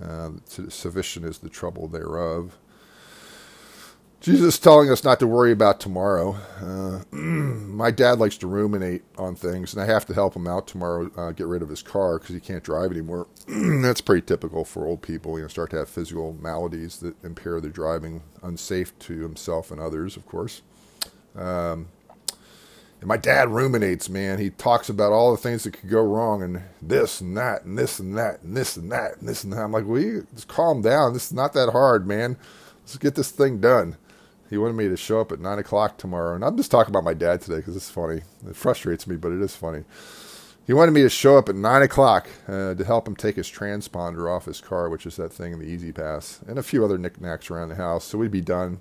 Uh, 0.01 0.31
sufficient 0.47 1.27
is 1.27 1.38
the 1.38 1.51
trouble 1.51 1.87
thereof. 1.87 2.57
Jesus 4.22 4.56
telling 4.56 4.88
us 4.88 5.02
not 5.02 5.18
to 5.18 5.26
worry 5.26 5.50
about 5.50 5.80
tomorrow. 5.80 6.37
Uh, 6.61 7.02
my 7.16 7.90
dad 7.90 8.20
likes 8.20 8.37
to 8.37 8.46
ruminate 8.46 9.02
on 9.18 9.35
things, 9.35 9.74
and 9.74 9.82
I 9.82 9.87
have 9.87 10.06
to 10.06 10.14
help 10.14 10.37
him 10.37 10.46
out 10.46 10.68
tomorrow, 10.68 11.11
uh, 11.16 11.32
get 11.32 11.48
rid 11.48 11.61
of 11.61 11.68
his 11.68 11.82
car 11.82 12.20
because 12.20 12.32
he 12.32 12.40
can't 12.40 12.62
drive 12.62 12.92
anymore. 12.92 13.26
That's 13.48 14.00
pretty 14.00 14.24
typical 14.24 14.64
for 14.64 14.87
old 14.87 15.02
people. 15.02 15.37
You 15.38 15.42
know, 15.42 15.48
start 15.48 15.70
to 15.70 15.78
have 15.78 15.88
physical 15.88 16.37
maladies 16.40 16.98
that 16.98 17.20
impair 17.24 17.61
their 17.61 17.72
driving, 17.72 18.22
unsafe 18.44 18.96
to 19.00 19.22
himself 19.22 19.72
and 19.72 19.80
others, 19.80 20.16
of 20.16 20.24
course. 20.24 20.62
Um, 21.35 21.88
and 23.00 23.08
my 23.08 23.16
dad 23.16 23.50
ruminates, 23.50 24.08
man. 24.08 24.38
He 24.38 24.50
talks 24.50 24.88
about 24.88 25.11
all 25.11 25.32
the 25.32 25.37
things 25.42 25.64
that 25.64 25.72
could 25.72 25.90
go 25.90 26.00
wrong, 26.00 26.44
and 26.44 26.62
this 26.80 27.20
and 27.20 27.37
that, 27.37 27.64
and 27.64 27.76
this 27.76 27.98
and 27.98 28.16
that, 28.16 28.42
and 28.42 28.56
this 28.56 28.76
and 28.76 28.92
that, 28.92 29.18
and 29.18 29.28
this 29.28 29.42
and 29.42 29.52
that. 29.52 29.62
I'm 29.62 29.72
like, 29.72 29.85
well, 29.85 30.00
you 30.00 30.28
just 30.32 30.46
calm 30.46 30.80
down. 30.80 31.12
This 31.12 31.26
is 31.26 31.32
not 31.32 31.54
that 31.54 31.70
hard, 31.70 32.06
man. 32.06 32.37
Let's 32.85 32.98
get 32.98 33.16
this 33.16 33.32
thing 33.32 33.61
done. 33.61 33.96
He 34.53 34.59
wanted 34.59 34.75
me 34.75 34.87
to 34.87 34.99
show 34.99 35.19
up 35.19 35.33
at 35.33 35.41
nine 35.41 35.59
o'clock 35.59 35.97
tomorrow, 35.97 36.35
and 36.35 36.45
I'm 36.45 36.59
just 36.59 36.71
talking 36.71 36.93
about 36.93 37.05
my 37.05 37.15
dad 37.15 37.41
today 37.41 37.57
because 37.57 37.75
it's 37.75 37.88
funny. 37.88 38.21
It 38.47 38.55
frustrates 38.55 39.07
me, 39.07 39.17
but 39.17 39.33
it 39.33 39.41
is 39.41 39.57
funny. 39.57 39.85
He 40.67 40.75
wanted 40.75 40.93
me 40.93 41.01
to 41.01 41.09
show 41.09 41.38
up 41.38 41.49
at 41.49 41.55
nine 41.55 41.81
o'clock 41.81 42.29
uh, 42.47 42.75
to 42.75 42.85
help 42.85 43.09
him 43.09 43.17
take 43.17 43.37
his 43.37 43.51
transponder 43.51 44.31
off 44.31 44.45
his 44.45 44.61
car, 44.61 44.91
which 44.91 45.07
is 45.07 45.17
that 45.17 45.33
thing 45.33 45.55
in 45.55 45.59
the 45.59 45.65
E-ZPass, 45.65 46.47
and 46.47 46.59
a 46.59 46.62
few 46.62 46.85
other 46.85 46.99
knickknacks 46.99 47.51
around 47.51 47.71
the 47.71 47.77
house. 47.77 48.05
So 48.05 48.19
we'd 48.19 48.31
be 48.31 48.43
done 48.43 48.81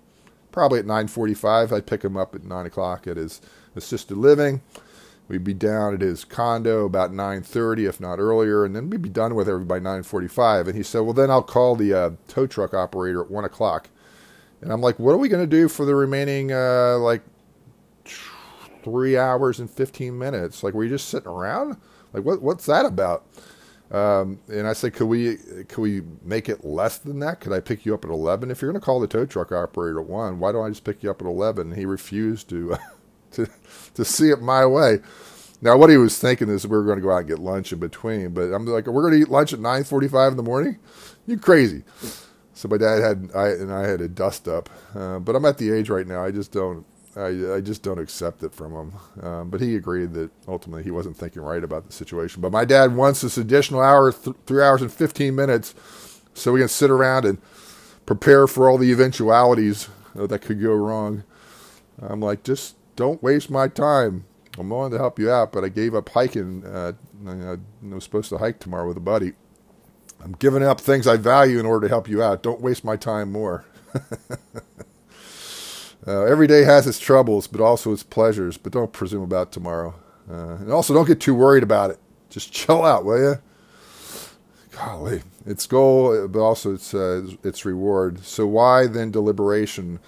probably 0.52 0.80
at 0.80 0.86
nine 0.86 1.08
forty-five. 1.08 1.72
I'd 1.72 1.88
pick 1.88 2.04
him 2.04 2.18
up 2.18 2.36
at 2.36 2.44
nine 2.44 2.66
o'clock 2.66 3.08
at 3.08 3.16
his 3.16 3.40
assisted 3.74 4.18
living. 4.18 4.64
We'd 5.30 5.46
be 5.46 5.54
down 5.54 5.94
at 5.94 6.02
his 6.02 6.26
condo 6.26 6.84
about 6.84 7.14
9:30, 7.14 7.88
if 7.88 8.02
not 8.02 8.20
earlier, 8.20 8.66
and 8.66 8.76
then 8.76 8.90
we'd 8.90 9.02
be 9.02 9.08
done 9.08 9.36
with 9.36 9.48
everybody 9.48 9.80
by 9.80 9.90
9:45. 9.90 10.68
And 10.68 10.76
he 10.76 10.84
said, 10.84 11.00
"Well, 11.00 11.14
then 11.14 11.32
I'll 11.32 11.42
call 11.42 11.78
the 11.78 11.94
uh, 11.94 12.10
tow 12.28 12.46
truck 12.46 12.74
operator 12.74 13.22
at 13.22 13.32
one 13.32 13.46
o'clock." 13.46 13.88
And 14.62 14.72
I'm 14.72 14.82
like, 14.82 15.00
what 15.00 15.12
are 15.12 15.18
we 15.18 15.28
going 15.30 15.44
to 15.44 15.58
do 15.58 15.68
for 15.68 15.86
the 15.86 15.96
remaining, 15.96 16.52
uh, 16.52 16.98
like, 17.00 17.22
three 18.84 19.18
hours 19.18 19.60
and 19.60 19.70
15 19.70 20.18
minutes? 20.18 20.64
Like, 20.64 20.74
were 20.74 20.84
you 20.84 20.90
just 20.90 21.10
sitting 21.10 21.28
around? 21.28 21.78
Like, 22.14 22.24
what, 22.24 22.42
what's 22.42 22.66
that 22.68 22.86
about? 22.86 23.26
Um, 23.92 24.40
and 24.48 24.68
I 24.68 24.74
said, 24.74 24.94
could 24.94 25.08
we, 25.08 25.36
could 25.68 25.82
we 25.82 26.02
make 26.24 26.48
it 26.48 26.64
less 26.64 26.98
than 26.98 27.20
that? 27.20 27.42
Could 27.42 27.52
I 27.52 27.60
pick 27.60 27.86
you 27.86 27.94
up 27.94 28.06
at 28.06 28.12
11? 28.12 28.50
If 28.50 28.62
you're 28.62 28.72
going 28.72 28.80
to 28.80 28.86
call 28.86 29.00
the 29.00 29.08
tow 29.08 29.26
truck 29.26 29.52
operator 29.52 30.00
at 30.00 30.08
1, 30.08 30.40
why 30.40 30.52
don't 30.52 30.66
I 30.66 30.70
just 30.70 30.84
pick 30.84 31.04
you 31.04 31.12
up 31.12 31.22
at 31.22 31.28
11? 31.28 31.70
And 31.70 31.78
he 31.78 31.86
refused 31.86 32.48
to, 32.50 32.78
to, 33.32 33.48
to 33.96 34.06
see 34.06 34.30
it 34.30 34.42
my 34.42 34.66
way. 34.66 35.00
Now, 35.62 35.78
what 35.78 35.90
he 35.90 35.98
was 35.98 36.18
thinking 36.18 36.50
is 36.50 36.66
we 36.66 36.76
were 36.76 36.86
going 36.86 36.98
to 36.98 37.04
go 37.04 37.12
out 37.12 37.20
and 37.20 37.28
get 37.28 37.40
lunch 37.40 37.72
in 37.72 37.80
between, 37.80 38.30
but 38.34 38.52
I'm 38.52 38.66
like, 38.66 38.88
we're 38.88 39.04
going 39.04 39.14
to 39.14 39.20
eat 39.20 39.30
lunch 39.30 39.54
at 39.54 39.60
9.45 39.60 40.32
in 40.32 40.38
the 40.38 40.44
morning? 40.44 40.80
You 41.28 41.38
crazy. 41.38 41.84
So 42.54 42.68
my 42.68 42.78
dad 42.78 43.02
had 43.02 43.32
I 43.36 43.50
and 43.50 43.72
I 43.72 43.88
had 43.88 44.02
a 44.02 44.08
dust 44.08 44.48
up, 44.48 44.70
uh, 44.96 45.20
but 45.20 45.36
I'm 45.36 45.46
at 45.46 45.58
the 45.58 45.72
age 45.72 45.90
right 45.90 46.08
now. 46.08 46.24
I 46.24 46.32
just 46.32 46.52
don't. 46.52 46.86
I, 47.16 47.56
I 47.56 47.62
just 47.62 47.84
don't 47.84 48.00
accept 48.00 48.42
it 48.42 48.54
from 48.54 48.74
him. 48.74 49.26
Um, 49.26 49.50
but 49.50 49.60
he 49.60 49.76
agreed 49.76 50.14
that 50.14 50.32
ultimately 50.48 50.84
he 50.84 50.92
wasn't 50.92 51.18
thinking 51.18 51.42
right 51.42 51.64
about 51.64 51.86
the 51.86 51.92
situation. 51.92 52.42
But 52.42 52.54
my 52.54 52.64
dad 52.64 52.96
wants 52.96 53.22
this 53.22 53.38
additional 53.38 53.82
hour, 53.82 54.14
th- 54.14 54.36
three 54.46 54.64
hours 54.64 54.82
and 54.82 54.92
15 54.92 55.36
minutes, 55.36 55.76
so 56.34 56.54
we 56.54 56.62
can 56.62 56.70
sit 56.70 56.90
around 56.90 57.26
and 57.26 57.38
prepare 58.06 58.48
for 58.48 58.70
all 58.70 58.78
the 58.78 58.92
eventualities 58.92 59.90
uh, 60.18 60.26
that 60.28 60.40
could 60.40 60.62
go 60.62 60.74
wrong. 60.74 61.24
I'm 62.02 62.22
like, 62.22 62.44
just 62.44 62.76
don't 62.96 63.22
waste 63.22 63.50
my 63.50 63.68
time. 63.68 64.26
I'm 64.58 64.70
willing 64.70 64.92
to 64.92 64.98
help 64.98 65.20
you 65.20 65.30
out, 65.32 65.52
but 65.52 65.64
I 65.64 65.70
gave 65.70 65.96
up 65.96 66.10
hiking. 66.10 66.66
Uh, 66.66 66.94
I 67.28 67.58
was 67.94 68.04
supposed 68.04 68.30
to 68.30 68.38
hike 68.38 68.60
tomorrow 68.60 68.88
with 68.88 68.98
a 68.98 69.02
buddy. 69.02 69.34
I'm 70.24 70.34
giving 70.34 70.64
up 70.64 70.80
things 70.80 71.08
I 71.08 71.18
value 71.18 71.60
in 71.60 71.66
order 71.66 71.88
to 71.88 71.90
help 71.90 72.08
you 72.08 72.22
out. 72.22 72.44
Don't 72.44 72.62
waste 72.62 72.84
my 72.84 72.96
time 72.96 73.32
more. 73.32 73.66
uh, 76.08 76.24
every 76.26 76.48
day 76.48 76.64
has 76.64 76.88
its 76.88 77.00
troubles, 77.00 77.48
but 77.48 77.62
also 77.62 77.92
its 77.92 78.04
pleasures. 78.04 78.58
But 78.58 78.74
don't 78.74 78.94
presume 78.94 79.24
about 79.24 79.52
tomorrow. 79.52 79.96
Uh, 80.30 80.56
and 80.56 80.72
also, 80.72 80.94
don't 80.94 81.08
get 81.08 81.20
too 81.20 81.36
worried 81.36 81.64
about 81.64 81.92
it. 81.92 82.00
Just 82.30 82.52
chill 82.54 82.86
out, 82.86 83.04
will 83.06 83.20
you? 83.20 83.36
Golly, 84.72 85.24
its 85.46 85.68
goal, 85.68 86.28
but 86.28 86.40
also 86.40 86.74
its 86.74 86.94
uh, 86.94 87.28
its 87.44 87.66
reward. 87.66 88.24
So 88.24 88.48
why 88.48 88.88
then 88.88 89.12
deliberation? 89.12 90.00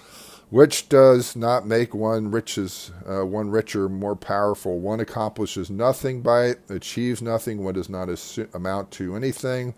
Which 0.54 0.88
does 0.88 1.36
not 1.36 1.66
make 1.66 1.96
one 1.96 2.30
riches 2.30 2.92
uh, 3.10 3.26
one 3.26 3.50
richer 3.50 3.90
more 3.90 4.16
powerful. 4.16 4.78
One 4.80 5.00
accomplishes 5.00 5.72
nothing 5.72 6.22
by 6.22 6.46
it 6.46 6.60
achieves 6.70 7.24
nothing. 7.24 7.64
One 7.64 7.74
does 7.74 7.90
not 7.90 8.08
amount 8.54 8.92
to 8.92 9.16
anything. 9.16 9.74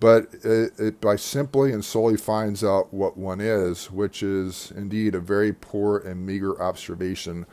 But 0.00 0.32
it, 0.42 0.72
it, 0.78 1.00
by 1.02 1.16
simply 1.16 1.70
and 1.72 1.84
solely 1.84 2.16
finds 2.16 2.64
out 2.64 2.94
what 2.94 3.18
one 3.18 3.42
is 3.42 3.90
which 3.90 4.22
is 4.22 4.72
indeed 4.74 5.14
a 5.14 5.20
very 5.20 5.52
poor 5.52 5.98
and 5.98 6.24
meager 6.24 6.58
observation 6.62 7.44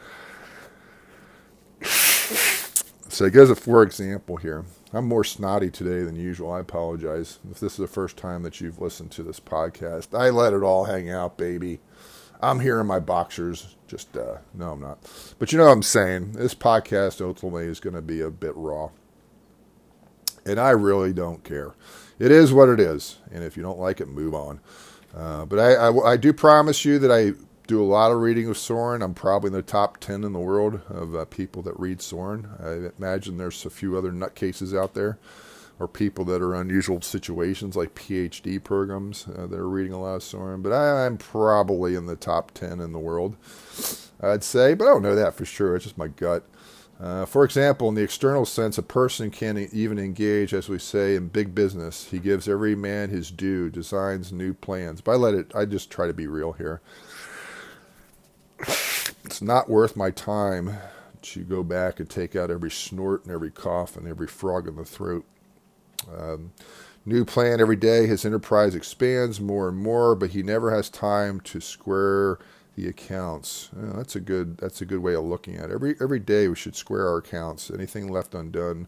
so 3.16 3.30
gives 3.30 3.50
a 3.50 3.56
for 3.56 3.82
example 3.82 4.38
here 4.38 4.66
i'm 4.94 5.08
more 5.08 5.24
snotty 5.24 5.70
today 5.70 6.04
than 6.04 6.16
usual 6.16 6.52
i 6.52 6.60
apologize 6.60 7.40
if 7.50 7.60
this 7.60 7.74
is 7.74 7.78
the 7.78 7.88
first 7.88 8.18
time 8.18 8.44
that 8.44 8.60
you've 8.60 8.82
listened 8.82 9.12
to 9.12 9.24
this 9.24 9.40
podcast 9.40 10.18
i 10.18 10.30
let 10.30 10.54
it 10.54 10.64
all 10.64 10.86
hang 10.86 11.10
out 11.10 11.38
baby 11.38 11.80
I'm 12.42 12.60
here 12.60 12.80
in 12.80 12.88
my 12.88 13.00
boxers. 13.00 13.76
Just 13.88 14.16
uh, 14.16 14.38
no, 14.54 14.72
I'm 14.74 14.82
not. 14.82 15.00
But 15.40 15.52
you 15.52 15.58
know 15.58 15.66
what 15.66 15.72
I'm 15.72 15.84
saying. 15.84 16.34
This 16.34 16.54
podcast 16.54 17.22
ultimately 17.22 17.66
is 17.66 17.80
going 17.80 17.96
to 17.96 18.02
be 18.02 18.22
a 18.22 18.30
bit 18.30 18.54
raw, 18.56 18.90
and 20.46 20.60
I 20.60 20.72
really 20.72 21.14
don't 21.14 21.44
care. 21.44 21.74
It 22.20 22.32
is 22.32 22.54
what 22.54 22.70
it 22.70 22.80
is, 22.80 23.18
and 23.32 23.44
if 23.44 23.58
you 23.58 23.64
don't 23.64 23.80
like 23.80 24.00
it, 24.02 24.08
move 24.08 24.34
on. 24.34 24.60
Uh, 25.16 25.46
but 25.46 25.60
I, 25.60 25.74
I, 25.76 26.12
I, 26.12 26.18
do 26.18 26.34
promise 26.34 26.84
you 26.84 27.00
that 27.00 27.12
I 27.12 27.32
do 27.68 27.82
a 27.82 27.86
lot 27.86 28.12
of 28.12 28.20
reading 28.20 28.48
of 28.48 28.58
Soren. 28.58 29.02
I'm 29.02 29.14
probably 29.14 29.48
in 29.50 29.54
the 29.54 29.62
top 29.62 29.98
ten 29.98 30.24
in 30.24 30.34
the 30.34 30.40
world 30.40 30.82
of 30.90 31.16
uh, 31.16 31.26
people 31.26 31.62
that 31.64 31.80
read 31.80 32.02
Soren. 32.02 32.48
I 32.60 32.92
imagine 32.98 33.38
there's 33.38 33.66
a 33.66 33.70
few 33.70 33.98
other 33.98 34.12
nutcases 34.12 34.78
out 34.78 34.94
there, 34.94 35.18
or 35.80 35.88
people 35.88 36.26
that 36.26 36.42
are 36.42 36.56
unusual 36.56 37.02
situations 37.02 37.76
like 37.76 37.96
PhD 37.96 38.64
programs 38.64 39.28
uh, 39.28 39.48
that 39.48 39.60
are 39.60 39.70
reading 39.70 39.94
a 39.94 40.02
lot 40.02 40.16
of 40.16 40.24
Soren. 40.24 40.62
But 40.62 40.74
I, 40.74 41.06
I'm 41.06 41.18
probably 41.18 41.96
in 41.96 42.06
the 42.06 42.16
top 42.16 42.52
10 42.52 42.80
in 42.80 42.92
the 42.92 43.00
world, 43.00 43.36
I'd 44.22 44.44
say. 44.44 44.74
But 44.74 44.86
I 44.86 44.92
don't 44.92 45.04
know 45.04 45.16
that 45.16 45.34
for 45.34 45.46
sure. 45.46 45.76
It's 45.76 45.86
just 45.86 45.98
my 45.98 46.08
gut. 46.08 46.46
Uh, 46.98 47.26
for 47.26 47.44
example, 47.44 47.90
in 47.90 47.96
the 47.96 48.04
external 48.04 48.46
sense, 48.46 48.78
a 48.78 48.84
person 48.84 49.30
can 49.30 49.58
even 49.74 50.00
engage, 50.00 50.54
as 50.54 50.70
we 50.70 50.80
say, 50.80 51.16
in 51.16 51.28
big 51.28 51.54
business. 51.54 52.06
He 52.10 52.20
gives 52.20 52.48
every 52.48 52.74
man 52.74 53.10
his 53.10 53.32
due, 53.32 53.70
designs 53.70 54.32
new 54.32 54.54
plans. 54.54 55.02
But 55.02 55.14
I 55.14 55.16
let 55.16 55.34
it. 55.34 55.54
I 55.54 55.66
just 55.66 55.92
try 55.92 56.08
to 56.08 56.14
be 56.14 56.28
real 56.28 56.54
here. 56.54 56.82
It's 59.24 59.42
not 59.42 59.70
worth 59.70 59.96
my 59.96 60.12
time 60.12 60.78
to 61.24 61.44
go 61.44 61.64
back 61.64 62.00
and 62.00 62.10
take 62.10 62.36
out 62.36 62.52
every 62.52 62.72
snort 62.72 63.26
and 63.26 63.34
every 63.34 63.52
cough 63.52 63.98
and 63.98 64.08
every 64.08 64.28
frog 64.28 64.68
in 64.68 64.76
the 64.76 64.86
throat. 64.86 65.26
Um, 66.16 66.52
new 67.06 67.26
plan 67.26 67.60
every 67.60 67.76
day. 67.76 68.06
His 68.08 68.26
enterprise 68.26 68.76
expands 68.76 69.42
more 69.42 69.68
and 69.70 69.78
more, 69.78 70.16
but 70.16 70.32
he 70.32 70.44
never 70.44 70.72
has 70.72 70.90
time 70.90 71.40
to 71.42 71.60
square 71.60 72.40
the 72.76 72.88
accounts. 72.88 73.70
That's 73.74 74.16
a 74.16 74.20
good. 74.20 74.58
That's 74.58 74.82
a 74.82 74.86
good 74.86 75.00
way 75.00 75.16
of 75.16 75.24
looking 75.24 75.56
at 75.56 75.70
it. 75.70 75.74
Every 75.74 75.96
every 76.02 76.20
day 76.20 76.48
we 76.48 76.56
should 76.56 76.76
square 76.76 77.08
our 77.08 77.18
accounts. 77.18 77.72
Anything 77.72 78.12
left 78.12 78.36
undone, 78.36 78.88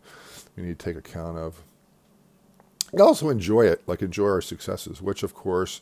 we 0.56 0.64
need 0.64 0.80
to 0.80 0.86
take 0.86 0.98
account 0.98 1.38
of. 1.38 1.64
And 2.92 3.02
also 3.02 3.30
enjoy 3.30 3.66
it, 3.66 3.82
like 3.88 4.02
enjoy 4.02 4.28
our 4.28 4.42
successes, 4.42 5.02
which 5.02 5.24
of 5.24 5.34
course 5.34 5.82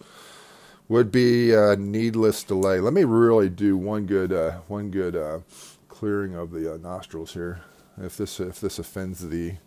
would 0.87 1.11
be 1.11 1.53
a 1.53 1.75
needless 1.75 2.43
delay. 2.43 2.79
Let 2.79 2.93
me 2.93 3.03
really 3.03 3.49
do 3.49 3.75
one 3.77 4.05
good 4.05 4.31
uh, 4.31 4.59
one 4.67 4.91
good 4.91 5.15
uh, 5.15 5.39
clearing 5.87 6.35
of 6.35 6.51
the 6.51 6.73
uh, 6.73 6.77
nostrils 6.77 7.33
here. 7.33 7.61
If 7.97 8.17
this 8.17 8.39
if 8.39 8.59
this 8.59 8.79
offends 8.79 9.27
thee, 9.27 9.57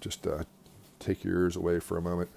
just 0.00 0.26
uh, 0.26 0.44
take 0.98 1.24
your 1.24 1.34
ears 1.34 1.56
away 1.56 1.80
for 1.80 1.98
a 1.98 2.02
moment. 2.02 2.30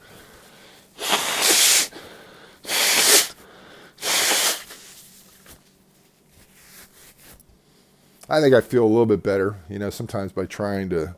I 8.30 8.40
think 8.40 8.56
I 8.56 8.62
feel 8.62 8.86
a 8.86 8.88
little 8.88 9.06
bit 9.06 9.24
better, 9.24 9.58
you 9.70 9.78
know, 9.78 9.90
sometimes 9.90 10.32
by 10.32 10.46
trying 10.46 10.90
to 10.92 11.16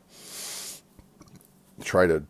try 1.84 2.08
to 2.08 2.24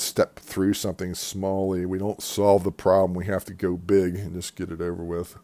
step 0.00 0.38
through 0.38 0.74
something 0.74 1.12
smallly. 1.12 1.86
We 1.86 1.98
don't 1.98 2.22
solve 2.22 2.64
the 2.64 2.72
problem. 2.72 3.14
We 3.14 3.26
have 3.26 3.44
to 3.46 3.54
go 3.54 3.76
big 3.76 4.16
and 4.16 4.34
just 4.34 4.56
get 4.56 4.70
it 4.70 4.80
over 4.80 5.04
with. 5.04 5.36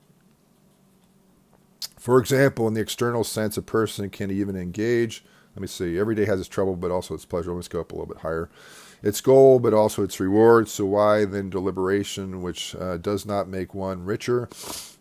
For 1.99 2.19
example, 2.19 2.69
in 2.69 2.75
the 2.75 2.81
external 2.81 3.25
sense, 3.25 3.57
a 3.57 3.63
person 3.63 4.11
can 4.11 4.31
even 4.31 4.57
engage. 4.57 5.25
Let 5.55 5.63
me 5.63 5.67
see. 5.69 5.99
Every 5.99 6.15
day 6.15 6.25
has 6.27 6.41
its 6.41 6.49
trouble, 6.49 6.77
but 6.77 6.91
also 6.91 7.15
its 7.15 7.25
pleasure. 7.25 7.53
Let's 7.53 7.69
go 7.69 7.81
up 7.81 7.93
a 7.93 7.95
little 7.95 8.13
bit 8.13 8.23
higher. 8.23 8.51
Its 9.03 9.21
goal, 9.21 9.59
but 9.59 9.73
also 9.75 10.03
its 10.03 10.19
reward. 10.19 10.69
So 10.69 10.85
why 10.87 11.25
then 11.25 11.49
deliberation, 11.49 12.43
which 12.43 12.75
uh, 12.75 12.97
does 12.97 13.25
not 13.25 13.49
make 13.49 13.75
one 13.75 14.05
richer, 14.05 14.49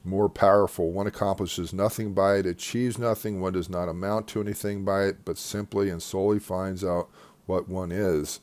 more 0.04 0.30
powerful? 0.30 0.91
One 0.91 1.08
accomplishes 1.08 1.74
nothing 1.74 2.14
by 2.14 2.38
it, 2.38 2.45
achieves 2.45 2.97
nothing. 2.97 3.41
One 3.41 3.54
does 3.54 3.70
not 3.70 3.89
amount 3.89 4.28
to 4.30 4.41
anything 4.41 4.86
by 4.86 5.06
it, 5.06 5.26
but 5.26 5.38
simply 5.38 5.89
and 5.89 6.01
solely 6.01 6.39
finds 6.39 6.84
out 6.84 7.10
what 7.45 7.68
one 7.68 7.91
is 7.91 8.39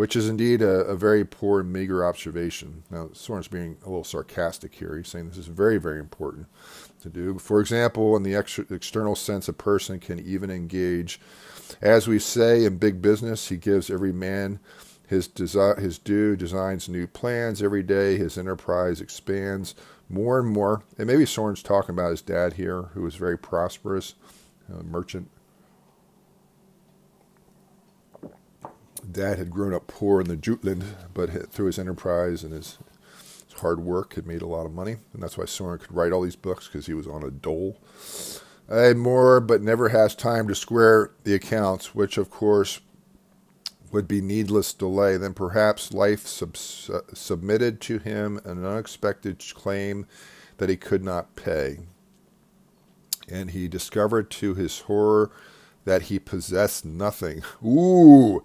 which 0.00 0.16
is 0.16 0.30
indeed 0.30 0.62
a, 0.62 0.86
a, 0.86 0.96
very 0.96 1.26
poor 1.26 1.60
and 1.60 1.70
meager 1.70 2.06
observation. 2.06 2.84
Now, 2.90 3.10
Soren's 3.12 3.48
being 3.48 3.76
a 3.84 3.88
little 3.90 4.02
sarcastic 4.02 4.74
here. 4.74 4.96
He's 4.96 5.08
saying 5.08 5.28
this 5.28 5.36
is 5.36 5.46
very, 5.46 5.76
very 5.76 6.00
important 6.00 6.46
to 7.02 7.10
do. 7.10 7.38
For 7.38 7.60
example, 7.60 8.16
in 8.16 8.22
the 8.22 8.34
external 8.34 9.14
sense, 9.14 9.46
a 9.46 9.52
person 9.52 10.00
can 10.00 10.18
even 10.18 10.50
engage. 10.50 11.20
As 11.82 12.08
we 12.08 12.18
say 12.18 12.64
in 12.64 12.78
big 12.78 13.02
business, 13.02 13.50
he 13.50 13.58
gives 13.58 13.90
every 13.90 14.10
man 14.10 14.58
his, 15.06 15.28
desi- 15.28 15.78
his 15.78 15.98
due, 15.98 16.34
designs 16.34 16.88
new 16.88 17.06
plans 17.06 17.62
every 17.62 17.82
day. 17.82 18.16
His 18.16 18.38
enterprise 18.38 19.02
expands 19.02 19.74
more 20.08 20.38
and 20.38 20.48
more. 20.48 20.82
And 20.96 21.08
maybe 21.08 21.26
Soren's 21.26 21.62
talking 21.62 21.94
about 21.94 22.12
his 22.12 22.22
dad 22.22 22.54
here, 22.54 22.84
who 22.94 23.02
was 23.02 23.16
very 23.16 23.36
prosperous, 23.36 24.14
a 24.72 24.82
merchant 24.82 25.30
dad 29.10 29.38
had 29.38 29.50
grown 29.50 29.74
up 29.74 29.86
poor 29.86 30.20
in 30.20 30.28
the 30.28 30.36
Jutland, 30.36 30.84
but 31.14 31.52
through 31.52 31.66
his 31.66 31.78
enterprise 31.78 32.42
and 32.42 32.52
his, 32.52 32.78
his, 33.46 33.60
hard 33.60 33.80
work 33.80 34.14
had 34.14 34.26
made 34.26 34.42
a 34.42 34.46
lot 34.46 34.66
of 34.66 34.72
money. 34.72 34.96
And 35.12 35.22
that's 35.22 35.36
why 35.36 35.44
Soren 35.44 35.78
could 35.78 35.92
write 35.92 36.12
all 36.12 36.22
these 36.22 36.36
books 36.36 36.66
because 36.66 36.86
he 36.86 36.94
was 36.94 37.06
on 37.06 37.22
a 37.22 37.30
dole. 37.30 37.78
And 38.68 39.00
more, 39.00 39.40
but 39.40 39.62
never 39.62 39.88
has 39.88 40.14
time 40.14 40.46
to 40.48 40.54
square 40.54 41.10
the 41.24 41.34
accounts, 41.34 41.94
which 41.94 42.16
of 42.16 42.30
course 42.30 42.80
would 43.90 44.06
be 44.06 44.20
needless 44.20 44.72
delay. 44.72 45.16
Then 45.16 45.34
perhaps 45.34 45.92
life 45.92 46.26
sub- 46.26 46.56
submitted 46.56 47.80
to 47.82 47.98
him 47.98 48.40
an 48.44 48.64
unexpected 48.64 49.42
claim 49.54 50.06
that 50.58 50.68
he 50.68 50.76
could 50.76 51.02
not 51.02 51.34
pay. 51.36 51.80
And 53.28 53.50
he 53.50 53.68
discovered 53.68 54.30
to 54.32 54.54
his 54.54 54.80
horror 54.80 55.30
that 55.84 56.02
he 56.02 56.18
possessed 56.18 56.84
nothing. 56.84 57.42
Ooh! 57.64 58.44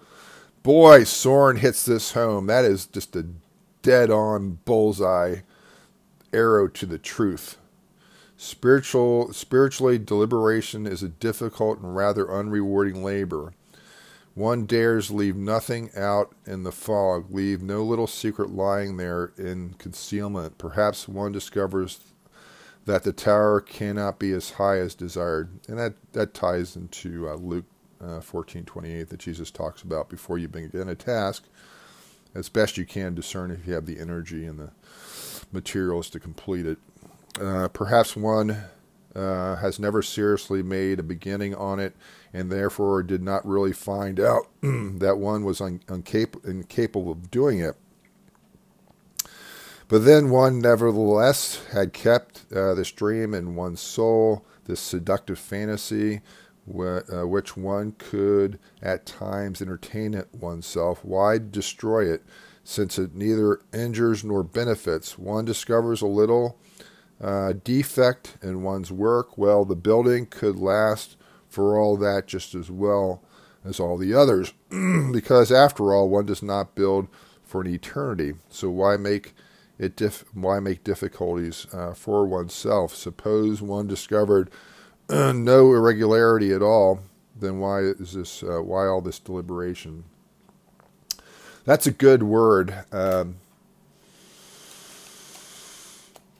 Boy, 0.66 1.03
Soren 1.03 1.57
hits 1.57 1.86
this 1.86 2.13
home. 2.13 2.47
That 2.47 2.66
is 2.66 2.88
just 2.88 3.16
a 3.16 3.28
dead 3.84 4.09
on 4.09 4.57
bullseye 4.66 5.41
arrow 6.34 6.68
to 6.70 6.88
the 6.88 6.97
truth. 6.97 7.57
Spiritual, 8.36 9.32
spiritually, 9.32 9.99
deliberation 9.99 10.88
is 10.88 11.03
a 11.03 11.07
difficult 11.07 11.80
and 11.82 11.95
rather 11.95 12.26
unrewarding 12.26 13.03
labor. 13.03 13.53
One 14.34 14.66
dares 14.66 15.11
leave 15.11 15.36
nothing 15.36 15.91
out 15.95 16.34
in 16.47 16.63
the 16.63 16.72
fog, 16.72 17.28
leave 17.30 17.61
no 17.61 17.84
little 17.84 18.07
secret 18.07 18.49
lying 18.49 18.97
there 18.97 19.34
in 19.38 19.76
concealment. 19.78 20.57
Perhaps 20.57 21.07
one 21.07 21.32
discovers 21.32 21.99
that 22.86 23.03
the 23.03 23.13
tower 23.13 23.61
cannot 23.61 24.18
be 24.18 24.32
as 24.32 24.51
high 24.51 24.80
as 24.80 24.95
desired, 24.95 25.59
and 25.68 25.78
that 25.78 25.93
that 26.13 26.34
ties 26.34 26.76
into 26.76 27.30
uh, 27.30 27.36
Luke 27.36 27.66
uh, 28.05 28.21
1428 28.21 29.09
that 29.09 29.19
Jesus 29.19 29.51
talks 29.51 29.81
about 29.81 30.09
before 30.09 30.37
you 30.37 30.47
begin 30.47 30.89
a 30.89 30.95
task, 30.95 31.45
as 32.35 32.49
best 32.49 32.77
you 32.77 32.85
can 32.85 33.15
discern 33.15 33.51
if 33.51 33.67
you 33.67 33.73
have 33.73 33.87
the 33.87 33.99
energy 33.99 34.45
and 34.45 34.59
the 34.59 34.71
materials 35.51 36.09
to 36.11 36.19
complete 36.19 36.67
it. 36.67 36.77
Uh, 37.41 37.67
perhaps 37.69 38.15
one 38.15 38.57
uh, 39.15 39.55
has 39.57 39.79
never 39.79 40.01
seriously 40.03 40.63
made 40.63 40.99
a 40.99 41.03
beginning 41.03 41.55
on 41.55 41.79
it 41.79 41.95
and 42.33 42.51
therefore 42.51 43.03
did 43.03 43.23
not 43.23 43.45
really 43.47 43.73
find 43.73 44.19
out 44.19 44.47
that 44.61 45.17
one 45.17 45.43
was 45.43 45.61
un- 45.61 45.81
uncap- 45.87 46.45
incapable 46.45 47.11
of 47.11 47.31
doing 47.31 47.59
it. 47.59 47.75
But 49.87 50.05
then 50.05 50.29
one 50.31 50.59
nevertheless 50.59 51.63
had 51.71 51.93
kept 51.93 52.45
uh, 52.53 52.73
this 52.73 52.91
dream 52.91 53.33
in 53.33 53.55
one's 53.55 53.81
soul, 53.81 54.45
this 54.65 54.79
seductive 54.79 55.39
fantasy, 55.39 56.17
uh, 56.17 56.19
which 56.66 57.55
one 57.55 57.93
could 57.97 58.59
at 58.82 59.05
times 59.05 59.61
entertain 59.61 60.13
it 60.13 60.28
oneself. 60.34 61.03
Why 61.03 61.38
destroy 61.38 62.11
it, 62.11 62.24
since 62.63 62.97
it 62.97 63.16
neither 63.16 63.59
injures 63.74 64.24
nor 64.24 64.43
benefits? 64.43 65.18
One 65.18 65.45
discovers 65.45 66.01
a 66.01 66.07
little 66.07 66.57
uh, 67.22 67.53
defect 67.63 68.38
in 68.41 68.63
one's 68.63 68.91
work. 68.91 69.38
Well, 69.38 69.66
the 69.66 69.76
building 69.76 70.26
could 70.26 70.57
last 70.57 71.18
for 71.47 71.78
all 71.80 71.95
that 71.97 72.28
just 72.28 72.55
as 72.55 72.70
well 72.70 73.24
as 73.63 73.80
all 73.80 73.97
the 73.97 74.13
others, 74.13 74.53
because 74.70 75.51
after 75.51 75.93
all, 75.93 76.09
one 76.09 76.26
does 76.26 76.43
not 76.43 76.76
build 76.76 77.07
for 77.43 77.61
an 77.61 77.68
eternity. 77.68 78.34
So 78.49 78.70
why 78.70 78.97
make 78.97 79.34
it 79.80 79.95
dif- 79.95 80.26
why 80.34 80.59
make 80.59 80.84
difficulties 80.84 81.68
uh, 81.74 81.93
for 81.93 82.26
oneself? 82.26 82.93
Suppose 82.95 83.61
one 83.61 83.88
discovered 83.88 84.51
no 85.09 85.73
irregularity 85.73 86.51
at 86.53 86.61
all, 86.61 87.01
then 87.35 87.59
why 87.59 87.81
is 87.81 88.13
this? 88.13 88.43
Uh, 88.43 88.61
why 88.61 88.87
all 88.87 89.01
this 89.01 89.19
deliberation? 89.19 90.05
That's 91.65 91.87
a 91.87 91.91
good 91.91 92.23
word. 92.23 92.73
Um, 92.91 93.37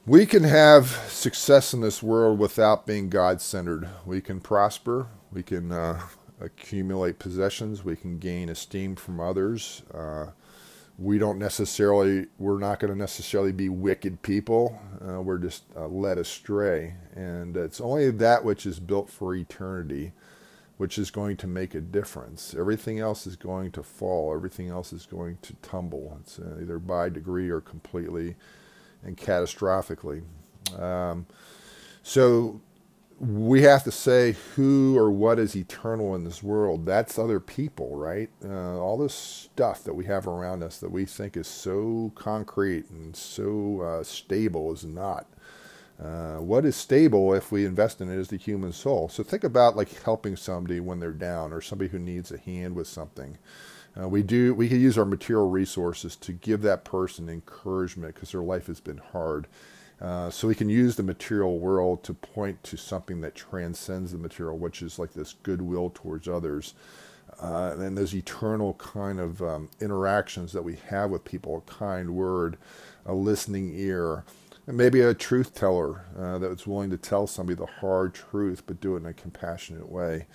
we 0.06 0.28
can 0.28 0.44
have 0.44 0.88
success 1.08 1.74
in 1.74 1.82
this 1.82 2.04
world 2.04 2.38
without 2.38 2.86
being 2.86 3.10
God 3.10 3.42
centered. 3.42 3.90
We 4.06 4.22
can 4.22 4.40
prosper. 4.40 5.08
We 5.32 5.42
can 5.42 5.72
uh, 5.72 6.02
accumulate 6.40 7.18
possessions. 7.18 7.84
We 7.84 7.96
can 7.96 8.20
gain 8.20 8.50
esteem 8.50 8.96
from 8.96 9.20
others. 9.20 9.82
Uh, 9.92 10.28
we 10.98 11.18
don't 11.18 11.38
necessarily 11.38 12.28
we're 12.38 12.60
not 12.60 12.80
going 12.80 12.92
to 12.92 12.98
necessarily 12.98 13.52
be 13.52 13.70
wicked 13.70 14.22
people. 14.22 14.80
Uh, 15.06 15.22
we're 15.22 15.38
just 15.38 15.64
uh, 15.76 15.88
led 15.88 16.18
astray. 16.18 16.96
And 17.16 17.58
it's 17.58 17.82
only 17.82 18.12
that 18.12 18.44
which 18.44 18.66
is 18.66 18.80
built 18.80 19.10
for 19.10 19.36
eternity 19.36 20.14
which 20.78 20.98
is 20.98 21.10
going 21.10 21.38
to 21.38 21.48
make 21.48 21.74
a 21.74 21.82
difference. 21.82 22.54
Everything 22.58 23.00
else 23.00 23.26
is 23.26 23.36
going 23.36 23.72
to 23.72 23.84
fall. 23.84 24.34
Everything 24.36 24.70
else 24.70 24.92
is 24.92 25.06
going 25.06 25.38
to 25.42 25.54
tumble. 25.62 26.18
It's 26.22 26.40
uh, 26.40 26.58
either 26.62 26.80
by 26.80 27.10
degree 27.10 27.50
or 27.50 27.62
completely 27.62 28.36
and 29.04 29.16
catastrophically. 29.16 30.24
Um, 30.78 31.26
so 32.04 32.60
we 33.20 33.64
have 33.64 33.84
to 33.86 33.92
say 33.92 34.36
who 34.56 34.98
or 34.98 35.12
what 35.12 35.40
is 35.40 35.56
eternal 35.56 36.16
in 36.16 36.24
this 36.24 36.44
world. 36.44 36.86
That's 36.86 37.20
other 37.20 37.40
people, 37.40 37.96
right? 37.98 38.30
Uh, 38.46 38.80
all 38.80 38.98
this 38.98 39.16
stuff 39.16 39.84
that 39.86 39.96
we 39.96 40.06
have 40.06 40.28
around 40.28 40.64
us 40.64 40.80
that 40.80 40.92
we 40.92 41.06
think 41.06 41.38
is 41.38 41.48
so 41.48 42.12
concrete 42.16 42.90
and 42.92 43.16
so 43.16 43.82
uh, 43.82 44.04
stable 44.04 44.74
is 44.74 44.86
not. 44.86 45.28
Uh, 46.02 46.38
what 46.38 46.66
is 46.66 46.76
stable 46.76 47.34
if 47.34 47.52
we 47.52 47.66
invest 47.66 48.02
in 48.02 48.12
it 48.12 48.20
is 48.20 48.30
the 48.30 48.38
human 48.38 48.74
soul. 48.74 49.10
So 49.10 49.24
think 49.24 49.44
about 49.44 49.78
like 49.78 50.04
helping 50.04 50.36
somebody 50.36 50.80
when 50.80 51.00
they're 51.00 51.12
down 51.12 51.54
or 51.54 51.62
somebody 51.62 51.90
who 51.92 52.00
needs 52.00 52.32
a 52.32 52.38
hand 52.40 52.76
with 52.76 52.88
something. 52.88 53.38
Uh, 54.00 54.10
we 54.10 54.24
do 54.24 54.54
we 54.56 54.70
can 54.70 54.82
use 54.82 54.98
our 54.98 55.06
material 55.06 55.50
resources 55.50 56.16
to 56.18 56.34
give 56.34 56.62
that 56.64 56.86
person 56.86 57.30
encouragement 57.30 58.16
because 58.16 58.32
their 58.32 58.42
life 58.44 58.68
has 58.68 58.80
been 58.82 59.00
hard 59.00 59.48
uh, 60.02 60.30
so 60.30 60.48
we 60.48 60.56
can 60.56 60.70
use 60.70 60.96
the 60.96 61.04
material 61.04 61.60
world 61.60 62.04
to 62.04 62.14
point 62.14 62.64
to 62.64 62.78
something 62.78 63.22
that 63.22 63.36
transcends 63.36 64.12
the 64.12 64.18
material, 64.18 64.58
which 64.58 64.82
is 64.82 65.00
like 65.00 65.14
this 65.14 65.34
goodwill 65.44 65.92
towards 65.94 66.28
others. 66.28 66.74
Uh, 67.42 67.76
and 67.78 67.98
those 67.98 68.16
eternal 68.16 68.76
kind 68.76 69.20
of 69.20 69.42
um, 69.42 69.70
interactions 69.82 70.54
that 70.54 70.64
we 70.64 70.78
have 70.90 71.10
with 71.10 71.26
people 71.26 71.58
a 71.58 71.72
kind 71.72 72.16
word, 72.16 72.58
a 73.06 73.14
listening 73.14 73.74
ear, 73.76 74.24
and 74.68 74.78
maybe 74.78 75.02
a 75.02 75.14
truth 75.14 75.54
teller 75.54 76.06
uh, 76.18 76.38
that's 76.40 76.68
willing 76.68 76.90
to 76.90 76.98
tell 76.98 77.28
somebody 77.28 77.56
the 77.56 77.66
hard 77.66 78.14
truth 78.14 78.64
but 78.66 78.82
do 78.82 78.96
it 78.96 79.00
in 79.00 79.06
a 79.06 79.14
compassionate 79.14 79.90
way. 79.90 80.28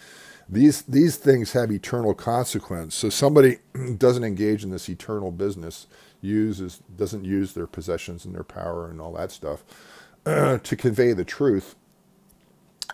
These, 0.48 0.82
these 0.82 1.16
things 1.16 1.52
have 1.52 1.70
eternal 1.72 2.14
consequence. 2.14 2.94
So 2.94 3.10
somebody 3.10 3.58
doesn't 3.98 4.24
engage 4.24 4.64
in 4.64 4.70
this 4.70 4.88
eternal 4.88 5.30
business 5.32 5.86
uses 6.20 6.80
doesn't 6.96 7.24
use 7.24 7.54
their 7.54 7.66
possessions 7.66 8.24
and 8.24 8.34
their 8.34 8.44
power 8.44 8.90
and 8.90 9.00
all 9.00 9.12
that 9.12 9.32
stuff 9.32 9.64
to 10.24 10.76
convey 10.76 11.12
the 11.12 11.24
truth 11.24 11.76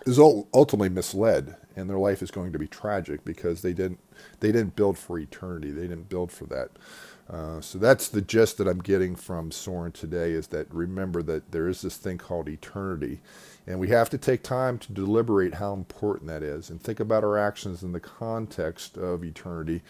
is 0.05 0.19
ultimately 0.19 0.89
misled 0.89 1.55
and 1.75 1.89
their 1.89 1.97
life 1.99 2.21
is 2.21 2.31
going 2.31 2.51
to 2.53 2.59
be 2.59 2.67
tragic 2.67 3.23
because 3.25 3.61
they 3.61 3.73
didn't 3.73 3.99
they 4.39 4.51
didn't 4.51 4.75
build 4.75 4.97
for 4.97 5.19
eternity. 5.19 5.71
They 5.71 5.83
didn't 5.87 6.09
build 6.09 6.31
for 6.31 6.45
that. 6.47 6.71
Uh, 7.29 7.61
so 7.61 7.77
that's 7.77 8.09
the 8.09 8.21
gist 8.21 8.57
that 8.57 8.67
I'm 8.67 8.79
getting 8.79 9.15
from 9.15 9.51
Soren 9.51 9.91
today 9.91 10.31
is 10.31 10.47
that 10.47 10.73
remember 10.73 11.21
that 11.23 11.51
there 11.51 11.67
is 11.67 11.81
this 11.81 11.97
thing 11.97 12.17
called 12.17 12.49
eternity 12.49 13.19
and 13.67 13.79
we 13.79 13.89
have 13.89 14.09
to 14.11 14.17
take 14.17 14.43
time 14.43 14.77
to 14.79 14.93
deliberate 14.93 15.55
how 15.55 15.73
important 15.73 16.27
that 16.27 16.43
is 16.43 16.69
and 16.69 16.81
think 16.81 16.99
about 17.01 17.23
our 17.23 17.37
actions 17.37 17.83
in 17.83 17.91
the 17.91 17.99
context 17.99 18.97
of 18.97 19.23
eternity 19.25 19.81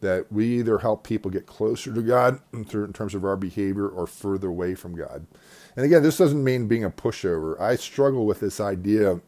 that 0.00 0.30
we 0.30 0.58
either 0.58 0.78
help 0.78 1.04
people 1.04 1.30
get 1.30 1.46
closer 1.46 1.92
to 1.92 2.02
God 2.02 2.40
in 2.52 2.64
terms 2.64 3.14
of 3.14 3.24
our 3.24 3.36
behavior 3.36 3.88
or 3.88 4.06
further 4.06 4.48
away 4.48 4.74
from 4.74 4.94
God. 4.94 5.26
And 5.74 5.84
again, 5.84 6.02
this 6.02 6.18
doesn't 6.18 6.42
mean 6.42 6.68
being 6.68 6.84
a 6.84 6.90
pushover. 6.90 7.58
I 7.60 7.76
struggle 7.76 8.26
with 8.26 8.40
this 8.40 8.60
idea 8.60 9.20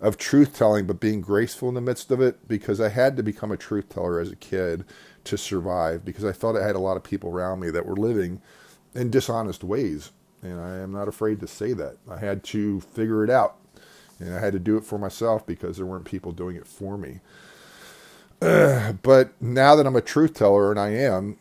of 0.00 0.18
truth 0.18 0.56
telling, 0.56 0.86
but 0.86 1.00
being 1.00 1.20
graceful 1.20 1.68
in 1.68 1.74
the 1.74 1.80
midst 1.80 2.10
of 2.10 2.20
it 2.20 2.46
because 2.46 2.80
I 2.80 2.88
had 2.88 3.16
to 3.16 3.22
become 3.22 3.50
a 3.50 3.56
truth 3.56 3.88
teller 3.88 4.20
as 4.20 4.30
a 4.30 4.36
kid 4.36 4.84
to 5.24 5.38
survive 5.38 6.04
because 6.04 6.24
I 6.24 6.32
thought 6.32 6.56
I 6.56 6.66
had 6.66 6.76
a 6.76 6.80
lot 6.80 6.96
of 6.96 7.02
people 7.02 7.30
around 7.30 7.60
me 7.60 7.70
that 7.70 7.86
were 7.86 7.96
living 7.96 8.40
in 8.94 9.10
dishonest 9.10 9.64
ways. 9.64 10.10
And 10.42 10.60
I 10.60 10.76
am 10.76 10.92
not 10.92 11.08
afraid 11.08 11.40
to 11.40 11.46
say 11.46 11.72
that. 11.72 11.96
I 12.10 12.18
had 12.18 12.44
to 12.44 12.80
figure 12.80 13.24
it 13.24 13.30
out. 13.30 13.56
And 14.18 14.34
I 14.34 14.40
had 14.40 14.52
to 14.52 14.58
do 14.58 14.76
it 14.76 14.84
for 14.84 14.98
myself 14.98 15.46
because 15.46 15.76
there 15.76 15.86
weren't 15.86 16.04
people 16.04 16.32
doing 16.32 16.56
it 16.56 16.66
for 16.66 16.96
me. 16.96 17.20
but 19.02 19.30
now 19.40 19.74
that 19.74 19.86
I'm 19.86 19.96
a 19.96 20.00
truth 20.00 20.34
teller, 20.34 20.70
and 20.70 20.78
I 20.78 20.90
am, 20.90 21.36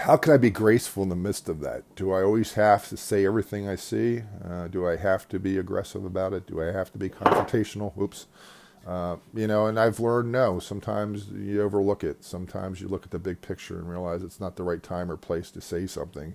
how 0.00 0.16
can 0.16 0.32
I 0.32 0.36
be 0.36 0.50
graceful 0.50 1.02
in 1.02 1.08
the 1.08 1.16
midst 1.16 1.48
of 1.48 1.60
that? 1.60 1.82
Do 1.96 2.12
I 2.12 2.22
always 2.22 2.52
have 2.52 2.88
to 2.90 2.96
say 2.96 3.24
everything 3.24 3.66
I 3.66 3.76
see? 3.76 4.22
Uh, 4.44 4.68
do 4.68 4.86
I 4.86 4.96
have 4.96 5.26
to 5.30 5.38
be 5.38 5.56
aggressive 5.56 6.04
about 6.04 6.34
it? 6.34 6.46
Do 6.46 6.60
I 6.60 6.66
have 6.66 6.92
to 6.92 6.98
be 6.98 7.08
confrontational? 7.08 7.96
Oops. 7.98 8.26
Uh, 8.86 9.16
you 9.34 9.46
know, 9.46 9.66
and 9.66 9.78
I've 9.78 10.00
learned 10.00 10.32
no. 10.32 10.58
Sometimes 10.58 11.28
you 11.28 11.62
overlook 11.62 12.04
it. 12.04 12.24
Sometimes 12.24 12.80
you 12.80 12.88
look 12.88 13.04
at 13.04 13.10
the 13.10 13.18
big 13.18 13.40
picture 13.40 13.78
and 13.78 13.88
realize 13.88 14.22
it's 14.22 14.40
not 14.40 14.56
the 14.56 14.62
right 14.62 14.82
time 14.82 15.10
or 15.10 15.16
place 15.16 15.50
to 15.52 15.60
say 15.60 15.86
something. 15.86 16.34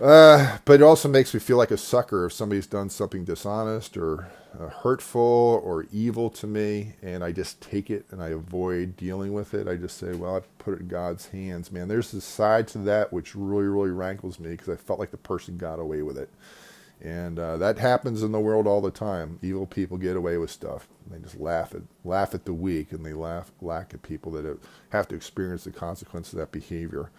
Uh, 0.00 0.58
but 0.64 0.80
it 0.80 0.82
also 0.82 1.08
makes 1.08 1.32
me 1.32 1.38
feel 1.38 1.56
like 1.56 1.70
a 1.70 1.76
sucker 1.76 2.26
if 2.26 2.32
somebody's 2.32 2.66
done 2.66 2.90
something 2.90 3.24
dishonest 3.24 3.96
or 3.96 4.28
uh, 4.58 4.68
hurtful 4.68 5.60
or 5.64 5.86
evil 5.92 6.30
to 6.30 6.46
me, 6.48 6.94
and 7.00 7.22
I 7.22 7.30
just 7.30 7.60
take 7.60 7.90
it 7.90 8.04
and 8.10 8.20
I 8.20 8.30
avoid 8.30 8.96
dealing 8.96 9.32
with 9.32 9.54
it. 9.54 9.68
I 9.68 9.76
just 9.76 9.96
say, 9.96 10.12
well, 10.12 10.36
I 10.36 10.40
put 10.58 10.74
it 10.74 10.80
in 10.80 10.88
God's 10.88 11.28
hands, 11.28 11.70
man. 11.70 11.86
There's 11.86 12.12
a 12.12 12.20
side 12.20 12.66
to 12.68 12.78
that 12.78 13.12
which 13.12 13.36
really, 13.36 13.66
really 13.66 13.90
rankles 13.90 14.40
me 14.40 14.50
because 14.50 14.68
I 14.68 14.76
felt 14.76 14.98
like 14.98 15.12
the 15.12 15.16
person 15.16 15.58
got 15.58 15.78
away 15.78 16.02
with 16.02 16.18
it. 16.18 16.30
And 17.00 17.38
uh, 17.38 17.56
that 17.58 17.78
happens 17.78 18.22
in 18.22 18.32
the 18.32 18.40
world 18.40 18.66
all 18.66 18.80
the 18.80 18.90
time. 18.90 19.38
Evil 19.42 19.66
people 19.66 19.98
get 19.98 20.16
away 20.16 20.38
with 20.38 20.50
stuff. 20.50 20.88
They 21.10 21.18
just 21.18 21.38
laugh 21.38 21.74
at 21.74 21.82
laugh 22.04 22.34
at 22.34 22.46
the 22.46 22.54
weak, 22.54 22.92
and 22.92 23.04
they 23.04 23.12
laugh 23.12 23.52
laugh 23.60 23.92
at 23.92 24.02
people 24.02 24.32
that 24.32 24.58
have 24.90 25.08
to 25.08 25.14
experience 25.14 25.64
the 25.64 25.70
consequence 25.70 26.32
of 26.32 26.38
that 26.38 26.50
behavior 26.50 27.10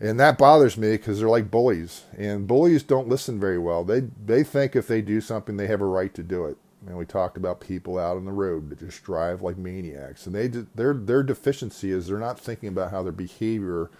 and 0.00 0.20
that 0.20 0.38
bothers 0.38 0.76
me 0.76 0.92
because 0.92 1.18
they're 1.20 1.28
like 1.28 1.50
bullies, 1.50 2.04
and 2.16 2.46
bullies 2.46 2.82
don't 2.82 3.08
listen 3.08 3.40
very 3.40 3.58
well. 3.58 3.84
They 3.84 4.00
they 4.24 4.44
think 4.44 4.76
if 4.76 4.86
they 4.88 5.02
do 5.02 5.20
something, 5.20 5.56
they 5.56 5.66
have 5.68 5.80
a 5.80 5.86
right 5.86 6.12
to 6.14 6.22
do 6.22 6.46
it. 6.46 6.58
And 6.86 6.96
we 6.98 7.06
talked 7.06 7.36
about 7.36 7.60
people 7.60 7.98
out 7.98 8.16
on 8.16 8.26
the 8.26 8.32
road 8.32 8.70
that 8.70 8.80
just 8.80 9.02
drive 9.02 9.42
like 9.42 9.56
maniacs, 9.56 10.26
and 10.26 10.34
they 10.34 10.48
their 10.48 10.94
their 10.94 11.22
deficiency 11.22 11.92
is 11.92 12.08
they're 12.08 12.18
not 12.18 12.38
thinking 12.38 12.68
about 12.68 12.90
how 12.90 13.02
their 13.02 13.12
behavior 13.12 13.90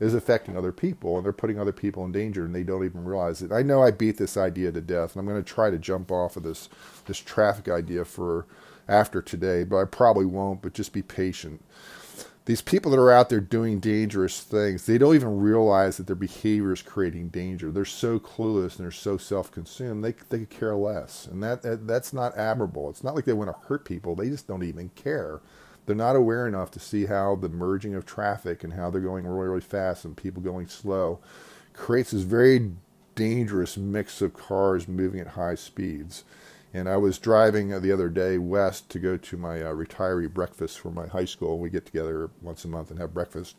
is 0.00 0.14
affecting 0.14 0.56
other 0.56 0.72
people, 0.72 1.16
and 1.16 1.24
they're 1.24 1.32
putting 1.32 1.60
other 1.60 1.72
people 1.72 2.04
in 2.04 2.12
danger, 2.12 2.44
and 2.44 2.54
they 2.54 2.64
don't 2.64 2.84
even 2.84 3.04
realize 3.04 3.42
it. 3.42 3.52
I 3.52 3.62
know 3.62 3.82
I 3.82 3.92
beat 3.92 4.18
this 4.18 4.36
idea 4.36 4.72
to 4.72 4.80
death, 4.80 5.14
and 5.14 5.20
I'm 5.20 5.32
going 5.32 5.42
to 5.42 5.54
try 5.54 5.70
to 5.70 5.78
jump 5.78 6.10
off 6.12 6.36
of 6.36 6.42
this 6.42 6.68
this 7.06 7.18
traffic 7.18 7.68
idea 7.68 8.04
for 8.04 8.46
after 8.88 9.22
today, 9.22 9.64
but 9.64 9.78
I 9.78 9.84
probably 9.84 10.26
won't. 10.26 10.62
But 10.62 10.74
just 10.74 10.92
be 10.92 11.02
patient 11.02 11.62
these 12.46 12.60
people 12.60 12.90
that 12.90 13.00
are 13.00 13.12
out 13.12 13.30
there 13.30 13.40
doing 13.40 13.80
dangerous 13.80 14.42
things, 14.42 14.84
they 14.86 14.98
don't 14.98 15.14
even 15.14 15.38
realize 15.38 15.96
that 15.96 16.06
their 16.06 16.16
behavior 16.16 16.72
is 16.72 16.82
creating 16.82 17.28
danger. 17.28 17.70
They're 17.70 17.86
so 17.86 18.18
clueless 18.18 18.76
and 18.76 18.84
they're 18.84 18.90
so 18.90 19.16
self-consumed. 19.16 20.04
They 20.04 20.12
they 20.28 20.40
could 20.40 20.50
care 20.50 20.76
less, 20.76 21.26
and 21.26 21.42
that, 21.42 21.62
that 21.62 21.86
that's 21.86 22.12
not 22.12 22.36
admirable. 22.36 22.90
It's 22.90 23.04
not 23.04 23.14
like 23.14 23.24
they 23.24 23.32
want 23.32 23.50
to 23.50 23.68
hurt 23.68 23.84
people. 23.86 24.14
They 24.14 24.28
just 24.28 24.46
don't 24.46 24.62
even 24.64 24.90
care. 24.90 25.40
They're 25.86 25.96
not 25.96 26.16
aware 26.16 26.46
enough 26.46 26.70
to 26.72 26.80
see 26.80 27.06
how 27.06 27.36
the 27.36 27.48
merging 27.48 27.94
of 27.94 28.06
traffic 28.06 28.64
and 28.64 28.74
how 28.74 28.90
they're 28.90 29.00
going 29.00 29.26
really 29.26 29.48
really 29.48 29.60
fast 29.60 30.04
and 30.04 30.16
people 30.16 30.42
going 30.42 30.66
slow 30.68 31.20
creates 31.74 32.10
this 32.12 32.22
very 32.22 32.72
dangerous 33.14 33.76
mix 33.76 34.20
of 34.22 34.34
cars 34.34 34.88
moving 34.88 35.20
at 35.20 35.28
high 35.28 35.54
speeds. 35.54 36.24
And 36.74 36.88
I 36.88 36.96
was 36.96 37.18
driving 37.18 37.68
the 37.80 37.92
other 37.92 38.08
day 38.08 38.36
west 38.36 38.90
to 38.90 38.98
go 38.98 39.16
to 39.16 39.36
my 39.36 39.62
uh, 39.62 39.72
retiree 39.72 40.32
breakfast 40.32 40.80
for 40.80 40.90
my 40.90 41.06
high 41.06 41.24
school. 41.24 41.60
We 41.60 41.70
get 41.70 41.86
together 41.86 42.30
once 42.42 42.64
a 42.64 42.68
month 42.68 42.90
and 42.90 42.98
have 42.98 43.14
breakfast, 43.14 43.54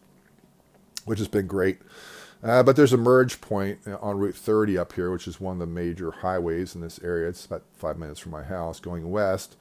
which 1.06 1.20
has 1.20 1.30
been 1.30 1.48
great. 1.48 1.80
Uh, 2.44 2.62
but 2.62 2.76
there's 2.76 2.92
a 2.92 2.98
merge 2.98 3.40
point 3.40 3.80
on 4.02 4.18
Route 4.18 4.36
30 4.36 4.78
up 4.78 4.94
here, 4.94 5.12
which 5.12 5.30
is 5.30 5.40
one 5.40 5.54
of 5.54 5.60
the 5.60 5.66
major 5.66 6.12
highways 6.12 6.76
in 6.76 6.82
this 6.82 7.00
area. 7.02 7.30
It's 7.30 7.46
about 7.46 7.64
five 7.74 7.98
minutes 7.98 8.20
from 8.20 8.34
my 8.34 8.44
house 8.44 8.82
going 8.82 9.10
west, 9.10 9.56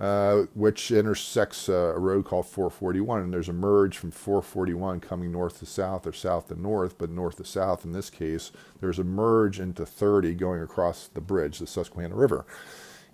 uh, 0.00 0.44
which 0.54 0.90
intersects 0.90 1.68
uh, 1.68 1.92
a 1.94 1.98
road 1.98 2.24
called 2.24 2.46
441. 2.46 3.20
And 3.20 3.32
there's 3.32 3.50
a 3.50 3.52
merge 3.52 3.98
from 3.98 4.10
441 4.10 5.00
coming 5.00 5.30
north 5.30 5.58
to 5.58 5.66
south 5.66 6.06
or 6.06 6.14
south 6.14 6.48
to 6.48 6.58
north, 6.58 6.96
but 6.96 7.10
north 7.10 7.36
to 7.36 7.44
south 7.44 7.84
in 7.84 7.92
this 7.92 8.08
case. 8.08 8.52
There's 8.80 8.98
a 8.98 9.04
merge 9.04 9.60
into 9.60 9.84
30 9.84 10.32
going 10.34 10.62
across 10.62 11.08
the 11.08 11.20
bridge, 11.20 11.58
the 11.58 11.66
Susquehanna 11.66 12.14
River 12.14 12.46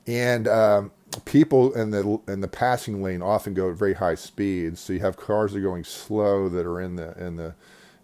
and 0.06 0.48
um, 0.48 0.90
people 1.24 1.72
in 1.74 1.90
the 1.90 2.20
in 2.28 2.40
the 2.40 2.48
passing 2.48 3.02
lane 3.02 3.22
often 3.22 3.54
go 3.54 3.70
at 3.70 3.76
very 3.76 3.94
high 3.94 4.14
speeds. 4.14 4.80
So 4.80 4.94
you 4.94 5.00
have 5.00 5.16
cars 5.16 5.52
that 5.52 5.58
are 5.58 5.62
going 5.62 5.84
slow 5.84 6.48
that 6.48 6.66
are 6.66 6.80
in 6.80 6.96
the 6.96 7.16
in 7.24 7.36
the 7.36 7.54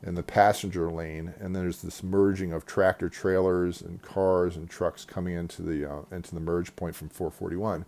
in 0.02 0.14
the 0.14 0.22
passenger 0.22 0.90
lane, 0.90 1.34
and 1.40 1.54
then 1.54 1.64
there's 1.64 1.82
this 1.82 2.02
merging 2.02 2.52
of 2.52 2.64
tractor 2.64 3.08
trailers 3.08 3.82
and 3.82 4.00
cars 4.00 4.56
and 4.56 4.70
trucks 4.70 5.04
coming 5.04 5.34
into 5.34 5.62
the 5.62 5.90
uh, 5.90 6.02
into 6.12 6.34
the 6.34 6.40
merge 6.40 6.74
point 6.76 6.94
from 6.94 7.08
441. 7.08 7.84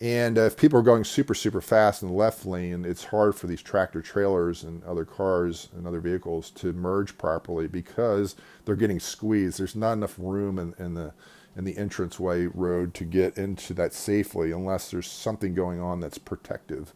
And 0.00 0.38
uh, 0.38 0.42
if 0.42 0.56
people 0.56 0.78
are 0.78 0.82
going 0.82 1.04
super 1.04 1.34
super 1.34 1.60
fast 1.60 2.02
in 2.02 2.08
the 2.08 2.14
left 2.14 2.46
lane, 2.46 2.84
it's 2.84 3.04
hard 3.04 3.34
for 3.34 3.46
these 3.46 3.62
tractor 3.62 4.00
trailers 4.00 4.64
and 4.64 4.82
other 4.84 5.04
cars 5.04 5.68
and 5.76 5.86
other 5.86 6.00
vehicles 6.00 6.50
to 6.52 6.72
merge 6.72 7.18
properly 7.18 7.66
because 7.66 8.36
they're 8.64 8.74
getting 8.74 9.00
squeezed. 9.00 9.58
There's 9.58 9.76
not 9.76 9.92
enough 9.92 10.18
room 10.18 10.58
in, 10.58 10.74
in 10.78 10.94
the 10.94 11.12
in 11.56 11.64
the 11.64 11.76
entranceway 11.76 12.46
road 12.46 12.94
to 12.94 13.04
get 13.04 13.38
into 13.38 13.74
that 13.74 13.94
safely 13.94 14.52
unless 14.52 14.90
there's 14.90 15.10
something 15.10 15.54
going 15.54 15.80
on 15.80 16.00
that's 16.00 16.18
protective. 16.18 16.92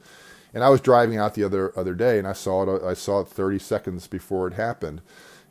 And 0.54 0.64
I 0.64 0.70
was 0.70 0.80
driving 0.80 1.18
out 1.18 1.34
the 1.34 1.44
other 1.44 1.78
other 1.78 1.94
day 1.94 2.18
and 2.18 2.26
I 2.28 2.32
saw 2.32 2.62
it 2.76 2.82
I 2.82 2.94
saw 2.94 3.20
it 3.20 3.28
30 3.28 3.58
seconds 3.58 4.06
before 4.06 4.48
it 4.48 4.54
happened 4.54 5.02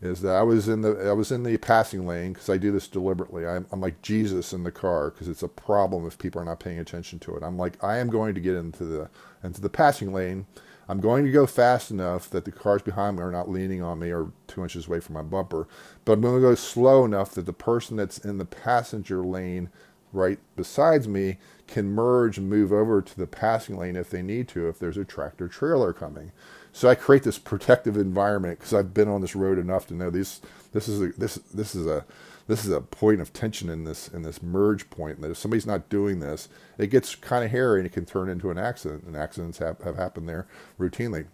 is 0.02 0.22
that 0.22 0.36
I 0.36 0.44
was 0.44 0.68
in 0.68 0.82
the 0.82 1.10
I 1.10 1.14
was 1.14 1.32
in 1.32 1.44
the 1.44 1.58
passing 1.58 2.08
lane 2.08 2.34
because 2.34 2.50
I 2.50 2.58
do 2.58 2.72
this 2.72 2.88
deliberately. 2.88 3.48
I'm, 3.48 3.66
I'm 3.72 3.82
like 3.82 4.02
Jesus 4.02 4.54
in 4.54 4.64
the 4.64 4.72
car 4.72 5.12
because 5.12 5.28
it's 5.28 5.44
a 5.44 5.48
problem 5.48 6.06
if 6.08 6.18
people 6.18 6.42
are 6.42 6.46
not 6.46 6.60
paying 6.60 6.80
attention 6.80 7.20
to 7.20 7.36
it. 7.36 7.44
I'm 7.44 7.58
like 7.58 7.84
I 7.84 7.98
am 7.98 8.10
going 8.10 8.36
to 8.36 8.42
get 8.42 8.56
into 8.56 8.86
the 8.86 9.10
into 9.44 9.62
the 9.62 9.70
passing 9.70 10.14
lane 10.14 10.46
I'm 10.90 11.00
going 11.02 11.26
to 11.26 11.32
go 11.32 11.46
fast 11.46 11.92
enough 11.92 12.30
that 12.30 12.46
the 12.46 12.52
cars 12.52 12.82
behind 12.82 13.18
me 13.18 13.24
are 13.24 13.32
not 13.32 13.50
leaning 13.50 13.82
on 13.82 14.00
me 14.00 14.12
or 14.12 14.32
two 14.48 14.64
inches 14.64 14.88
away 14.88 15.02
from 15.02 15.16
my 15.16 15.22
bumper, 15.22 15.68
but 16.06 16.14
I'm 16.14 16.22
going 16.22 16.36
to 16.36 16.42
go 16.42 16.56
slow 16.56 17.04
enough 17.04 17.32
that 17.32 17.46
the 17.46 17.54
person 17.54 17.98
that's 17.98 18.18
in 18.18 18.38
the 18.38 18.46
passenger 18.46 19.24
lane 19.26 19.70
right 20.14 20.40
besides 20.56 21.08
me 21.08 21.38
can 21.68 21.88
merge 21.88 22.38
and 22.38 22.50
move 22.50 22.72
over 22.72 23.02
to 23.02 23.18
the 23.18 23.28
passing 23.28 23.78
lane 23.78 23.98
if 23.98 24.10
they 24.10 24.22
need 24.22 24.48
to, 24.48 24.70
if 24.70 24.80
there's 24.80 24.98
a 24.98 25.04
tractor 25.04 25.50
trailer 25.50 25.92
coming. 25.92 26.32
So 26.72 26.88
I 26.88 26.96
create 26.96 27.24
this 27.24 27.40
protective 27.40 27.98
environment 27.98 28.60
because 28.60 28.74
I've 28.74 28.94
been 28.94 29.10
on 29.10 29.22
this 29.22 29.36
road 29.36 29.58
enough 29.58 29.88
to 29.88 29.94
know 29.94 30.10
this. 30.10 30.42
This 30.72 30.88
is 30.88 31.02
a, 31.02 31.08
this 31.18 31.36
this 31.54 31.76
is 31.76 31.88
a 31.88 32.06
this 32.48 32.66
is 32.66 32.72
a 32.72 32.82
point 32.82 33.22
of 33.22 33.34
tension 33.34 33.70
in 33.70 33.84
this 33.84 34.08
in 34.08 34.24
this 34.24 34.42
merge 34.42 34.90
point. 34.90 35.22
That 35.22 35.32
if 35.32 35.38
somebody's 35.38 35.66
not 35.66 35.90
doing 35.90 36.20
this, 36.20 36.50
it 36.78 36.88
gets 36.88 37.16
kind 37.16 37.44
of 37.44 37.52
hairy 37.52 37.80
and 37.80 37.86
it 37.86 37.94
can 37.94 38.06
turn 38.06 38.30
into 38.30 38.50
an 38.50 38.58
accident. 38.58 39.04
And 39.04 39.16
accidents 39.16 39.58
have, 39.60 39.80
have 39.82 39.98
happened 39.98 40.30
there 40.30 40.48
routinely 40.80 41.28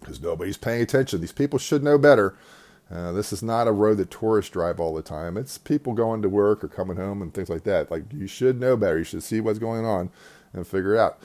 because 0.00 0.20
nobody's 0.20 0.56
paying 0.56 0.82
attention. 0.82 1.20
These 1.20 1.32
people 1.32 1.58
should 1.58 1.82
know 1.82 1.98
better. 1.98 2.36
Uh, 2.90 3.12
this 3.12 3.32
is 3.32 3.42
not 3.42 3.68
a 3.68 3.72
road 3.72 3.96
that 3.96 4.10
tourists 4.10 4.50
drive 4.50 4.78
all 4.78 4.94
the 4.94 5.02
time. 5.02 5.38
It's 5.38 5.56
people 5.56 5.94
going 5.94 6.20
to 6.20 6.28
work 6.28 6.62
or 6.62 6.68
coming 6.68 6.98
home 6.98 7.22
and 7.22 7.32
things 7.32 7.48
like 7.48 7.64
that. 7.64 7.90
Like 7.90 8.04
you 8.12 8.26
should 8.26 8.60
know 8.60 8.76
better. 8.76 8.98
You 8.98 9.04
should 9.04 9.22
see 9.22 9.40
what's 9.40 9.58
going 9.58 9.86
on 9.86 10.10
and 10.52 10.66
figure 10.66 10.94
it 10.94 10.98
out. 10.98 11.18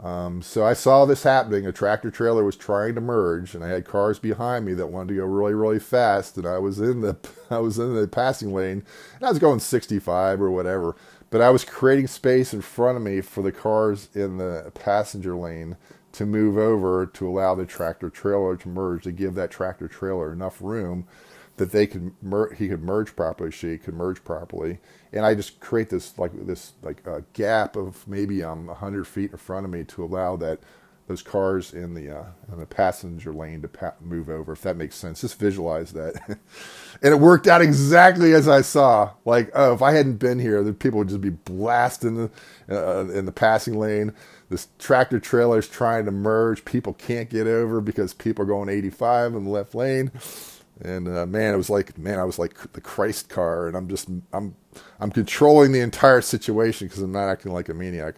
Um, 0.00 0.42
so 0.42 0.64
I 0.64 0.72
saw 0.72 1.04
this 1.04 1.22
happening. 1.22 1.66
A 1.66 1.72
tractor 1.72 2.10
trailer 2.10 2.44
was 2.44 2.56
trying 2.56 2.94
to 2.96 3.00
merge, 3.00 3.54
and 3.54 3.64
I 3.64 3.68
had 3.68 3.84
cars 3.84 4.18
behind 4.18 4.64
me 4.64 4.74
that 4.74 4.88
wanted 4.88 5.14
to 5.14 5.20
go 5.20 5.24
really, 5.24 5.54
really 5.54 5.78
fast, 5.78 6.36
and 6.36 6.46
I 6.46 6.58
was 6.58 6.80
in 6.80 7.00
the 7.00 7.16
I 7.50 7.58
was 7.58 7.78
in 7.78 7.94
the 7.94 8.08
passing 8.08 8.52
lane, 8.52 8.84
and 9.16 9.26
I 9.26 9.30
was 9.30 9.38
going 9.38 9.60
65 9.60 10.40
or 10.40 10.50
whatever. 10.50 10.96
But 11.30 11.40
I 11.40 11.50
was 11.50 11.64
creating 11.64 12.06
space 12.08 12.54
in 12.54 12.60
front 12.60 12.96
of 12.96 13.02
me 13.02 13.20
for 13.20 13.42
the 13.42 13.52
cars 13.52 14.08
in 14.14 14.36
the 14.38 14.70
passenger 14.74 15.36
lane 15.36 15.76
to 16.12 16.26
move 16.26 16.56
over 16.56 17.06
to 17.06 17.28
allow 17.28 17.56
the 17.56 17.66
tractor 17.66 18.08
trailer 18.08 18.56
to 18.56 18.68
merge 18.68 19.02
to 19.02 19.12
give 19.12 19.34
that 19.34 19.50
tractor 19.50 19.88
trailer 19.88 20.32
enough 20.32 20.62
room 20.62 21.06
that 21.58 21.72
they 21.72 21.86
could 21.86 22.12
mer- 22.22 22.54
he 22.54 22.68
could 22.68 22.82
merge 22.82 23.16
properly, 23.16 23.50
she 23.52 23.78
could 23.78 23.94
merge 23.94 24.24
properly, 24.24 24.80
and 25.12 25.26
I 25.26 25.34
just 25.34 25.60
create 25.60 25.90
this 25.90 26.18
like 26.18 26.32
this 26.46 26.74
like 26.82 27.06
a 27.06 27.24
gap 27.34 27.76
of 27.76 28.06
maybe 28.08 28.42
um 28.44 28.68
hundred 28.68 29.06
feet 29.06 29.32
in 29.32 29.38
front 29.38 29.66
of 29.66 29.72
me 29.72 29.84
to 29.84 30.04
allow 30.04 30.36
that 30.36 30.60
those 31.08 31.22
cars 31.22 31.74
in 31.74 31.94
the 31.94 32.10
uh, 32.18 32.24
in 32.52 32.58
the 32.60 32.66
passenger 32.66 33.32
lane 33.32 33.62
to 33.62 33.68
pa- 33.68 33.94
move 34.00 34.30
over. 34.30 34.52
If 34.52 34.62
that 34.62 34.76
makes 34.76 34.96
sense, 34.96 35.22
just 35.22 35.38
visualize 35.38 35.92
that, 35.94 36.14
and 37.02 37.12
it 37.14 37.20
worked 37.20 37.46
out 37.48 37.62
exactly 37.62 38.34
as 38.34 38.48
I 38.48 38.62
saw. 38.62 39.12
Like, 39.24 39.50
oh, 39.54 39.74
if 39.74 39.82
I 39.82 39.92
hadn't 39.92 40.16
been 40.18 40.40
here, 40.40 40.62
the 40.64 40.72
people 40.74 40.98
would 41.00 41.08
just 41.10 41.20
be 41.22 41.30
blasting 41.30 42.16
the, 42.16 42.30
uh, 42.70 43.06
in 43.12 43.26
the 43.26 43.32
passing 43.32 43.78
lane 43.78 44.14
this 44.50 44.68
tractor 44.78 45.18
trailer 45.20 45.58
is 45.58 45.68
trying 45.68 46.04
to 46.06 46.12
merge. 46.12 46.64
People 46.64 46.94
can't 46.94 47.30
get 47.30 47.46
over 47.48 47.80
because 47.80 48.14
people 48.14 48.44
are 48.44 48.48
going 48.48 48.68
85 48.68 49.34
in 49.34 49.44
the 49.44 49.50
left 49.50 49.74
lane. 49.74 50.12
And 50.80 51.08
uh, 51.08 51.26
man, 51.26 51.54
it 51.54 51.56
was 51.56 51.70
like 51.70 51.96
man, 51.98 52.18
I 52.18 52.24
was 52.24 52.38
like 52.38 52.72
the 52.72 52.80
Christ 52.80 53.28
car, 53.28 53.68
and 53.68 53.76
I'm 53.76 53.88
just 53.88 54.08
I'm 54.32 54.56
I'm 55.00 55.10
controlling 55.10 55.72
the 55.72 55.80
entire 55.80 56.20
situation 56.20 56.88
because 56.88 57.02
I'm 57.02 57.12
not 57.12 57.28
acting 57.28 57.52
like 57.52 57.68
a 57.68 57.74
maniac. 57.74 58.16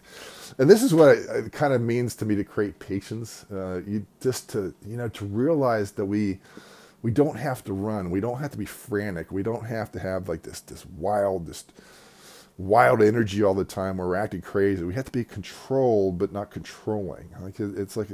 And 0.59 0.71
this 0.71 0.83
is 0.83 0.95
what 0.95 1.19
it, 1.19 1.53
kind 1.53 1.75
of 1.75 1.83
means 1.83 2.15
to 2.17 2.25
me 2.25 2.35
to 2.37 2.45
create 2.45 2.79
patience. 2.79 3.45
Uh, 3.53 3.83
you 3.87 4.07
just 4.21 4.49
to 4.51 4.75
you 4.87 4.97
know 4.97 5.09
to 5.11 5.27
realize 5.27 5.93
that 5.93 6.07
we 6.07 6.41
we 7.03 7.11
don't 7.11 7.37
have 7.39 7.63
to 7.65 7.73
run, 7.75 8.11
we 8.11 8.21
don't 8.21 8.39
have 8.39 8.53
to 8.53 8.59
be 8.59 8.65
frantic, 8.65 9.31
we 9.31 9.43
don't 9.43 9.67
have 9.67 9.93
to 9.93 9.99
have 9.99 10.29
like 10.29 10.43
this 10.43 10.61
this 10.61 10.87
wild 10.87 11.47
this 11.47 11.65
wild 12.59 13.03
energy 13.03 13.43
all 13.43 13.55
the 13.55 13.65
time 13.65 13.99
we're 13.99 14.17
acting 14.17 14.41
crazy. 14.41 14.83
We 14.83 14.95
have 14.95 15.05
to 15.07 15.13
be 15.13 15.25
controlled, 15.25 16.19
but 16.19 16.33
not 16.33 16.51
controlling. 16.51 17.31
Like 17.41 17.61
it's 17.61 17.97
like 17.97 18.09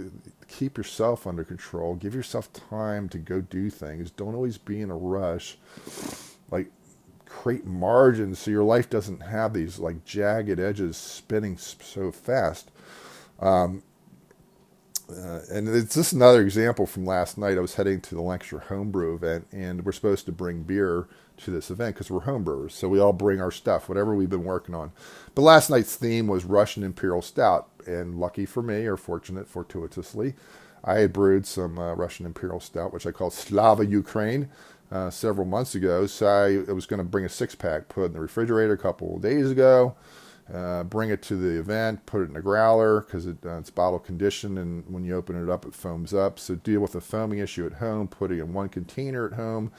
keep 0.48 0.76
yourself 0.76 1.26
under 1.26 1.44
control. 1.44 1.94
Give 1.94 2.14
yourself 2.14 2.52
time 2.52 3.08
to 3.10 3.18
go 3.18 3.40
do 3.40 3.70
things. 3.70 4.10
Don't 4.10 4.34
always 4.34 4.58
be 4.58 4.80
in 4.80 4.90
a 4.90 4.96
rush. 4.96 5.58
Like 6.50 6.70
create 7.26 7.64
margins 7.64 8.40
so 8.40 8.50
your 8.50 8.64
life 8.64 8.90
doesn't 8.90 9.20
have 9.20 9.54
these 9.54 9.78
like 9.78 10.04
jagged 10.04 10.60
edges 10.60 10.96
spinning 10.96 11.56
so 11.56 12.10
fast. 12.12 12.70
Um, 13.40 13.82
uh, 15.10 15.40
and 15.50 15.68
it's 15.68 15.94
just 15.94 16.12
another 16.12 16.40
example 16.40 16.86
from 16.86 17.04
last 17.04 17.36
night. 17.36 17.58
I 17.58 17.60
was 17.60 17.74
heading 17.74 18.00
to 18.02 18.14
the 18.14 18.22
Lancaster 18.22 18.60
Homebrew 18.60 19.14
event, 19.14 19.46
and 19.52 19.84
we're 19.84 19.92
supposed 19.92 20.26
to 20.26 20.32
bring 20.32 20.62
beer 20.62 21.08
to 21.38 21.50
this 21.50 21.70
event 21.70 21.94
because 21.94 22.10
we're 22.10 22.20
homebrewers. 22.20 22.72
So 22.72 22.88
we 22.88 23.00
all 23.00 23.12
bring 23.12 23.40
our 23.40 23.50
stuff, 23.50 23.88
whatever 23.88 24.14
we've 24.14 24.30
been 24.30 24.44
working 24.44 24.74
on. 24.74 24.92
But 25.34 25.42
last 25.42 25.70
night's 25.70 25.96
theme 25.96 26.26
was 26.26 26.44
Russian 26.44 26.82
Imperial 26.82 27.22
Stout. 27.22 27.68
And 27.86 28.18
lucky 28.18 28.46
for 28.46 28.62
me, 28.62 28.86
or 28.86 28.96
fortunate 28.96 29.48
fortuitously, 29.48 30.34
I 30.84 30.98
had 30.98 31.12
brewed 31.12 31.46
some 31.46 31.78
uh, 31.78 31.94
Russian 31.94 32.26
Imperial 32.26 32.60
Stout, 32.60 32.92
which 32.92 33.06
I 33.06 33.10
call 33.10 33.30
Slava 33.30 33.84
Ukraine, 33.84 34.48
uh, 34.92 35.10
several 35.10 35.46
months 35.46 35.74
ago. 35.74 36.06
So 36.06 36.26
I, 36.26 36.72
was 36.72 36.86
going 36.86 36.98
to 36.98 37.04
bring 37.04 37.24
a 37.24 37.28
six 37.28 37.54
pack, 37.54 37.88
put 37.88 38.06
in 38.06 38.12
the 38.12 38.20
refrigerator 38.20 38.74
a 38.74 38.78
couple 38.78 39.16
of 39.16 39.22
days 39.22 39.50
ago. 39.50 39.96
Uh, 40.52 40.82
bring 40.82 41.08
it 41.08 41.22
to 41.22 41.36
the 41.36 41.58
event, 41.58 42.04
put 42.04 42.20
it 42.20 42.28
in 42.28 42.36
a 42.36 42.42
growler 42.42 43.00
because 43.00 43.26
it, 43.26 43.38
uh, 43.46 43.58
it's 43.58 43.70
bottle 43.70 43.98
conditioned, 43.98 44.58
and 44.58 44.84
when 44.92 45.02
you 45.02 45.14
open 45.14 45.40
it 45.40 45.48
up, 45.48 45.64
it 45.64 45.74
foams 45.74 46.12
up. 46.12 46.38
So 46.38 46.56
deal 46.56 46.80
with 46.80 46.92
the 46.92 47.00
foaming 47.00 47.38
issue 47.38 47.64
at 47.64 47.74
home, 47.74 48.08
put 48.08 48.32
it 48.32 48.38
in 48.38 48.52
one 48.52 48.68
container 48.68 49.24
at 49.24 49.34
home, 49.34 49.72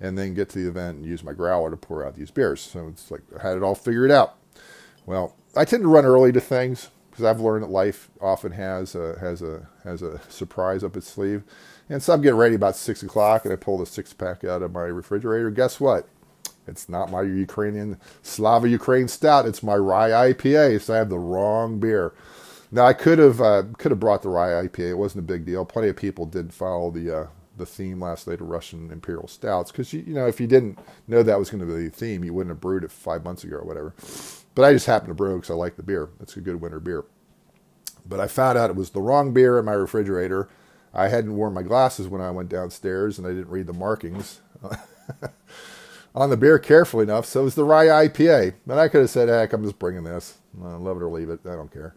and 0.00 0.16
then 0.16 0.34
get 0.34 0.48
to 0.50 0.58
the 0.58 0.68
event 0.68 0.98
and 0.98 1.06
use 1.06 1.22
my 1.22 1.32
growler 1.32 1.70
to 1.70 1.76
pour 1.76 2.06
out 2.06 2.16
these 2.16 2.30
beers. 2.30 2.60
So 2.60 2.88
it's 2.88 3.10
like 3.10 3.22
I 3.38 3.42
had 3.42 3.56
it 3.56 3.62
all 3.62 3.74
figured 3.74 4.10
out. 4.10 4.36
Well, 5.06 5.36
I 5.56 5.64
tend 5.64 5.82
to 5.82 5.88
run 5.88 6.04
early 6.04 6.32
to 6.32 6.40
things 6.40 6.90
because 7.10 7.24
I've 7.24 7.40
learned 7.40 7.64
that 7.64 7.70
life 7.70 8.08
often 8.20 8.52
has 8.52 8.94
a, 8.94 9.18
has 9.20 9.42
a 9.42 9.68
has 9.84 10.02
a 10.02 10.20
surprise 10.28 10.82
up 10.82 10.96
its 10.96 11.08
sleeve. 11.08 11.42
And 11.88 12.02
so 12.02 12.12
I'm 12.12 12.22
getting 12.22 12.38
ready 12.38 12.54
about 12.54 12.76
six 12.76 13.02
o'clock, 13.02 13.44
and 13.44 13.52
I 13.52 13.56
pull 13.56 13.78
the 13.78 13.86
six 13.86 14.12
pack 14.12 14.44
out 14.44 14.62
of 14.62 14.72
my 14.72 14.82
refrigerator. 14.82 15.50
Guess 15.50 15.80
what? 15.80 16.08
It's 16.66 16.88
not 16.88 17.10
my 17.10 17.22
Ukrainian 17.22 17.98
Slava 18.22 18.68
Ukraine 18.68 19.08
stout. 19.08 19.46
It's 19.46 19.62
my 19.62 19.74
rye 19.74 20.32
IPA. 20.32 20.80
So 20.82 20.94
I 20.94 20.98
have 20.98 21.10
the 21.10 21.18
wrong 21.18 21.80
beer. 21.80 22.12
Now 22.70 22.86
I 22.86 22.92
could 22.92 23.18
have 23.18 23.40
uh, 23.40 23.64
could 23.78 23.90
have 23.90 24.00
brought 24.00 24.22
the 24.22 24.28
rye 24.28 24.66
IPA. 24.66 24.90
It 24.90 24.98
wasn't 24.98 25.24
a 25.24 25.32
big 25.32 25.44
deal. 25.44 25.64
Plenty 25.64 25.88
of 25.88 25.96
people 25.96 26.26
did 26.26 26.54
follow 26.54 26.90
the 26.90 27.22
uh, 27.22 27.26
the 27.60 27.66
theme 27.66 28.00
last 28.00 28.26
night 28.26 28.40
of 28.40 28.48
Russian 28.48 28.90
Imperial 28.90 29.28
Stouts 29.28 29.70
because 29.70 29.92
you, 29.92 30.00
you 30.00 30.14
know 30.14 30.26
if 30.26 30.40
you 30.40 30.48
didn't 30.48 30.78
know 31.06 31.22
that 31.22 31.38
was 31.38 31.50
going 31.50 31.60
to 31.60 31.66
be 31.66 31.84
the 31.84 31.90
theme, 31.90 32.24
you 32.24 32.34
wouldn't 32.34 32.50
have 32.50 32.60
brewed 32.60 32.84
it 32.84 32.90
five 32.90 33.24
months 33.24 33.44
ago 33.44 33.56
or 33.56 33.64
whatever. 33.64 33.94
But 34.54 34.64
I 34.64 34.72
just 34.72 34.86
happened 34.86 35.08
to 35.10 35.14
brew 35.14 35.36
because 35.36 35.50
I 35.50 35.54
like 35.54 35.76
the 35.76 35.82
beer. 35.84 36.08
It's 36.20 36.36
a 36.36 36.40
good 36.40 36.60
winter 36.60 36.80
beer. 36.80 37.04
But 38.04 38.20
I 38.20 38.26
found 38.26 38.58
out 38.58 38.70
it 38.70 38.76
was 38.76 38.90
the 38.90 39.02
wrong 39.02 39.32
beer 39.32 39.58
in 39.58 39.64
my 39.64 39.72
refrigerator. 39.72 40.48
I 40.92 41.08
hadn't 41.08 41.36
worn 41.36 41.54
my 41.54 41.62
glasses 41.62 42.08
when 42.08 42.20
I 42.20 42.32
went 42.32 42.48
downstairs, 42.48 43.18
and 43.18 43.26
I 43.26 43.30
didn't 43.30 43.50
read 43.50 43.68
the 43.68 43.72
markings 43.72 44.40
on 46.14 46.30
the 46.30 46.36
beer 46.36 46.58
carefully 46.58 47.04
enough. 47.04 47.26
So 47.26 47.42
it 47.42 47.44
was 47.44 47.54
the 47.54 47.64
rye 47.64 48.08
IPA. 48.08 48.54
And 48.68 48.80
I 48.80 48.88
could 48.88 49.02
have 49.02 49.10
said, 49.10 49.28
"Heck, 49.28 49.52
I'm 49.52 49.62
just 49.62 49.78
bringing 49.78 50.04
this. 50.04 50.38
I 50.60 50.74
love 50.74 50.96
it 50.96 51.04
or 51.04 51.10
leave 51.10 51.30
it. 51.30 51.40
I 51.44 51.54
don't 51.54 51.72
care." 51.72 51.94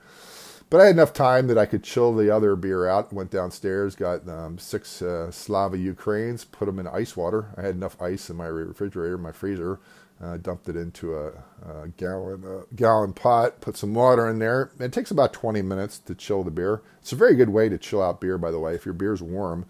But 0.74 0.82
I 0.82 0.86
had 0.86 0.96
enough 0.96 1.14
time 1.14 1.46
that 1.50 1.58
I 1.60 1.68
could 1.68 1.84
chill 1.84 2.16
the 2.16 2.36
other 2.36 2.56
beer 2.56 2.88
out. 2.88 3.14
Went 3.14 3.30
downstairs, 3.30 3.96
got 3.96 4.28
um, 4.28 4.58
six 4.58 5.04
uh, 5.04 5.30
Slava 5.30 5.78
Ukraines, 5.78 6.46
put 6.46 6.66
them 6.66 6.80
in 6.80 6.88
ice 6.88 7.16
water. 7.16 7.54
I 7.56 7.62
had 7.62 7.76
enough 7.76 8.02
ice 8.02 8.28
in 8.32 8.38
my 8.38 8.48
refrigerator, 8.48 9.20
my 9.20 9.32
freezer. 9.32 9.80
Uh, 10.20 10.38
dumped 10.38 10.68
it 10.70 10.76
into 10.76 11.16
a, 11.16 11.28
a 11.62 11.90
gallon 11.90 12.44
uh, 12.44 12.64
gallon 12.76 13.14
pot. 13.14 13.62
Put 13.62 13.78
some 13.78 13.94
water 13.94 14.28
in 14.28 14.40
there. 14.40 14.72
It 14.80 14.92
takes 14.92 15.12
about 15.12 15.32
20 15.32 15.62
minutes 15.62 16.00
to 16.00 16.16
chill 16.16 16.44
the 16.44 16.50
beer. 16.50 16.82
It's 17.02 17.12
a 17.12 17.18
very 17.18 17.36
good 17.36 17.50
way 17.50 17.70
to 17.70 17.78
chill 17.78 18.02
out 18.02 18.20
beer, 18.20 18.40
by 18.40 18.50
the 18.50 18.58
way. 18.58 18.74
If 18.74 18.84
your 18.84 18.96
beer's 18.96 19.22
warm, 19.22 19.68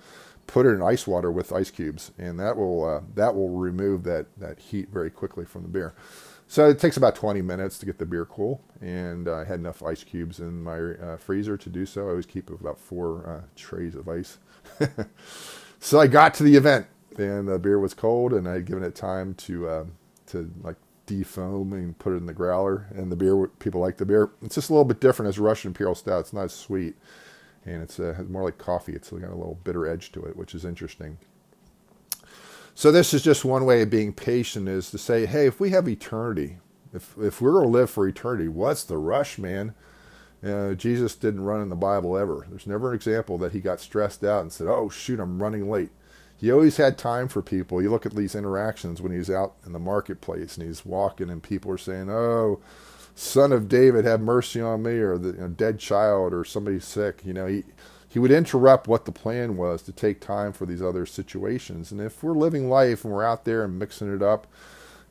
put 0.47 0.65
it 0.65 0.69
in 0.69 0.81
ice 0.81 1.05
water 1.05 1.29
with 1.29 1.51
ice 1.51 1.69
cubes, 1.69 2.11
and 2.17 2.39
that 2.39 2.55
will 2.55 2.85
uh, 2.85 3.01
that 3.15 3.35
will 3.35 3.49
remove 3.49 4.03
that 4.05 4.27
that 4.37 4.57
heat 4.57 4.87
very 4.87 5.09
quickly 5.09 5.43
from 5.43 5.63
the 5.63 5.67
beer. 5.67 5.93
So 6.47 6.69
it 6.69 6.79
takes 6.79 6.97
about 6.97 7.15
20 7.15 7.41
minutes 7.41 7.79
to 7.79 7.85
get 7.85 7.97
the 7.97 8.05
beer 8.05 8.25
cool, 8.25 8.61
and 8.81 9.27
I 9.27 9.43
had 9.45 9.59
enough 9.59 9.81
ice 9.81 10.03
cubes 10.03 10.39
in 10.39 10.63
my 10.63 10.77
uh, 10.77 11.17
freezer 11.17 11.57
to 11.57 11.69
do 11.69 11.85
so. 11.85 12.05
I 12.07 12.09
always 12.11 12.25
keep 12.25 12.49
about 12.49 12.79
four 12.79 13.27
uh, 13.27 13.47
trays 13.55 13.95
of 13.95 14.07
ice. 14.07 14.37
so 15.79 15.99
I 15.99 16.07
got 16.07 16.33
to 16.35 16.43
the 16.43 16.55
event, 16.55 16.87
and 17.17 17.47
the 17.47 17.57
beer 17.57 17.79
was 17.79 17.93
cold, 17.93 18.33
and 18.33 18.47
I 18.47 18.53
had 18.53 18.65
given 18.65 18.83
it 18.83 18.95
time 18.95 19.33
to 19.35 19.67
uh, 19.67 19.85
to 20.27 20.51
like 20.61 20.75
defoam 21.05 21.73
and 21.73 21.97
put 21.97 22.13
it 22.13 22.17
in 22.17 22.25
the 22.25 22.33
growler. 22.33 22.87
And 22.93 23.11
the 23.11 23.15
beer, 23.15 23.47
people 23.47 23.81
like 23.81 23.97
the 23.97 24.05
beer. 24.05 24.31
It's 24.41 24.55
just 24.55 24.69
a 24.69 24.73
little 24.73 24.85
bit 24.85 24.99
different 24.99 25.29
as 25.29 25.39
Russian 25.39 25.69
Imperial 25.69 25.95
Stout. 25.95 26.21
It's 26.21 26.33
not 26.33 26.45
as 26.45 26.53
sweet, 26.53 26.95
and 27.65 27.81
it's 27.81 27.99
uh, 27.99 28.23
more 28.29 28.43
like 28.43 28.57
coffee. 28.57 28.93
It's 28.93 29.09
got 29.09 29.29
a 29.29 29.35
little 29.35 29.59
bitter 29.63 29.87
edge 29.87 30.11
to 30.13 30.23
it, 30.23 30.35
which 30.35 30.53
is 30.53 30.65
interesting. 30.65 31.17
So 32.75 32.91
this 32.91 33.13
is 33.13 33.21
just 33.21 33.45
one 33.45 33.65
way 33.65 33.81
of 33.81 33.89
being 33.89 34.13
patient 34.13 34.67
is 34.67 34.89
to 34.91 34.97
say, 34.97 35.25
hey, 35.25 35.45
if 35.45 35.59
we 35.59 35.69
have 35.71 35.87
eternity, 35.87 36.57
if 36.93 37.15
if 37.19 37.41
we're 37.41 37.53
going 37.53 37.65
to 37.65 37.69
live 37.69 37.89
for 37.89 38.07
eternity, 38.07 38.47
what's 38.47 38.83
the 38.83 38.97
rush, 38.97 39.37
man? 39.37 39.73
Uh, 40.43 40.73
Jesus 40.73 41.15
didn't 41.15 41.45
run 41.45 41.61
in 41.61 41.69
the 41.69 41.75
Bible 41.75 42.17
ever. 42.17 42.45
There's 42.49 42.67
never 42.67 42.89
an 42.89 42.95
example 42.95 43.37
that 43.37 43.53
he 43.53 43.59
got 43.59 43.79
stressed 43.79 44.23
out 44.23 44.41
and 44.41 44.51
said, 44.51 44.67
"Oh 44.67 44.89
shoot, 44.89 45.19
I'm 45.19 45.41
running 45.41 45.69
late." 45.69 45.91
He 46.35 46.51
always 46.51 46.77
had 46.77 46.97
time 46.97 47.29
for 47.29 47.41
people. 47.41 47.81
You 47.81 47.89
look 47.89 48.05
at 48.05 48.15
these 48.15 48.35
interactions 48.35 49.01
when 49.01 49.13
he's 49.13 49.29
out 49.29 49.53
in 49.65 49.71
the 49.71 49.79
marketplace 49.79 50.57
and 50.57 50.67
he's 50.67 50.85
walking, 50.85 51.29
and 51.29 51.41
people 51.41 51.71
are 51.71 51.77
saying, 51.77 52.09
"Oh, 52.09 52.59
Son 53.15 53.53
of 53.53 53.69
David, 53.69 54.03
have 54.05 54.19
mercy 54.19 54.59
on 54.59 54.83
me," 54.83 54.93
or 54.97 55.17
the 55.17 55.29
you 55.29 55.41
know, 55.41 55.47
dead 55.47 55.79
child, 55.79 56.33
or 56.33 56.43
somebody 56.43 56.79
sick. 56.79 57.21
You 57.23 57.33
know, 57.33 57.45
he 57.47 57.63
he 58.13 58.19
would 58.19 58.31
interrupt 58.31 58.87
what 58.87 59.05
the 59.05 59.11
plan 59.11 59.57
was 59.57 59.81
to 59.81 59.91
take 59.91 60.21
time 60.21 60.53
for 60.53 60.67
these 60.67 60.83
other 60.83 61.03
situations. 61.03 61.91
And 61.91 61.99
if 61.99 62.21
we're 62.21 62.33
living 62.33 62.69
life 62.69 63.03
and 63.03 63.11
we're 63.11 63.23
out 63.23 63.43
there 63.43 63.63
and 63.63 63.79
mixing 63.79 64.13
it 64.13 64.21
up, 64.21 64.45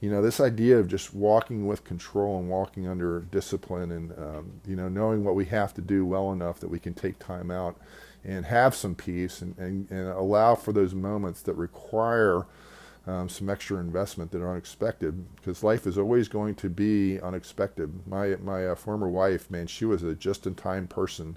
you 0.00 0.08
know, 0.08 0.22
this 0.22 0.38
idea 0.38 0.78
of 0.78 0.86
just 0.86 1.12
walking 1.12 1.66
with 1.66 1.82
control 1.82 2.38
and 2.38 2.48
walking 2.48 2.86
under 2.86 3.22
discipline 3.22 3.90
and, 3.90 4.12
um, 4.16 4.52
you 4.68 4.76
know, 4.76 4.88
knowing 4.88 5.24
what 5.24 5.34
we 5.34 5.46
have 5.46 5.74
to 5.74 5.80
do 5.80 6.06
well 6.06 6.30
enough 6.30 6.60
that 6.60 6.68
we 6.68 6.78
can 6.78 6.94
take 6.94 7.18
time 7.18 7.50
out 7.50 7.76
and 8.24 8.44
have 8.44 8.72
some 8.72 8.94
peace 8.94 9.42
and, 9.42 9.58
and, 9.58 9.90
and 9.90 10.06
allow 10.10 10.54
for 10.54 10.72
those 10.72 10.94
moments 10.94 11.42
that 11.42 11.54
require 11.54 12.46
um, 13.08 13.28
some 13.28 13.50
extra 13.50 13.78
investment 13.78 14.30
that 14.30 14.40
are 14.42 14.52
unexpected 14.52 15.26
because 15.34 15.64
life 15.64 15.88
is 15.88 15.98
always 15.98 16.28
going 16.28 16.54
to 16.54 16.70
be 16.70 17.18
unexpected. 17.20 18.06
My, 18.06 18.36
my 18.36 18.68
uh, 18.68 18.74
former 18.76 19.08
wife, 19.08 19.50
man, 19.50 19.66
she 19.66 19.84
was 19.84 20.04
a 20.04 20.14
just 20.14 20.46
in 20.46 20.54
time 20.54 20.86
person 20.86 21.36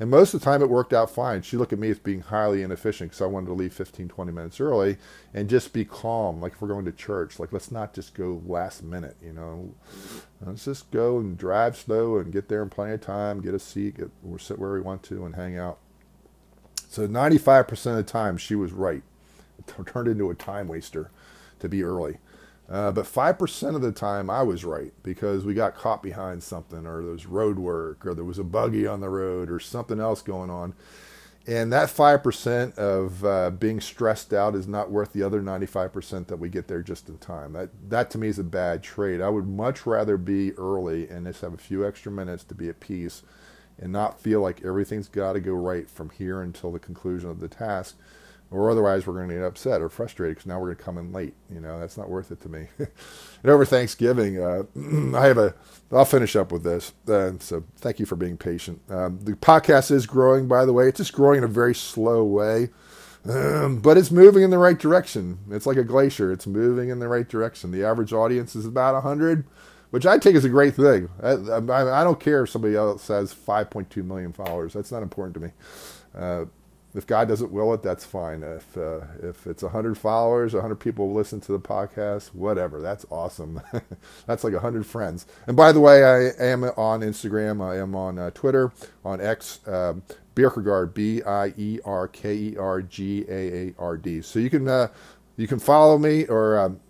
and 0.00 0.10
most 0.10 0.34
of 0.34 0.40
the 0.40 0.44
time 0.44 0.60
it 0.60 0.68
worked 0.68 0.92
out 0.92 1.10
fine. 1.10 1.42
She 1.42 1.56
looked 1.56 1.72
at 1.72 1.78
me 1.78 1.90
as 1.90 1.98
being 1.98 2.20
highly 2.20 2.62
inefficient 2.62 3.10
because 3.10 3.22
I 3.22 3.26
wanted 3.26 3.46
to 3.46 3.52
leave 3.52 3.72
15, 3.72 4.08
20 4.08 4.32
minutes 4.32 4.60
early 4.60 4.96
and 5.32 5.48
just 5.48 5.72
be 5.72 5.84
calm. 5.84 6.40
Like 6.40 6.52
if 6.52 6.60
we're 6.60 6.68
going 6.68 6.84
to 6.86 6.92
church, 6.92 7.38
like 7.38 7.52
let's 7.52 7.70
not 7.70 7.94
just 7.94 8.14
go 8.14 8.42
last 8.44 8.82
minute, 8.82 9.16
you 9.22 9.32
know. 9.32 9.72
Let's 10.44 10.64
just 10.64 10.90
go 10.90 11.18
and 11.18 11.38
drive 11.38 11.76
slow 11.76 12.18
and 12.18 12.32
get 12.32 12.48
there 12.48 12.62
in 12.62 12.70
plenty 12.70 12.94
of 12.94 13.00
time, 13.00 13.40
get 13.40 13.54
a 13.54 13.58
seat, 13.58 13.98
get, 13.98 14.10
or 14.28 14.38
sit 14.38 14.58
where 14.58 14.72
we 14.72 14.80
want 14.80 15.02
to 15.04 15.24
and 15.24 15.36
hang 15.36 15.56
out. 15.56 15.78
So 16.88 17.06
95% 17.06 17.70
of 17.86 17.96
the 17.96 18.02
time 18.02 18.36
she 18.36 18.54
was 18.54 18.72
right. 18.72 19.02
It 19.58 19.86
turned 19.86 20.08
into 20.08 20.30
a 20.30 20.34
time 20.34 20.68
waster 20.68 21.10
to 21.60 21.68
be 21.68 21.82
early. 21.82 22.18
Uh, 22.68 22.90
but 22.90 23.04
5% 23.04 23.74
of 23.74 23.82
the 23.82 23.92
time 23.92 24.30
I 24.30 24.42
was 24.42 24.64
right 24.64 24.92
because 25.02 25.44
we 25.44 25.52
got 25.52 25.74
caught 25.74 26.02
behind 26.02 26.42
something 26.42 26.86
or 26.86 27.02
there 27.02 27.12
was 27.12 27.26
road 27.26 27.58
work 27.58 28.06
or 28.06 28.14
there 28.14 28.24
was 28.24 28.38
a 28.38 28.44
buggy 28.44 28.86
on 28.86 29.00
the 29.00 29.10
road 29.10 29.50
or 29.50 29.60
something 29.60 30.00
else 30.00 30.22
going 30.22 30.48
on. 30.48 30.74
And 31.46 31.70
that 31.74 31.90
5% 31.90 32.78
of 32.78 33.22
uh, 33.22 33.50
being 33.50 33.78
stressed 33.78 34.32
out 34.32 34.54
is 34.54 34.66
not 34.66 34.90
worth 34.90 35.12
the 35.12 35.22
other 35.22 35.42
95% 35.42 36.26
that 36.28 36.38
we 36.38 36.48
get 36.48 36.68
there 36.68 36.82
just 36.82 37.10
in 37.10 37.18
time. 37.18 37.52
That, 37.52 37.68
that 37.90 38.10
to 38.12 38.18
me 38.18 38.28
is 38.28 38.38
a 38.38 38.44
bad 38.44 38.82
trade. 38.82 39.20
I 39.20 39.28
would 39.28 39.46
much 39.46 39.84
rather 39.84 40.16
be 40.16 40.52
early 40.54 41.06
and 41.06 41.26
just 41.26 41.42
have 41.42 41.52
a 41.52 41.58
few 41.58 41.86
extra 41.86 42.10
minutes 42.10 42.44
to 42.44 42.54
be 42.54 42.70
at 42.70 42.80
peace 42.80 43.22
and 43.78 43.92
not 43.92 44.20
feel 44.20 44.40
like 44.40 44.64
everything's 44.64 45.08
got 45.08 45.34
to 45.34 45.40
go 45.40 45.52
right 45.52 45.90
from 45.90 46.08
here 46.10 46.40
until 46.40 46.72
the 46.72 46.78
conclusion 46.78 47.28
of 47.28 47.40
the 47.40 47.48
task 47.48 47.98
or 48.54 48.70
otherwise 48.70 49.06
we're 49.06 49.14
going 49.14 49.28
to 49.28 49.34
get 49.34 49.44
upset 49.44 49.82
or 49.82 49.88
frustrated 49.88 50.36
because 50.36 50.46
now 50.46 50.58
we're 50.60 50.66
going 50.66 50.76
to 50.76 50.82
come 50.84 50.98
in 50.98 51.12
late. 51.12 51.34
You 51.52 51.60
know, 51.60 51.80
that's 51.80 51.96
not 51.96 52.08
worth 52.08 52.30
it 52.30 52.40
to 52.42 52.48
me. 52.48 52.68
and 52.78 52.88
over 53.52 53.64
Thanksgiving, 53.64 54.40
uh, 54.40 54.62
I 55.16 55.26
have 55.26 55.38
a. 55.38 55.54
I'll 55.92 56.04
finish 56.04 56.34
up 56.34 56.50
with 56.50 56.64
this. 56.64 56.92
Uh, 57.08 57.32
so 57.38 57.64
thank 57.76 58.00
you 58.00 58.06
for 58.06 58.16
being 58.16 58.36
patient. 58.36 58.80
Um, 58.88 59.20
the 59.22 59.32
podcast 59.32 59.90
is 59.90 60.06
growing, 60.06 60.48
by 60.48 60.64
the 60.64 60.72
way. 60.72 60.88
It's 60.88 60.98
just 60.98 61.12
growing 61.12 61.38
in 61.38 61.44
a 61.44 61.48
very 61.48 61.74
slow 61.74 62.24
way. 62.24 62.70
Um, 63.28 63.78
but 63.78 63.96
it's 63.96 64.10
moving 64.10 64.42
in 64.42 64.50
the 64.50 64.58
right 64.58 64.78
direction. 64.78 65.38
It's 65.50 65.66
like 65.66 65.76
a 65.76 65.84
glacier. 65.84 66.30
It's 66.30 66.46
moving 66.46 66.90
in 66.90 66.98
the 66.98 67.08
right 67.08 67.28
direction. 67.28 67.70
The 67.70 67.84
average 67.84 68.12
audience 68.12 68.54
is 68.54 68.66
about 68.66 68.94
100, 68.94 69.44
which 69.90 70.04
I 70.04 70.18
take 70.18 70.36
as 70.36 70.44
a 70.44 70.50
great 70.50 70.74
thing. 70.74 71.08
I, 71.22 71.30
I, 71.30 72.00
I 72.00 72.04
don't 72.04 72.20
care 72.20 72.42
if 72.44 72.50
somebody 72.50 72.76
else 72.76 73.08
has 73.08 73.34
5.2 73.34 74.04
million 74.04 74.32
followers. 74.32 74.74
That's 74.74 74.92
not 74.92 75.02
important 75.02 75.34
to 75.34 75.40
me. 75.40 75.50
Uh, 76.14 76.44
if 76.94 77.06
God 77.06 77.26
doesn't 77.28 77.50
will 77.50 77.74
it, 77.74 77.82
that's 77.82 78.04
fine. 78.04 78.42
If 78.44 78.76
uh, 78.76 79.00
if 79.22 79.46
it's 79.46 79.62
hundred 79.62 79.98
followers, 79.98 80.52
hundred 80.52 80.76
people 80.76 81.12
listen 81.12 81.40
to 81.42 81.52
the 81.52 81.58
podcast, 81.58 82.32
whatever, 82.34 82.80
that's 82.80 83.04
awesome. 83.10 83.60
that's 84.26 84.44
like 84.44 84.54
hundred 84.54 84.86
friends. 84.86 85.26
And 85.46 85.56
by 85.56 85.72
the 85.72 85.80
way, 85.80 86.04
I 86.04 86.30
am 86.42 86.62
on 86.64 87.00
Instagram. 87.00 87.62
I 87.62 87.78
am 87.78 87.96
on 87.96 88.18
uh, 88.18 88.30
Twitter, 88.30 88.72
on 89.04 89.20
X, 89.20 89.60
um, 89.66 90.02
Bierkergaard, 90.36 90.94
B 90.94 91.20
I 91.22 91.52
E 91.56 91.80
R 91.84 92.06
K 92.06 92.34
E 92.34 92.56
R 92.56 92.80
G 92.82 93.24
A 93.28 93.68
A 93.68 93.74
R 93.78 93.96
D. 93.96 94.22
So 94.22 94.38
you 94.38 94.48
can 94.50 94.68
uh, 94.68 94.88
you 95.36 95.48
can 95.48 95.58
follow 95.58 95.98
me 95.98 96.26
or 96.26 96.58
um, 96.58 96.80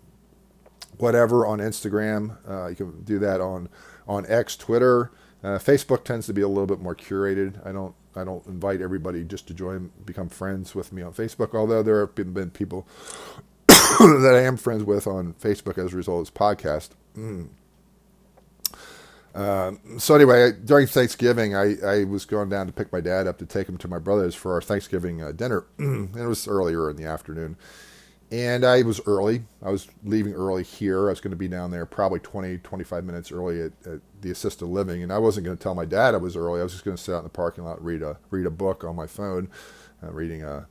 whatever 0.99 1.47
on 1.47 1.57
Instagram. 1.57 2.37
Uh, 2.47 2.67
you 2.67 2.75
can 2.75 3.03
do 3.03 3.17
that 3.19 3.41
on 3.41 3.69
on 4.07 4.25
X, 4.27 4.55
Twitter. 4.55 5.11
Uh, 5.43 5.57
Facebook 5.57 6.03
tends 6.03 6.27
to 6.27 6.33
be 6.33 6.41
a 6.41 6.47
little 6.47 6.67
bit 6.67 6.79
more 6.79 6.95
curated. 6.95 7.65
I 7.65 7.71
don't 7.71 7.95
I 8.15 8.23
don't 8.23 8.45
invite 8.47 8.81
everybody 8.81 9.23
just 9.23 9.47
to 9.47 9.53
join, 9.53 9.91
become 10.05 10.29
friends 10.29 10.73
with 10.75 10.91
me 10.93 11.01
on 11.01 11.13
Facebook. 11.13 11.53
Although 11.53 11.83
there 11.83 11.99
have 12.01 12.15
been, 12.15 12.49
people 12.51 12.87
that 13.67 14.33
I 14.35 14.41
am 14.41 14.57
friends 14.57 14.83
with 14.83 15.07
on 15.07 15.33
Facebook 15.33 15.77
as 15.77 15.93
a 15.93 15.97
result 15.97 16.27
of 16.27 16.33
this 16.33 16.39
podcast. 16.39 16.89
Mm. 17.17 17.49
Uh, 19.35 19.73
so 19.97 20.15
anyway, 20.15 20.53
during 20.53 20.87
Thanksgiving, 20.87 21.55
I, 21.55 21.75
I 21.85 22.03
was 22.05 22.23
going 22.23 22.47
down 22.47 22.67
to 22.67 22.73
pick 22.73 22.93
my 22.93 23.01
dad 23.01 23.27
up 23.27 23.37
to 23.39 23.45
take 23.45 23.67
him 23.67 23.77
to 23.79 23.87
my 23.89 23.99
brother's 23.99 24.33
for 24.33 24.53
our 24.53 24.61
Thanksgiving 24.61 25.21
uh, 25.21 25.33
dinner. 25.33 25.65
and 25.77 26.15
it 26.15 26.25
was 26.25 26.47
earlier 26.47 26.89
in 26.89 26.95
the 26.95 27.03
afternoon. 27.03 27.57
And 28.31 28.65
I 28.65 28.81
was 28.81 29.01
early. 29.05 29.43
I 29.61 29.69
was 29.69 29.87
leaving 30.03 30.33
early 30.33 30.63
here. 30.63 31.07
I 31.07 31.09
was 31.09 31.19
going 31.19 31.31
to 31.31 31.37
be 31.37 31.47
down 31.47 31.71
there 31.71 31.85
probably 31.85 32.19
20, 32.19 32.59
25 32.59 33.03
minutes 33.03 33.31
early 33.31 33.61
at, 33.61 33.71
at 33.85 33.99
the 34.25 34.31
assisted 34.31 34.65
living. 34.65 35.03
And 35.03 35.13
I 35.13 35.19
wasn't 35.19 35.45
going 35.45 35.55
to 35.55 35.63
tell 35.63 35.75
my 35.75 35.85
dad 35.85 36.15
I 36.15 36.17
was 36.17 36.35
early. 36.35 36.59
I 36.59 36.63
was 36.63 36.73
just 36.73 36.83
going 36.83 36.97
to 36.97 37.01
sit 37.01 37.13
out 37.13 37.19
in 37.19 37.23
the 37.25 37.29
parking 37.29 37.63
lot, 37.63 37.83
read 37.83 38.01
a 38.01 38.17
read 38.31 38.45
a 38.45 38.51
book 38.51 38.83
on 38.83 38.95
my 38.95 39.07
phone, 39.07 39.49
uh, 40.03 40.11
reading 40.11 40.43
a 40.43 40.67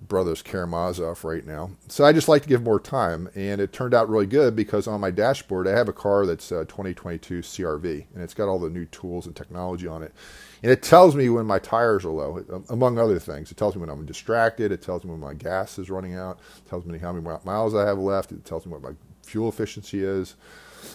Brothers 0.00 0.42
Karamazov 0.42 1.24
right 1.24 1.44
now. 1.44 1.70
So 1.88 2.04
I 2.04 2.12
just 2.12 2.28
like 2.28 2.42
to 2.42 2.48
give 2.48 2.62
more 2.62 2.78
time, 2.78 3.28
and 3.34 3.60
it 3.60 3.72
turned 3.72 3.94
out 3.94 4.08
really 4.08 4.26
good 4.26 4.54
because 4.54 4.86
on 4.86 5.00
my 5.00 5.10
dashboard 5.10 5.66
I 5.66 5.72
have 5.72 5.88
a 5.88 5.92
car 5.92 6.24
that's 6.24 6.52
a 6.52 6.66
2022 6.66 7.40
CRV, 7.40 8.04
and 8.14 8.22
it's 8.22 8.34
got 8.34 8.46
all 8.46 8.60
the 8.60 8.70
new 8.70 8.84
tools 8.84 9.26
and 9.26 9.34
technology 9.34 9.88
on 9.88 10.04
it, 10.04 10.12
and 10.62 10.70
it 10.70 10.82
tells 10.82 11.16
me 11.16 11.28
when 11.30 11.46
my 11.46 11.58
tires 11.58 12.04
are 12.04 12.12
low, 12.12 12.62
among 12.68 12.98
other 12.98 13.18
things. 13.18 13.50
It 13.50 13.56
tells 13.56 13.74
me 13.74 13.80
when 13.80 13.90
I'm 13.90 14.06
distracted. 14.06 14.70
It 14.70 14.82
tells 14.82 15.02
me 15.02 15.10
when 15.10 15.20
my 15.20 15.34
gas 15.34 15.78
is 15.80 15.90
running 15.90 16.14
out. 16.14 16.38
It 16.58 16.68
tells 16.68 16.84
me 16.84 16.98
how 16.98 17.12
many 17.12 17.26
miles 17.44 17.74
I 17.74 17.86
have 17.86 17.98
left. 17.98 18.30
It 18.30 18.44
tells 18.44 18.66
me 18.66 18.72
what 18.72 18.82
my 18.82 18.92
fuel 19.24 19.48
efficiency 19.48 20.04
is. 20.04 20.36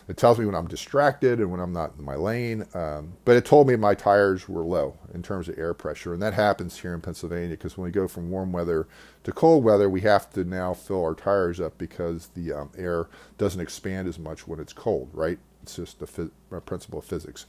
It 0.08 0.18
tells 0.18 0.38
me 0.38 0.46
when 0.46 0.56
I'm 0.56 0.68
distracted 0.68 1.40
and 1.40 1.50
when 1.52 1.60
I'm 1.60 1.74
not 1.74 1.94
in 1.98 2.04
my 2.04 2.16
lane. 2.16 2.66
Um, 2.74 3.14
but 3.26 3.36
it 3.36 3.46
told 3.46 3.68
me 3.68 3.76
my 3.76 3.96
tires 3.96 4.50
were 4.50 4.64
low 4.64 4.98
in 5.14 5.24
terms 5.24 5.48
of 5.48 5.58
air 5.58 5.74
pressure. 5.74 6.14
And 6.14 6.22
that 6.22 6.34
happens 6.34 6.80
here 6.80 6.94
in 6.94 7.02
Pennsylvania 7.02 7.52
because 7.52 7.78
when 7.78 7.86
we 7.86 7.92
go 7.92 8.08
from 8.08 8.30
warm 8.30 8.52
weather 8.52 8.88
to 9.24 9.32
cold 9.32 9.64
weather, 9.64 9.90
we 9.90 10.02
have 10.02 10.30
to 10.34 10.44
now 10.44 10.74
fill 10.74 11.02
our 11.02 11.16
tires 11.16 11.60
up 11.60 11.78
because 11.78 12.28
the 12.36 12.52
um, 12.54 12.72
air 12.78 13.08
doesn't 13.38 13.62
expand 13.62 14.08
as 14.08 14.20
much 14.20 14.48
when 14.48 14.60
it's 14.60 14.74
cold, 14.74 15.10
right? 15.14 15.40
It's 15.62 15.76
just 15.78 16.02
a, 16.02 16.06
phys- 16.06 16.32
a 16.52 16.62
principle 16.62 17.00
of 17.00 17.06
physics. 17.06 17.46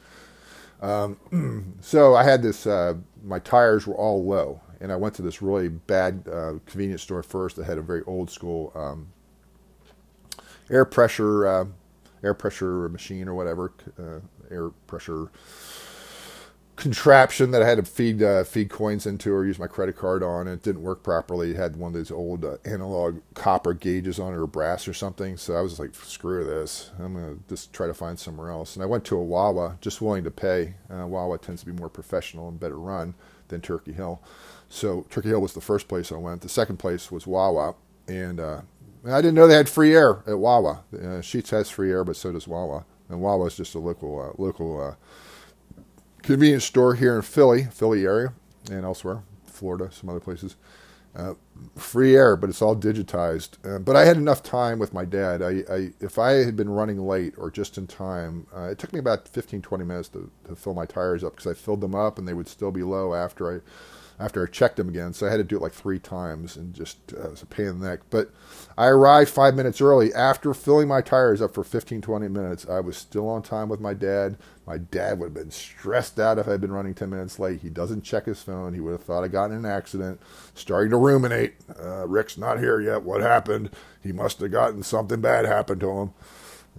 Um, 0.81 1.77
so 1.81 2.15
I 2.15 2.25
had 2.25 2.43
this, 2.43 2.67
uh, 2.67 2.95
my 3.25 3.39
tires 3.39 3.87
were 3.87 3.95
all 3.97 4.25
low. 4.25 4.61
And 4.81 4.93
I 4.93 4.97
went 4.97 5.15
to 5.15 5.23
this 5.23 5.41
really 5.41 5.69
bad 5.69 6.29
uh, 6.31 6.55
convenience 6.67 7.03
store 7.03 7.23
first 7.23 7.57
that 7.57 7.65
had 7.65 7.79
a 7.79 7.83
very 7.83 8.03
old 8.03 8.31
school 8.31 8.71
um, 8.75 9.09
air 10.71 10.85
pressure 10.85 11.47
uh, 11.47 11.65
air 12.25 12.35
pressure 12.35 12.89
machine 12.89 13.29
or 13.29 13.35
whatever, 13.35 13.73
uh, 13.99 14.21
air 14.51 14.71
pressure 14.87 15.31
contraption 16.77 17.53
that 17.53 17.63
I 17.63 17.69
had 17.69 17.79
to 17.79 17.85
feed 17.85 18.23
uh, 18.23 18.43
feed 18.43 18.69
coins 18.69 19.07
into 19.07 19.33
or 19.33 19.45
use 19.45 19.59
my 19.59 19.67
credit 19.67 19.97
card 19.97 20.23
on. 20.23 20.49
And 20.49 20.57
it 20.59 20.63
didn't 20.63 20.83
work 20.83 21.03
properly. 21.03 21.53
It 21.53 21.57
had 21.57 21.77
one 21.77 21.91
of 21.91 21.95
those 21.95 22.11
old 22.11 22.45
uh, 22.45 22.57
analog 22.65 23.21
copper 23.35 23.75
gauges 23.75 24.19
on 24.19 24.33
it 24.33 24.37
or 24.37 24.47
brass 24.47 24.89
or 24.89 24.95
something. 24.95 25.37
So 25.37 25.55
I 25.55 25.61
was 25.61 25.79
like, 25.79 25.95
screw 25.95 26.45
this. 26.45 26.91
I'm 26.99 27.15
to 27.15 27.39
just 27.49 27.73
try 27.73 27.87
to 27.87 27.95
find 27.95 28.19
somewhere 28.19 28.51
else. 28.51 28.75
And 28.75 28.83
I 28.83 28.87
went 28.87 29.05
to 29.07 29.17
a 29.17 29.23
Wawa, 29.23 29.79
just 29.81 30.01
willing 30.01 30.25
to 30.25 30.31
pay. 30.31 30.75
Uh, 30.91 31.07
Wawa 31.07 31.39
tends 31.39 31.63
to 31.63 31.67
be 31.67 31.73
more 31.73 31.89
professional 31.89 32.49
and 32.49 32.59
better 32.59 32.79
run 32.79 33.15
than 33.49 33.61
Turkey 33.61 33.93
Hill. 33.93 34.21
So 34.69 35.07
Turkey 35.11 35.29
Hill 35.29 35.41
was 35.41 35.55
the 35.55 35.61
first 35.61 35.87
place 35.87 36.11
I 36.11 36.17
went. 36.17 36.41
The 36.41 36.49
second 36.49 36.79
place 36.79 37.11
was 37.11 37.27
Wawa. 37.27 37.75
And 38.09 38.41
uh, 38.41 38.63
I 39.07 39.21
didn't 39.21 39.35
know 39.35 39.47
they 39.47 39.55
had 39.55 39.69
free 39.69 39.95
air 39.95 40.23
at 40.27 40.39
Wawa. 40.39 40.83
Uh, 40.93 41.21
Sheetz 41.21 41.51
has 41.51 41.69
free 41.69 41.91
air, 41.91 42.05
but 42.05 42.17
so 42.17 42.33
does 42.33 42.49
Wawa. 42.49 42.85
And 43.09 43.21
Wawa 43.21 43.47
is 43.47 43.57
just 43.57 43.75
a 43.75 43.79
local 43.79 44.21
uh, 44.21 44.43
local 44.43 44.81
uh, 44.81 44.95
convenience 46.23 46.65
store 46.65 46.95
here 46.95 47.17
in 47.17 47.23
Philly, 47.23 47.65
Philly 47.65 48.05
area, 48.05 48.33
and 48.71 48.85
elsewhere, 48.85 49.23
Florida, 49.45 49.91
some 49.93 50.09
other 50.09 50.21
places. 50.21 50.57
Uh, 51.15 51.35
free 51.77 52.17
air, 52.17 52.35
but 52.35 52.51
it's 52.51 52.61
all 52.63 52.75
digitized. 52.75 53.51
Uh, 53.65 53.79
but 53.79 53.95
I 53.95 54.05
had 54.05 54.17
enough 54.17 54.43
time 54.43 54.81
with 54.81 54.93
my 54.93 55.05
dad. 55.05 55.43
I, 55.43 55.63
I, 55.71 55.93
if 56.01 56.19
I 56.19 56.33
had 56.45 56.57
been 56.57 56.69
running 56.69 57.07
late 57.07 57.35
or 57.37 57.53
just 57.53 57.79
in 57.79 57.87
time, 57.87 58.49
it 58.57 58.79
took 58.79 58.93
me 58.93 58.99
about 58.99 59.29
15, 59.29 59.63
20 59.63 59.85
minutes 59.85 60.09
to, 60.09 60.29
to 60.49 60.57
fill 60.57 60.75
my 60.75 60.87
tires 60.87 61.23
up 61.23 61.37
because 61.37 61.47
I 61.47 61.55
filled 61.55 61.83
them 61.83 61.95
up 61.95 62.19
and 62.19 62.27
they 62.27 62.35
would 62.35 62.49
still 62.49 62.73
be 62.73 62.83
low 62.83 63.15
after 63.15 63.55
I 63.55 63.61
after 64.19 64.43
I 64.43 64.51
checked 64.51 64.77
them 64.77 64.89
again. 64.89 65.13
So 65.13 65.27
I 65.27 65.31
had 65.31 65.39
to 65.39 65.45
do 65.45 65.57
it 65.57 65.63
like 65.63 65.73
three 65.73 65.99
times 65.99 66.57
and 66.57 66.75
just 66.75 66.99
uh, 67.13 67.25
it 67.25 67.31
was 67.33 67.43
a 67.43 67.47
pain 67.47 67.67
in 67.67 67.81
the 67.81 67.89
neck. 67.89 68.01
But 68.11 68.31
I 68.77 68.87
arrived 68.87 69.31
five 69.31 69.55
minutes 69.55 69.81
early 69.81 70.13
after 70.15 70.55
filling 70.55 70.89
my 70.89 71.01
tires 71.01 71.43
up 71.43 71.55
for 71.55 71.65
15, 71.65 72.01
20 72.01 72.29
minutes. 72.29 72.67
I 72.69 72.81
was 72.81 72.97
still 72.97 73.29
on 73.29 73.43
time 73.43 73.69
with 73.69 73.81
my 73.81 73.95
dad. 73.95 74.37
My 74.67 74.79
dad 74.79 75.19
would 75.19 75.27
have 75.27 75.35
been 75.35 75.51
stressed 75.51 76.19
out 76.19 76.39
if 76.39 76.49
I'd 76.49 76.61
been 76.61 76.73
running 76.73 76.95
10 76.95 77.11
minutes 77.11 77.39
late. 77.39 77.61
He 77.61 77.69
doesn't 77.69 78.03
check 78.03 78.27
his 78.27 78.43
phone. 78.43 78.73
He 78.73 78.81
would 78.81 78.93
have 78.93 79.05
thought 79.05 79.25
I 79.25 79.29
got 79.29 79.51
in 79.51 79.59
an 79.59 79.67
accident, 79.67 80.21
starting 80.55 80.91
to 80.91 80.97
ruminate. 80.97 81.55
Uh, 81.79 82.07
Rick's 82.09 82.39
not 82.39 82.59
here 82.59 82.81
yet. 82.81 83.03
What 83.03 83.21
happened? 83.21 83.71
He 84.03 84.13
must 84.13 84.41
have 84.41 84.53
gotten 84.53 84.83
something 84.83 85.21
bad 85.21 85.45
happened 85.45 85.81
to 85.81 85.91
him. 85.91 86.15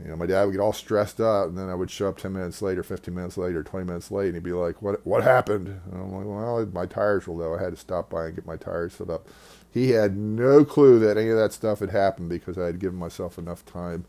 You 0.01 0.09
know, 0.09 0.15
my 0.17 0.25
dad 0.25 0.43
would 0.45 0.51
get 0.51 0.59
all 0.59 0.73
stressed 0.73 1.21
out, 1.21 1.47
and 1.47 1.57
then 1.57 1.69
I 1.69 1.75
would 1.75 1.89
show 1.89 2.09
up 2.09 2.17
10 2.17 2.33
minutes 2.33 2.61
later, 2.61 2.83
15 2.83 3.13
minutes 3.15 3.37
later, 3.37 3.63
20 3.63 3.85
minutes 3.85 4.11
late, 4.11 4.27
and 4.27 4.35
he'd 4.35 4.43
be 4.43 4.51
like, 4.51 4.81
What 4.81 5.05
what 5.05 5.23
happened? 5.23 5.67
And 5.67 5.93
I'm 5.93 6.11
like, 6.11 6.25
Well, 6.25 6.65
my 6.73 6.85
tires 6.85 7.27
were 7.27 7.33
low. 7.33 7.55
I 7.55 7.61
had 7.61 7.73
to 7.73 7.79
stop 7.79 8.09
by 8.09 8.25
and 8.25 8.35
get 8.35 8.45
my 8.45 8.57
tires 8.57 8.93
filled 8.93 9.09
up. 9.09 9.27
He 9.71 9.91
had 9.91 10.17
no 10.17 10.65
clue 10.65 10.99
that 10.99 11.17
any 11.17 11.29
of 11.29 11.37
that 11.37 11.53
stuff 11.53 11.79
had 11.79 11.91
happened 11.91 12.29
because 12.29 12.57
I 12.57 12.65
had 12.65 12.79
given 12.79 12.97
myself 12.97 13.37
enough 13.37 13.65
time 13.65 14.05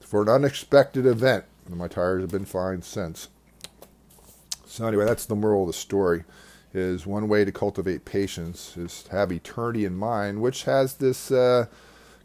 for 0.00 0.22
an 0.22 0.28
unexpected 0.28 1.04
event. 1.06 1.44
And 1.66 1.76
my 1.76 1.88
tires 1.88 2.22
have 2.22 2.30
been 2.30 2.46
fine 2.46 2.82
since. 2.82 3.28
So 4.66 4.86
anyway, 4.86 5.04
that's 5.04 5.26
the 5.26 5.34
moral 5.34 5.62
of 5.62 5.68
the 5.68 5.72
story. 5.72 6.24
Is 6.74 7.06
one 7.06 7.28
way 7.28 7.44
to 7.46 7.52
cultivate 7.52 8.04
patience 8.04 8.76
is 8.76 9.02
to 9.04 9.12
have 9.12 9.32
eternity 9.32 9.86
in 9.86 9.96
mind, 9.96 10.42
which 10.42 10.64
has 10.64 10.94
this 10.94 11.30
uh, 11.30 11.66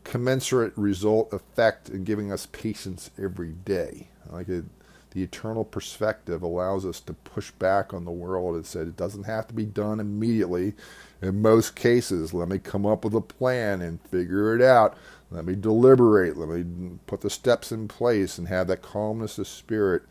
commensurate 0.04 0.74
result 0.78 1.34
effect 1.34 1.90
in 1.90 2.04
giving 2.04 2.32
us 2.32 2.46
patience 2.48 3.12
every 3.18 3.52
day. 3.52 4.08
Like 4.30 4.50
it, 4.50 4.66
the 5.12 5.24
eternal 5.24 5.64
perspective 5.64 6.42
allows 6.42 6.86
us 6.86 7.00
to 7.02 7.14
push 7.14 7.52
back 7.52 7.94
on 7.94 8.04
the 8.04 8.12
world 8.12 8.56
and 8.56 8.66
said 8.66 8.88
it 8.88 8.98
doesn't 8.98 9.24
have 9.24 9.48
to 9.48 9.54
be 9.54 9.66
done 9.66 10.00
immediately. 10.00 10.74
In 11.22 11.42
most 11.42 11.76
cases, 11.76 12.34
let 12.34 12.50
me 12.50 12.60
come 12.60 12.86
up 12.86 13.04
with 13.04 13.14
a 13.14 13.22
plan 13.22 13.82
and 13.82 14.02
figure 14.02 14.56
it 14.56 14.62
out. 14.62 14.98
Let 15.30 15.46
me 15.46 15.56
deliberate. 15.56 16.38
Let 16.38 16.50
me 16.50 16.98
put 17.06 17.22
the 17.22 17.30
steps 17.30 17.72
in 17.72 17.88
place 17.88 18.38
and 18.38 18.48
have 18.48 18.68
that 18.68 18.82
calmness 18.82 19.38
of 19.38 19.48
spirit. 19.48 20.04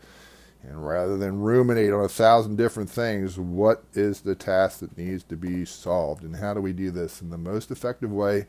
And 0.63 0.87
rather 0.87 1.17
than 1.17 1.41
ruminate 1.41 1.91
on 1.91 2.05
a 2.05 2.09
thousand 2.09 2.55
different 2.55 2.89
things, 2.89 3.37
what 3.37 3.83
is 3.93 4.21
the 4.21 4.35
task 4.35 4.79
that 4.79 4.97
needs 4.97 5.23
to 5.25 5.35
be 5.35 5.65
solved? 5.65 6.23
And 6.23 6.37
how 6.37 6.53
do 6.53 6.61
we 6.61 6.71
do 6.71 6.89
this 6.89 7.21
in 7.21 7.29
the 7.29 7.37
most 7.37 7.69
effective 7.69 8.11
way 8.11 8.45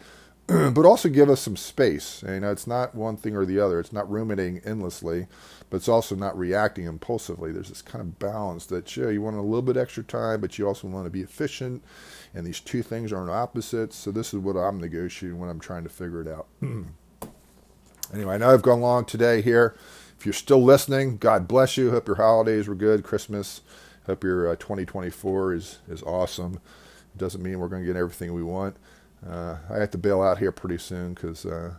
but 0.47 0.85
also 0.85 1.09
give 1.09 1.31
us 1.31 1.41
some 1.41 1.57
space. 1.57 2.23
You 2.27 2.41
know, 2.41 2.53
it's 2.53 2.67
not 2.67 2.95
one 2.95 3.17
thing 3.17 3.35
or 3.35 3.47
the 3.47 3.59
other. 3.59 3.81
It's 3.81 3.95
not 3.95 4.11
ruminating 4.11 4.61
endlessly, 4.65 5.27
but 5.71 5.79
it's 5.79 5.89
also 5.89 6.15
not 6.15 6.39
reacting 6.39 6.85
impulsively. 6.85 7.51
There's 7.51 7.71
this 7.71 7.81
kind 7.81 8.03
of 8.03 8.19
balance 8.19 8.67
that 8.67 8.95
yeah, 8.95 9.09
you 9.09 9.23
want 9.23 9.37
a 9.37 9.41
little 9.41 9.63
bit 9.63 9.79
extra 9.79 10.03
time, 10.03 10.43
but 10.43 10.59
you 10.59 10.69
also 10.69 10.87
want 10.87 11.07
to 11.07 11.11
be 11.11 11.23
efficient. 11.23 11.83
And 12.35 12.47
these 12.47 12.61
two 12.61 12.83
things 12.83 13.11
aren't 13.11 13.31
opposites. 13.31 13.97
So 13.97 14.11
this 14.11 14.35
is 14.35 14.41
what 14.41 14.57
I'm 14.57 14.81
negotiating 14.81 15.39
when 15.39 15.49
I'm 15.49 15.61
trying 15.61 15.85
to 15.85 15.91
figure 15.91 16.21
it 16.21 16.29
out. 16.29 16.47
anyway, 18.13 18.35
I 18.35 18.39
know 18.39 18.53
I've 18.53 18.63
gone 18.63 18.83
long 18.83 19.07
today 19.07 19.41
here. 19.41 19.75
If 20.19 20.27
you're 20.27 20.35
still 20.35 20.63
listening, 20.63 21.17
God 21.17 21.49
bless 21.49 21.79
you. 21.79 21.91
Hope 21.91 22.07
your 22.07 22.17
holidays 22.17 22.69
were 22.69 22.75
good. 22.75 23.03
Christmas. 23.03 23.63
Hope 24.07 24.23
your 24.23 24.49
uh, 24.49 24.57
2024 24.57 25.55
is 25.55 25.79
is 25.89 26.03
awesome. 26.03 26.61
It 27.15 27.19
doesn't 27.19 27.43
mean 27.43 27.59
we're 27.59 27.69
going 27.69 27.83
to 27.83 27.87
get 27.87 27.97
everything 27.97 28.35
we 28.35 28.43
want. 28.43 28.77
Uh, 29.29 29.57
I 29.71 29.79
have 29.79 29.91
to 29.93 29.99
bail 29.99 30.23
out 30.23 30.39
here 30.39 30.53
pretty 30.53 30.79
soon 30.79 31.15
because 31.15 31.47
uh, 31.47 31.75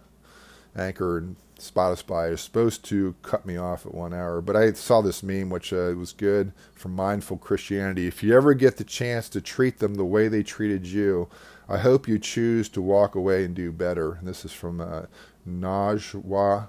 Anchor 0.76 1.18
and 1.18 1.36
Spotify 1.60 2.34
is 2.34 2.41
supposed 2.41 2.84
to 2.86 3.16
cut 3.22 3.46
me 3.46 3.56
off 3.58 3.86
at 3.86 3.93
one 3.93 4.14
hour. 4.14 4.41
But 4.41 4.56
I 4.56 4.74
saw 4.74 5.02
this 5.02 5.24
meme, 5.24 5.50
which 5.50 5.72
uh, 5.72 5.93
was 5.98 6.12
good 6.12 6.52
from 6.74 6.96
Mindful 6.96 7.38
Christianity. 7.38 8.08
If 8.08 8.24
you 8.24 8.36
ever 8.36 8.54
get 8.54 8.78
the 8.78 8.84
chance 8.84 9.30
to 9.30 9.41
treat 9.41 9.80
them 9.80 9.96
the 9.96 10.06
way 10.06 10.28
they 10.28 10.43
treated 10.43 10.86
you, 10.86 11.30
I 11.70 11.78
hope 11.78 12.08
you 12.08 12.20
choose 12.20 12.70
to 12.70 12.82
walk 12.82 13.16
away 13.16 13.46
and 13.46 13.56
do 13.56 13.72
better. 13.72 14.14
And 14.14 14.28
this 14.28 14.43
is 14.43 14.52
from 14.52 14.82
uh, 14.82 15.04
Najwa 15.48 16.68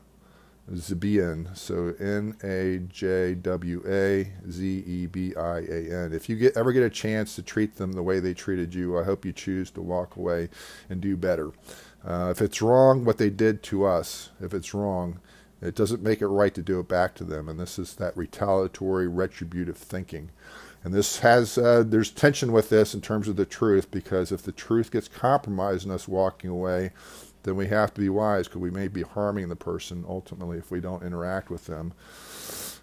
Zebian. 0.73 1.57
So 1.57 1.95
N 2.01 2.37
A 2.43 2.79
J 2.93 3.35
W 3.35 3.83
A 3.87 4.33
Z 4.51 4.85
E 4.87 5.07
B 5.07 5.35
I 5.37 5.59
A 5.59 6.05
N. 6.05 6.13
If 6.13 6.29
you 6.29 6.37
get, 6.37 6.57
ever 6.57 6.73
get 6.73 6.83
a 6.83 6.91
chance 6.91 7.37
to 7.37 7.43
treat 7.43 7.77
them 7.77 7.93
the 7.93 8.03
way 8.03 8.21
they 8.21 8.35
treated 8.35 8.75
you, 8.75 8.99
I 8.99 9.05
hope 9.05 9.25
you 9.25 9.33
choose 9.33 9.71
to 9.73 9.81
walk 9.81 10.17
away 10.17 10.49
and 10.91 11.01
do 11.01 11.17
better. 11.17 11.53
Uh, 12.05 12.29
if 12.31 12.41
it's 12.41 12.63
wrong 12.63 13.05
what 13.05 13.19
they 13.19 13.31
did 13.31 13.63
to 13.65 13.85
us, 13.85 14.31
if 14.41 14.55
it's 14.55 14.75
wrong, 14.75 15.21
it 15.61 15.75
doesn't 15.75 16.03
make 16.03 16.21
it 16.21 16.29
right 16.29 16.55
to 16.55 16.63
do 16.63 16.79
it 16.81 16.89
back 16.89 17.15
to 17.17 17.25
them. 17.25 17.49
And 17.49 17.59
this 17.59 17.79
is 17.79 17.95
that 17.95 18.17
retaliatory, 18.17 19.09
retributive 19.09 19.77
thinking. 19.77 20.31
And 20.85 20.95
this 20.95 21.19
has, 21.21 21.59
uh, 21.59 21.83
there's 21.85 22.13
tension 22.13 22.53
with 22.53 22.69
this 22.69 22.95
in 22.95 23.01
terms 23.01 23.27
of 23.27 23.35
the 23.35 23.47
truth, 23.47 23.91
because 23.91 24.31
if 24.31 24.43
the 24.43 24.53
truth 24.53 24.93
gets 24.93 25.09
compromised 25.09 25.85
in 25.85 25.91
us 25.91 26.07
walking 26.07 26.51
away, 26.51 26.93
then 27.47 27.57
we 27.57 27.69
have 27.69 27.95
to 27.95 28.01
be 28.01 28.09
wise 28.09 28.49
because 28.49 28.61
we 28.61 28.71
may 28.71 28.89
be 28.89 29.03
harming 29.03 29.49
the 29.49 29.57
person 29.57 30.05
ultimately 30.09 30.59
if 30.59 30.71
we 30.71 30.81
don't 30.81 31.05
interact 31.05 31.49
with 31.49 31.67
them. 31.67 31.95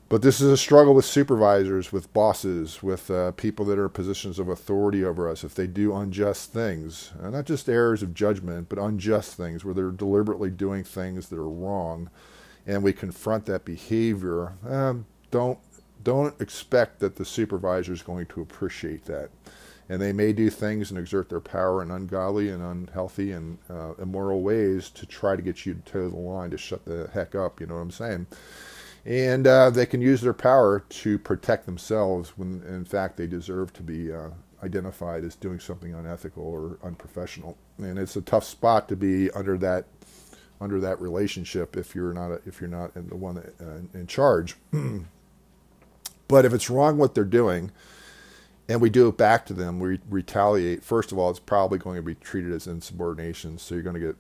But 0.10 0.22
this 0.22 0.40
is 0.40 0.52
a 0.52 0.58
struggle 0.58 0.94
with 0.94 1.06
supervisors, 1.06 1.92
with 1.92 2.14
bosses, 2.14 2.84
with 2.84 3.10
uh, 3.10 3.32
people 3.32 3.66
that 3.66 3.80
are 3.80 3.90
positions 3.90 4.40
of 4.40 4.48
authority 4.48 5.04
over 5.04 5.30
us. 5.30 5.44
If 5.44 5.56
they 5.56 5.68
do 5.68 5.96
unjust 5.96 6.54
things, 6.54 7.12
uh, 7.22 7.30
not 7.30 7.46
just 7.46 7.68
errors 7.68 8.04
of 8.04 8.14
judgment, 8.14 8.70
but 8.70 8.78
unjust 8.78 9.36
things 9.36 9.66
where 9.66 9.74
they're 9.74 9.92
deliberately 9.92 10.50
doing 10.50 10.84
things 10.84 11.30
that 11.30 11.40
are 11.40 11.50
wrong, 11.50 12.10
and 12.66 12.84
we 12.84 12.94
confront 12.94 13.46
that 13.48 13.66
behavior, 13.66 14.54
um, 14.68 15.06
don't 15.32 15.60
don't 16.04 16.40
expect 16.42 17.00
that 17.00 17.16
the 17.16 17.26
supervisor 17.26 17.94
is 17.94 18.02
going 18.02 18.26
to 18.28 18.42
appreciate 18.42 19.06
that 19.06 19.30
and 19.94 20.02
they 20.02 20.12
may 20.12 20.34
do 20.34 20.50
things 20.50 20.90
and 20.90 21.00
exert 21.00 21.30
their 21.30 21.40
power 21.40 21.84
in 21.84 21.92
ungodly 21.92 22.50
and 22.50 22.64
unhealthy 22.64 23.32
and 23.32 23.60
uh, 23.70 23.94
immoral 24.02 24.42
ways 24.42 24.90
to 24.90 25.06
try 25.06 25.36
to 25.36 25.42
get 25.44 25.68
you 25.68 25.76
to 25.76 25.82
toe 25.82 26.10
the 26.10 26.18
line 26.18 26.50
to 26.50 26.58
shut 26.58 26.84
the 26.86 27.12
heck 27.14 27.36
up. 27.36 27.62
You 27.62 27.68
know 27.68 27.76
what 27.76 27.82
I'm 27.82 27.92
saying? 27.92 28.26
And 29.06 29.46
uh, 29.46 29.70
they 29.70 29.86
can 29.86 30.02
use 30.02 30.22
their 30.22 30.34
power 30.34 30.80
to 30.80 31.20
protect 31.20 31.68
themselves 31.68 32.36
when, 32.36 32.64
in 32.64 32.86
fact, 32.86 33.18
they 33.18 33.28
deserve 33.28 33.72
to 33.74 33.84
be 33.84 34.12
uh, 34.12 34.30
identified 34.64 35.24
as 35.24 35.36
doing 35.36 35.60
something 35.60 35.94
unethical 35.94 36.44
or 36.44 36.80
unprofessional. 36.84 37.56
And 37.78 38.00
it's 38.00 38.16
a 38.16 38.22
tough 38.22 38.46
spot 38.46 38.90
to 38.90 38.96
be 38.96 39.30
under 39.30 39.60
that 39.60 39.86
under 40.60 40.80
that 40.80 41.00
relationship 41.00 41.78
if 41.78 41.94
you're 41.94 42.14
not 42.14 42.32
a, 42.32 42.42
if 42.48 42.60
you're 42.60 42.70
not 42.70 42.96
the 42.96 43.16
one 43.16 43.36
that, 43.36 43.54
uh, 43.62 44.00
in 44.00 44.08
charge. 44.08 44.56
but 46.28 46.46
if 46.46 46.54
it's 46.54 46.72
wrong 46.72 46.98
what 46.98 47.14
they're 47.14 47.24
doing 47.24 47.70
and 48.70 48.82
we 48.82 48.90
do 48.90 49.08
it 49.08 49.18
back 49.18 49.46
to 49.48 49.54
them, 49.54 49.80
we 49.80 50.00
retaliate. 50.10 50.84
First 50.84 51.12
of 51.12 51.18
all, 51.18 51.30
it's 51.30 51.40
probably 51.40 51.78
going 51.78 51.98
to 51.98 52.02
be 52.02 52.16
treated 52.16 52.52
as 52.52 52.68
insubordination, 52.68 53.58
so 53.58 53.76
you're 53.76 53.84
going 53.84 54.00
to 54.00 54.00
get 54.00 54.16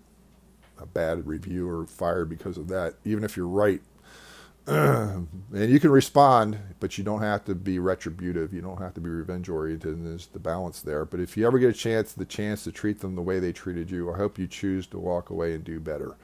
a 0.79 0.85
bad 0.85 1.25
review 1.25 1.69
or 1.69 1.85
fired 1.85 2.29
because 2.29 2.57
of 2.57 2.67
that, 2.67 2.95
even 3.05 3.23
if 3.23 3.37
you're 3.37 3.47
right. 3.47 3.81
and 4.65 5.27
you 5.51 5.79
can 5.79 5.91
respond, 5.91 6.57
but 6.79 6.97
you 6.97 7.03
don't 7.03 7.21
have 7.21 7.43
to 7.45 7.55
be 7.55 7.79
retributive. 7.79 8.53
You 8.53 8.61
don't 8.61 8.79
have 8.79 8.93
to 8.93 9.01
be 9.01 9.09
revenge 9.09 9.49
oriented, 9.49 9.95
and 9.97 10.07
there's 10.07 10.27
the 10.27 10.39
balance 10.39 10.81
there. 10.81 11.03
But 11.03 11.19
if 11.19 11.35
you 11.35 11.45
ever 11.45 11.59
get 11.59 11.69
a 11.69 11.73
chance, 11.73 12.13
the 12.13 12.25
chance 12.25 12.63
to 12.63 12.71
treat 12.71 13.01
them 13.01 13.15
the 13.15 13.21
way 13.21 13.39
they 13.39 13.51
treated 13.51 13.91
you, 13.91 14.13
I 14.13 14.17
hope 14.17 14.39
you 14.39 14.47
choose 14.47 14.87
to 14.87 14.99
walk 14.99 15.29
away 15.29 15.53
and 15.53 15.63
do 15.63 15.79
better 15.81 16.15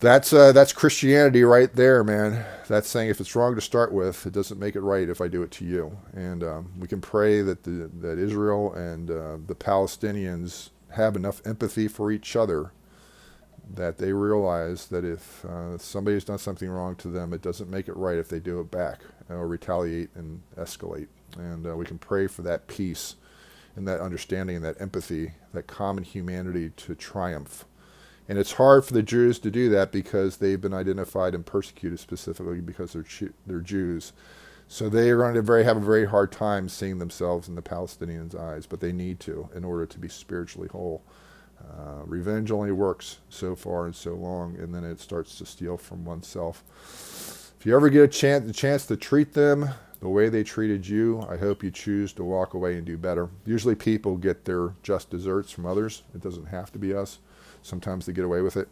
that's 0.00 0.32
uh, 0.32 0.52
that's 0.52 0.72
Christianity 0.72 1.42
right 1.44 1.74
there, 1.74 2.04
man. 2.04 2.44
That's 2.68 2.88
saying 2.88 3.10
if 3.10 3.20
it's 3.20 3.34
wrong 3.34 3.54
to 3.54 3.60
start 3.60 3.92
with, 3.92 4.26
it 4.26 4.32
doesn't 4.32 4.58
make 4.58 4.76
it 4.76 4.80
right 4.80 5.08
if 5.08 5.20
I 5.20 5.28
do 5.28 5.42
it 5.42 5.50
to 5.52 5.64
you. 5.64 5.96
And 6.12 6.42
um, 6.44 6.72
we 6.78 6.88
can 6.88 7.00
pray 7.00 7.42
that 7.42 7.62
the, 7.62 7.90
that 8.00 8.18
Israel 8.18 8.74
and 8.74 9.10
uh, 9.10 9.38
the 9.46 9.54
Palestinians 9.54 10.70
have 10.90 11.16
enough 11.16 11.40
empathy 11.46 11.88
for 11.88 12.10
each 12.10 12.36
other 12.36 12.72
that 13.74 13.98
they 13.98 14.12
realize 14.12 14.86
that 14.88 15.04
if 15.04 15.44
uh, 15.44 15.76
somebody's 15.78 16.24
done 16.24 16.38
something 16.38 16.68
wrong 16.70 16.94
to 16.96 17.08
them, 17.08 17.32
it 17.32 17.42
doesn't 17.42 17.70
make 17.70 17.88
it 17.88 17.96
right 17.96 18.16
if 18.18 18.28
they 18.28 18.38
do 18.38 18.60
it 18.60 18.70
back 18.70 19.00
or 19.28 19.48
retaliate 19.48 20.10
and 20.14 20.42
escalate. 20.56 21.08
And 21.36 21.66
uh, 21.66 21.76
we 21.76 21.84
can 21.84 21.98
pray 21.98 22.26
for 22.26 22.42
that 22.42 22.68
peace 22.68 23.16
and 23.74 23.86
that 23.88 24.00
understanding 24.00 24.56
and 24.56 24.64
that 24.64 24.80
empathy, 24.80 25.32
that 25.52 25.66
common 25.66 26.04
humanity 26.04 26.70
to 26.76 26.94
triumph 26.94 27.64
and 28.28 28.38
it's 28.38 28.52
hard 28.52 28.84
for 28.84 28.92
the 28.92 29.02
Jews 29.02 29.38
to 29.40 29.50
do 29.50 29.68
that 29.70 29.92
because 29.92 30.36
they've 30.36 30.60
been 30.60 30.74
identified 30.74 31.34
and 31.34 31.46
persecuted 31.46 32.00
specifically 32.00 32.60
because 32.60 32.92
they're, 32.92 33.30
they're 33.46 33.60
Jews. 33.60 34.12
So 34.68 34.88
they 34.88 35.10
are 35.10 35.18
going 35.18 35.34
to 35.34 35.42
very, 35.42 35.62
have 35.62 35.76
a 35.76 35.80
very 35.80 36.06
hard 36.06 36.32
time 36.32 36.68
seeing 36.68 36.98
themselves 36.98 37.48
in 37.48 37.54
the 37.54 37.62
Palestinians' 37.62 38.34
eyes, 38.34 38.66
but 38.66 38.80
they 38.80 38.92
need 38.92 39.20
to 39.20 39.48
in 39.54 39.64
order 39.64 39.86
to 39.86 39.98
be 39.98 40.08
spiritually 40.08 40.68
whole. 40.68 41.04
Uh, 41.60 42.02
revenge 42.04 42.50
only 42.50 42.72
works 42.72 43.18
so 43.28 43.54
far 43.54 43.86
and 43.86 43.94
so 43.94 44.14
long, 44.14 44.56
and 44.56 44.74
then 44.74 44.84
it 44.84 45.00
starts 45.00 45.38
to 45.38 45.46
steal 45.46 45.76
from 45.76 46.04
oneself. 46.04 46.64
If 47.58 47.64
you 47.64 47.76
ever 47.76 47.88
get 47.88 48.02
a 48.02 48.08
chance, 48.08 48.50
a 48.50 48.52
chance 48.52 48.86
to 48.86 48.96
treat 48.96 49.34
them 49.34 49.68
the 50.00 50.08
way 50.08 50.28
they 50.28 50.42
treated 50.42 50.86
you, 50.86 51.24
I 51.30 51.36
hope 51.36 51.62
you 51.62 51.70
choose 51.70 52.12
to 52.14 52.24
walk 52.24 52.54
away 52.54 52.76
and 52.76 52.84
do 52.84 52.98
better. 52.98 53.30
Usually, 53.46 53.74
people 53.74 54.16
get 54.16 54.44
their 54.44 54.74
just 54.82 55.10
desserts 55.10 55.52
from 55.52 55.64
others. 55.64 56.02
It 56.14 56.20
doesn't 56.20 56.46
have 56.46 56.72
to 56.72 56.78
be 56.78 56.92
us 56.92 57.18
sometimes 57.66 58.06
they 58.06 58.12
get 58.12 58.24
away 58.24 58.40
with 58.40 58.56
it. 58.56 58.68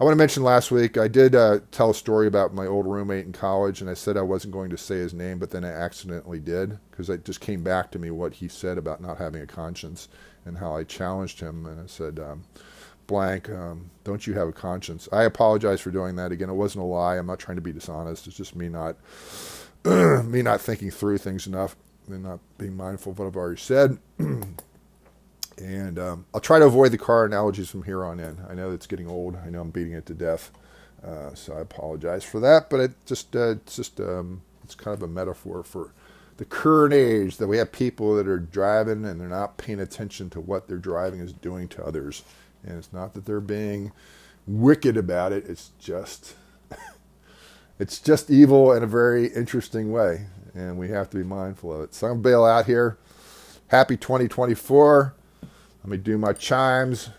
I 0.00 0.04
want 0.04 0.14
to 0.14 0.18
mention 0.18 0.42
last 0.42 0.70
week 0.70 0.96
I 0.96 1.08
did 1.08 1.34
uh, 1.34 1.60
tell 1.70 1.90
a 1.90 1.94
story 1.94 2.26
about 2.26 2.54
my 2.54 2.66
old 2.66 2.86
roommate 2.86 3.26
in 3.26 3.32
college, 3.32 3.80
and 3.80 3.90
I 3.90 3.94
said 3.94 4.16
I 4.16 4.22
wasn't 4.22 4.54
going 4.54 4.70
to 4.70 4.78
say 4.78 4.96
his 4.96 5.12
name, 5.12 5.38
but 5.38 5.50
then 5.50 5.64
I 5.64 5.70
accidentally 5.70 6.40
did 6.40 6.78
because 6.90 7.10
it 7.10 7.24
just 7.24 7.40
came 7.40 7.62
back 7.62 7.90
to 7.90 7.98
me 7.98 8.10
what 8.10 8.34
he 8.34 8.48
said 8.48 8.78
about 8.78 9.00
not 9.00 9.18
having 9.18 9.42
a 9.42 9.46
conscience 9.46 10.08
and 10.44 10.58
how 10.58 10.76
I 10.76 10.84
challenged 10.84 11.40
him, 11.40 11.66
and 11.66 11.80
I 11.80 11.86
said. 11.86 12.18
Um, 12.18 12.44
blank 13.06 13.48
um, 13.50 13.90
don't 14.04 14.26
you 14.26 14.34
have 14.34 14.48
a 14.48 14.52
conscience 14.52 15.08
i 15.12 15.22
apologize 15.22 15.80
for 15.80 15.92
doing 15.92 16.16
that 16.16 16.32
again 16.32 16.50
it 16.50 16.54
wasn't 16.54 16.82
a 16.82 16.84
lie 16.84 17.16
i'm 17.16 17.26
not 17.26 17.38
trying 17.38 17.56
to 17.56 17.62
be 17.62 17.72
dishonest 17.72 18.26
it's 18.26 18.36
just 18.36 18.56
me 18.56 18.68
not 18.68 18.96
me 20.24 20.42
not 20.42 20.60
thinking 20.60 20.90
through 20.90 21.16
things 21.16 21.46
enough 21.46 21.76
and 22.08 22.24
not 22.24 22.40
being 22.58 22.76
mindful 22.76 23.12
of 23.12 23.18
what 23.20 23.26
i've 23.26 23.36
already 23.36 23.60
said 23.60 23.98
And 25.58 25.98
um, 25.98 26.26
I'll 26.34 26.40
try 26.40 26.58
to 26.58 26.66
avoid 26.66 26.92
the 26.92 26.98
car 26.98 27.24
analogies 27.24 27.70
from 27.70 27.84
here 27.84 28.04
on 28.04 28.20
in. 28.20 28.38
I 28.48 28.54
know 28.54 28.72
it's 28.72 28.86
getting 28.86 29.08
old. 29.08 29.36
I 29.36 29.50
know 29.50 29.60
I'm 29.62 29.70
beating 29.70 29.94
it 29.94 30.06
to 30.06 30.14
death. 30.14 30.50
Uh, 31.04 31.34
so 31.34 31.54
I 31.56 31.60
apologize 31.60 32.24
for 32.24 32.40
that. 32.40 32.68
But 32.68 32.80
it 32.80 32.92
just 33.06 33.34
uh, 33.34 33.50
it's 33.52 33.76
just 33.76 34.00
um, 34.00 34.42
it's 34.64 34.74
kind 34.74 34.94
of 34.96 35.02
a 35.02 35.08
metaphor 35.08 35.62
for 35.62 35.92
the 36.36 36.44
current 36.44 36.92
age 36.92 37.38
that 37.38 37.46
we 37.48 37.56
have 37.56 37.72
people 37.72 38.14
that 38.16 38.28
are 38.28 38.38
driving 38.38 39.04
and 39.06 39.20
they're 39.20 39.28
not 39.28 39.56
paying 39.56 39.80
attention 39.80 40.28
to 40.30 40.40
what 40.40 40.68
their 40.68 40.76
driving 40.76 41.20
is 41.20 41.32
doing 41.32 41.68
to 41.68 41.84
others. 41.84 42.22
And 42.62 42.76
it's 42.76 42.92
not 42.92 43.14
that 43.14 43.24
they're 43.24 43.40
being 43.40 43.92
wicked 44.46 44.96
about 44.96 45.32
it. 45.32 45.46
It's 45.48 45.70
just 45.78 46.34
it's 47.78 48.00
just 48.00 48.30
evil 48.30 48.72
in 48.72 48.82
a 48.82 48.86
very 48.86 49.28
interesting 49.28 49.92
way, 49.92 50.26
and 50.54 50.78
we 50.78 50.88
have 50.88 51.10
to 51.10 51.16
be 51.16 51.24
mindful 51.24 51.74
of 51.74 51.82
it. 51.82 51.94
So 51.94 52.08
I'm 52.08 52.22
bail 52.22 52.44
out 52.44 52.66
here. 52.66 52.98
Happy 53.68 53.96
2024. 53.96 55.14
Let 55.86 55.90
me 55.92 55.98
do 55.98 56.18
my 56.18 56.32
chimes. 56.32 57.10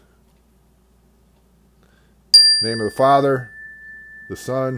name 2.62 2.82
of 2.82 2.92
the 2.92 2.98
Father, 2.98 3.50
the 4.28 4.36
Son, 4.36 4.76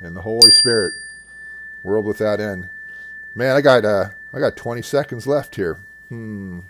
and 0.00 0.16
the 0.16 0.22
Holy 0.22 0.50
Spirit. 0.50 0.94
World 1.82 2.06
without 2.06 2.40
end. 2.40 2.70
Man, 3.34 3.54
I 3.56 3.60
got 3.60 3.84
uh, 3.84 4.06
I 4.32 4.38
got 4.38 4.56
20 4.56 4.80
seconds 4.80 5.26
left 5.26 5.56
here. 5.56 5.84
Hmm. 6.08 6.60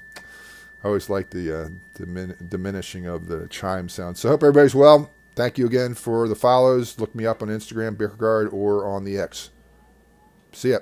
I 0.82 0.88
always 0.88 1.08
like 1.08 1.30
the 1.30 1.56
uh, 1.56 1.68
dimin- 1.96 2.50
diminishing 2.50 3.06
of 3.06 3.28
the 3.28 3.46
chime 3.46 3.88
sound. 3.88 4.18
So 4.18 4.28
hope 4.28 4.42
everybody's 4.42 4.74
well. 4.74 5.08
Thank 5.36 5.56
you 5.56 5.66
again 5.66 5.94
for 5.94 6.26
the 6.26 6.34
follows. 6.34 6.98
Look 6.98 7.14
me 7.14 7.26
up 7.26 7.42
on 7.42 7.48
Instagram, 7.48 7.94
Bierkergaard, 7.94 8.52
or 8.52 8.88
on 8.88 9.04
the 9.04 9.18
X. 9.18 9.50
See 10.50 10.70
ya. 10.70 10.80